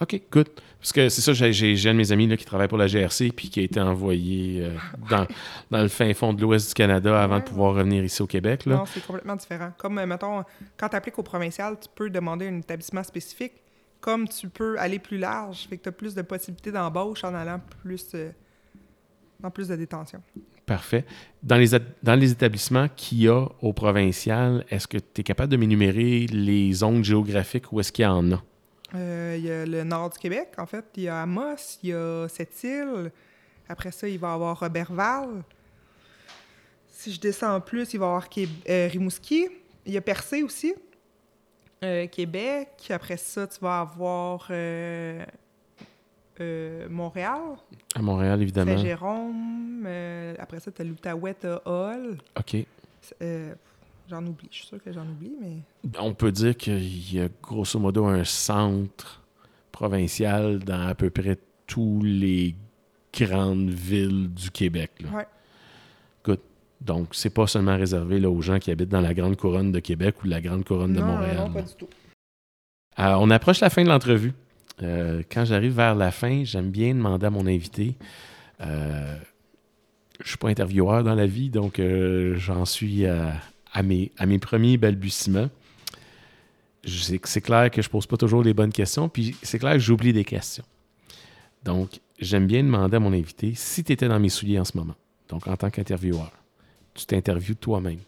OK, 0.00 0.20
good. 0.30 0.48
Parce 0.82 0.92
que 0.92 1.08
c'est 1.08 1.20
ça, 1.20 1.32
j'ai, 1.32 1.88
un 1.88 1.92
de 1.92 1.98
mes 1.98 2.10
amis 2.10 2.26
là, 2.26 2.36
qui 2.36 2.44
travaille 2.44 2.66
pour 2.66 2.78
la 2.78 2.88
GRC 2.88 3.30
puis 3.30 3.50
qui 3.50 3.60
a 3.60 3.62
été 3.62 3.80
envoyé 3.80 4.62
euh, 4.62 4.76
dans, 5.10 5.26
dans 5.70 5.82
le 5.82 5.88
fin 5.88 6.12
fond 6.12 6.32
de 6.32 6.42
l'ouest 6.42 6.68
du 6.68 6.74
Canada 6.74 7.22
avant 7.22 7.36
Ouais, 7.36 7.40
de 7.40 7.46
pouvoir 7.46 7.74
revenir 7.74 8.02
ici 8.02 8.20
au 8.20 8.26
Québec. 8.26 8.66
Là. 8.66 8.76
Non, 8.76 8.84
c'est 8.86 9.04
complètement 9.06 9.36
différent. 9.36 9.70
Comme, 9.78 9.98
euh, 9.98 10.06
mettons, 10.06 10.42
quand 10.76 10.88
tu 10.88 10.96
appliques 10.96 11.18
au 11.18 11.22
provincial, 11.22 11.76
tu 11.80 11.88
peux 11.94 12.10
demander 12.10 12.48
un 12.48 12.58
établissement 12.58 13.04
spécifique, 13.04 13.52
comme 14.00 14.28
tu 14.28 14.48
peux 14.48 14.76
aller 14.78 14.98
plus 14.98 15.18
large, 15.18 15.68
fait 15.68 15.76
que 15.76 15.84
tu 15.84 15.88
as 15.88 15.92
plus 15.92 16.14
de 16.14 16.22
possibilités 16.22 16.72
d'embauche 16.72 17.22
en 17.22 17.32
allant 17.32 17.60
plus 17.82 18.08
euh, 18.14 18.32
dans 19.38 19.50
plus 19.50 19.68
de 19.68 19.76
détention. 19.76 20.20
Parfait. 20.66 21.04
Dans 21.42 21.56
les, 21.56 21.68
dans 22.02 22.14
les 22.14 22.32
établissements 22.32 22.88
qu'il 22.96 23.22
y 23.22 23.28
a 23.28 23.46
au 23.60 23.72
provincial, 23.72 24.64
est-ce 24.68 24.88
que 24.88 24.98
tu 24.98 25.20
es 25.20 25.24
capable 25.24 25.52
de 25.52 25.56
m'énumérer 25.56 26.26
les 26.26 26.72
zones 26.72 27.04
géographiques 27.04 27.72
où 27.72 27.78
est-ce 27.78 27.92
qu'il 27.92 28.04
y 28.04 28.08
en 28.08 28.32
a? 28.32 28.42
Euh, 28.94 29.34
Il 29.38 29.44
y 29.44 29.50
a 29.50 29.64
le 29.64 29.84
nord 29.84 30.10
du 30.10 30.18
Québec, 30.18 30.50
en 30.58 30.66
fait. 30.66 30.84
Il 30.96 31.04
y 31.04 31.08
a 31.08 31.22
Amos, 31.22 31.78
il 31.82 31.90
y 31.90 31.92
a 31.94 32.28
Sept-Îles. 32.28 33.10
Après 33.68 33.90
ça, 33.90 34.08
il 34.08 34.18
va 34.18 34.30
y 34.30 34.34
avoir 34.34 34.58
Robertval. 34.60 35.42
Si 36.88 37.12
je 37.12 37.20
descends 37.20 37.60
plus, 37.60 37.94
il 37.94 37.98
va 37.98 38.06
y 38.06 38.08
avoir 38.08 38.28
Qué- 38.28 38.48
euh, 38.68 38.88
Rimouski. 38.90 39.48
Il 39.86 39.92
y 39.92 39.96
a 39.96 40.00
Percé 40.00 40.42
aussi. 40.42 40.74
Euh, 41.82 42.06
Québec. 42.06 42.68
Après 42.90 43.16
ça, 43.16 43.46
tu 43.46 43.58
vas 43.60 43.80
avoir 43.80 44.50
Montréal, 46.90 47.40
À 47.94 48.02
Montréal, 48.02 48.42
évidemment. 48.42 48.76
Saint-Jérôme. 48.76 49.86
Après 50.38 50.58
ça, 50.60 50.70
tu 50.72 50.82
as 50.82 50.84
l'Outaouais, 50.84 51.34
tu 51.40 51.46
Hall. 51.64 52.18
OK. 52.38 52.56
J'en 54.12 54.26
oublie. 54.26 54.48
Je 54.50 54.56
suis 54.56 54.66
sûre 54.66 54.82
que 54.82 54.92
j'en 54.92 55.08
oublie, 55.08 55.32
mais... 55.40 55.56
On 55.98 56.12
peut 56.12 56.30
dire 56.30 56.54
qu'il 56.54 57.14
y 57.14 57.18
a 57.18 57.28
grosso 57.42 57.78
modo 57.78 58.04
un 58.04 58.24
centre 58.24 59.22
provincial 59.72 60.58
dans 60.58 60.86
à 60.86 60.94
peu 60.94 61.08
près 61.08 61.38
tous 61.66 62.02
les 62.04 62.54
grandes 63.18 63.70
villes 63.70 64.28
du 64.32 64.50
Québec. 64.50 64.90
là. 65.00 65.08
Ouais. 65.16 65.26
Donc, 66.84 67.08
c'est 67.12 67.30
pas 67.30 67.46
seulement 67.46 67.76
réservé 67.76 68.18
là, 68.18 68.28
aux 68.28 68.42
gens 68.42 68.58
qui 68.58 68.70
habitent 68.70 68.88
dans 68.88 69.00
la 69.00 69.14
grande 69.14 69.36
couronne 69.36 69.70
de 69.70 69.78
Québec 69.78 70.16
ou 70.24 70.26
la 70.26 70.40
grande 70.40 70.64
couronne 70.64 70.92
de 70.92 71.00
Montréal. 71.00 71.36
non, 71.36 71.52
pas 71.52 71.62
du 71.62 71.74
tout. 71.74 71.88
Euh, 72.98 73.14
on 73.18 73.30
approche 73.30 73.60
la 73.60 73.70
fin 73.70 73.84
de 73.84 73.88
l'entrevue. 73.88 74.32
Euh, 74.82 75.22
quand 75.30 75.44
j'arrive 75.44 75.76
vers 75.76 75.94
la 75.94 76.10
fin, 76.10 76.42
j'aime 76.44 76.70
bien 76.70 76.94
demander 76.94 77.26
à 77.26 77.30
mon 77.30 77.46
invité. 77.46 77.94
Euh, 78.60 79.16
je 80.22 80.28
suis 80.30 80.38
pas 80.38 80.48
intervieweur 80.48 81.04
dans 81.04 81.14
la 81.14 81.26
vie, 81.26 81.50
donc 81.50 81.80
j'en 82.36 82.64
suis 82.64 83.06
à, 83.06 83.34
à 83.72 83.82
mes, 83.82 84.38
premiers 84.40 84.76
balbutiements. 84.76 85.48
C'est 86.84 87.40
clair 87.40 87.70
que 87.70 87.80
je 87.80 87.88
pose 87.88 88.06
pas 88.06 88.16
toujours 88.16 88.42
les 88.42 88.54
bonnes 88.54 88.72
questions, 88.72 89.08
puis 89.08 89.36
c'est 89.42 89.58
clair 89.58 89.74
que 89.74 89.78
j'oublie 89.78 90.12
des 90.12 90.24
questions. 90.24 90.64
Donc, 91.62 92.00
j'aime 92.18 92.46
bien 92.46 92.62
demander 92.62 92.96
à 92.96 93.00
mon 93.00 93.12
invité 93.12 93.54
si 93.54 93.84
tu 93.84 93.92
étais 93.92 94.08
dans 94.08 94.18
mes 94.18 94.28
souliers 94.28 94.58
en 94.58 94.64
ce 94.64 94.76
moment, 94.76 94.96
donc 95.28 95.46
en 95.46 95.56
tant 95.56 95.70
qu'intervieweur, 95.70 96.32
tu 96.94 97.06
t'interviewes 97.06 97.54
toi-même. 97.54 98.00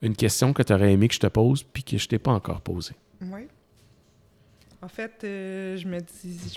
Une 0.00 0.16
question 0.16 0.52
que 0.52 0.62
tu 0.62 0.72
aurais 0.72 0.92
aimé 0.92 1.08
que 1.08 1.14
je 1.14 1.20
te 1.20 1.26
pose, 1.26 1.62
puis 1.62 1.82
que 1.82 1.98
je 1.98 2.08
t'ai 2.08 2.18
pas 2.18 2.32
encore 2.32 2.60
posée. 2.62 2.94
Oui. 3.20 3.48
En 4.80 4.88
fait, 4.88 5.24
euh, 5.24 5.76
je 5.76 5.86
me 5.86 6.00
dis. 6.00 6.56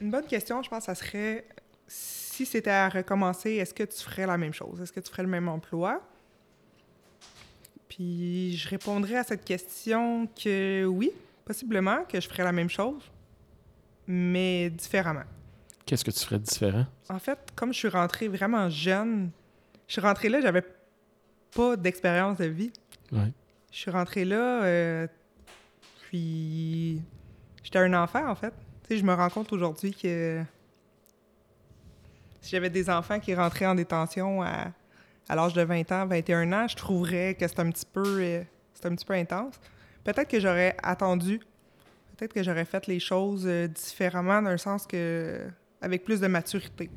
Une 0.00 0.10
bonne 0.10 0.24
question, 0.24 0.62
je 0.62 0.70
pense, 0.70 0.84
ça 0.84 0.94
serait 0.94 1.44
si 2.40 2.46
c'était 2.46 2.70
à 2.70 2.88
recommencer, 2.88 3.50
est-ce 3.52 3.74
que 3.74 3.82
tu 3.82 4.00
ferais 4.02 4.26
la 4.26 4.38
même 4.38 4.54
chose? 4.54 4.80
Est-ce 4.80 4.92
que 4.92 5.00
tu 5.00 5.10
ferais 5.10 5.24
le 5.24 5.28
même 5.28 5.48
emploi? 5.48 6.00
Puis 7.90 8.56
je 8.56 8.68
répondrais 8.68 9.16
à 9.16 9.24
cette 9.24 9.44
question 9.44 10.28
que 10.28 10.86
oui, 10.86 11.10
possiblement, 11.44 12.04
que 12.04 12.20
je 12.20 12.28
ferais 12.28 12.44
la 12.44 12.52
même 12.52 12.70
chose. 12.70 13.02
mais 14.06 14.70
différemment. 14.70 15.24
Qu'est-ce 15.86 16.04
que 16.04 16.10
tu 16.10 16.24
ferais 16.24 16.38
de 16.38 16.44
différent? 16.44 16.86
En 17.08 17.18
fait, 17.18 17.38
comme 17.54 17.72
je 17.72 17.78
suis 17.78 17.88
rentrée 17.88 18.28
vraiment 18.28 18.68
jeune, 18.68 19.30
je 19.86 19.92
suis 19.92 20.00
rentrée 20.00 20.28
là, 20.28 20.40
j'avais 20.40 20.64
pas 21.54 21.76
d'expérience 21.76 22.38
de 22.38 22.46
vie. 22.46 22.72
Ouais. 23.12 23.32
Je 23.70 23.76
suis 23.76 23.90
rentrée 23.90 24.24
là, 24.24 24.64
euh, 24.64 25.06
puis 26.02 27.02
j'étais 27.62 27.78
un 27.78 27.94
enfant, 27.94 28.28
en 28.28 28.34
fait. 28.34 28.54
Tu 28.82 28.88
sais, 28.88 28.96
je 28.98 29.04
me 29.04 29.14
rends 29.14 29.30
compte 29.30 29.52
aujourd'hui 29.52 29.92
que 29.94 30.42
si 32.40 32.50
j'avais 32.50 32.70
des 32.70 32.88
enfants 32.88 33.20
qui 33.20 33.34
rentraient 33.34 33.66
en 33.66 33.74
détention 33.74 34.42
à, 34.42 34.72
à 35.30 35.36
l'âge 35.36 35.52
de 35.54 35.62
20 35.62 35.92
ans, 35.92 36.06
21 36.06 36.52
ans, 36.52 36.66
je 36.68 36.74
trouverais 36.74 37.34
que 37.38 37.46
c'est 37.46 37.60
un 37.60 37.70
petit 37.70 37.86
peu, 37.90 38.02
euh, 38.20 38.42
c'est 38.74 38.86
un 38.86 38.94
petit 38.96 39.04
peu 39.04 39.14
intense. 39.14 39.54
Peut-être 40.02 40.28
que 40.28 40.40
j'aurais 40.40 40.76
attendu, 40.82 41.38
peut-être 42.16 42.32
que 42.32 42.42
j'aurais 42.42 42.64
fait 42.64 42.86
les 42.88 42.98
choses 42.98 43.44
euh, 43.46 43.68
différemment, 43.68 44.42
dans 44.42 44.50
le 44.50 44.58
sens 44.58 44.86
que 44.86 45.38
avec 45.80 46.04
plus 46.04 46.20
de 46.20 46.26
maturité. 46.26 46.90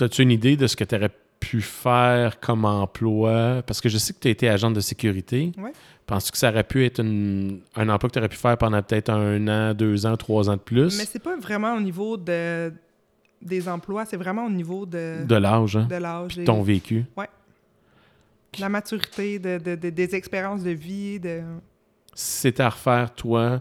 As-tu 0.00 0.22
une 0.22 0.30
idée 0.32 0.56
de 0.56 0.66
ce 0.66 0.76
que 0.76 0.84
tu 0.84 0.94
aurais 0.96 1.10
pu 1.40 1.60
faire 1.62 2.38
comme 2.40 2.64
emploi? 2.64 3.62
Parce 3.66 3.80
que 3.80 3.88
je 3.88 3.96
sais 3.98 4.12
que 4.12 4.18
tu 4.18 4.28
as 4.28 4.32
été 4.32 4.48
agent 4.48 4.70
de 4.70 4.80
sécurité. 4.80 5.52
Ouais. 5.56 5.72
Penses-tu 6.06 6.32
que 6.32 6.38
ça 6.38 6.50
aurait 6.50 6.64
pu 6.64 6.84
être 6.84 7.00
une- 7.00 7.60
un 7.76 7.88
emploi 7.88 8.08
que 8.10 8.14
tu 8.14 8.18
aurais 8.18 8.28
pu 8.28 8.36
faire 8.36 8.58
pendant 8.58 8.82
peut-être 8.82 9.08
un 9.10 9.46
an, 9.48 9.72
deux 9.74 10.04
ans, 10.04 10.16
trois 10.16 10.50
ans 10.50 10.56
de 10.56 10.60
plus? 10.60 10.98
Mais 10.98 11.04
c'est 11.06 11.22
pas 11.22 11.36
vraiment 11.36 11.74
au 11.76 11.80
niveau 11.80 12.16
de, 12.16 12.72
des 13.44 13.68
emplois, 13.68 14.04
c'est 14.06 14.16
vraiment 14.16 14.46
au 14.46 14.50
niveau 14.50 14.86
de, 14.86 15.24
De 15.24 15.34
l'âge, 15.36 15.76
hein? 15.76 15.86
de 15.88 15.96
l'âge, 15.96 16.38
et 16.38 16.44
Ton 16.44 16.62
vécu. 16.62 17.04
de 17.16 18.60
la 18.60 18.68
maturité, 18.68 19.38
de, 19.38 19.58
de- 19.58 19.74
de- 19.74 19.90
des 19.90 20.14
expériences 20.14 20.62
de 20.62 20.70
vie. 20.70 21.20
De... 21.20 21.42
Si 22.14 22.38
c'était 22.42 22.62
à 22.62 22.70
refaire, 22.70 23.12
toi, 23.14 23.60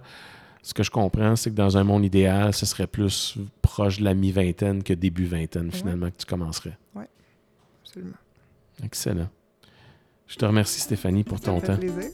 ce 0.61 0.73
que 0.73 0.83
je 0.83 0.91
comprends, 0.91 1.35
c'est 1.35 1.49
que 1.49 1.55
dans 1.55 1.75
un 1.77 1.83
monde 1.83 2.05
idéal, 2.05 2.53
ce 2.53 2.65
serait 2.65 2.87
plus 2.87 3.37
proche 3.61 3.99
de 3.99 4.03
la 4.05 4.13
mi-vingtaine 4.13 4.83
que 4.83 4.93
début 4.93 5.25
vingtaine, 5.25 5.71
finalement, 5.71 6.09
que 6.09 6.17
tu 6.17 6.25
commencerais. 6.25 6.77
Absolument. 7.83 8.13
Excellent. 8.83 9.29
Je 10.27 10.35
te 10.37 10.45
remercie, 10.45 10.79
Stéphanie, 10.79 11.23
pour 11.23 11.37
Ça 11.39 11.45
ton 11.45 11.59
fait 11.59 11.67
temps. 11.67 11.77
plaisir. 11.77 12.09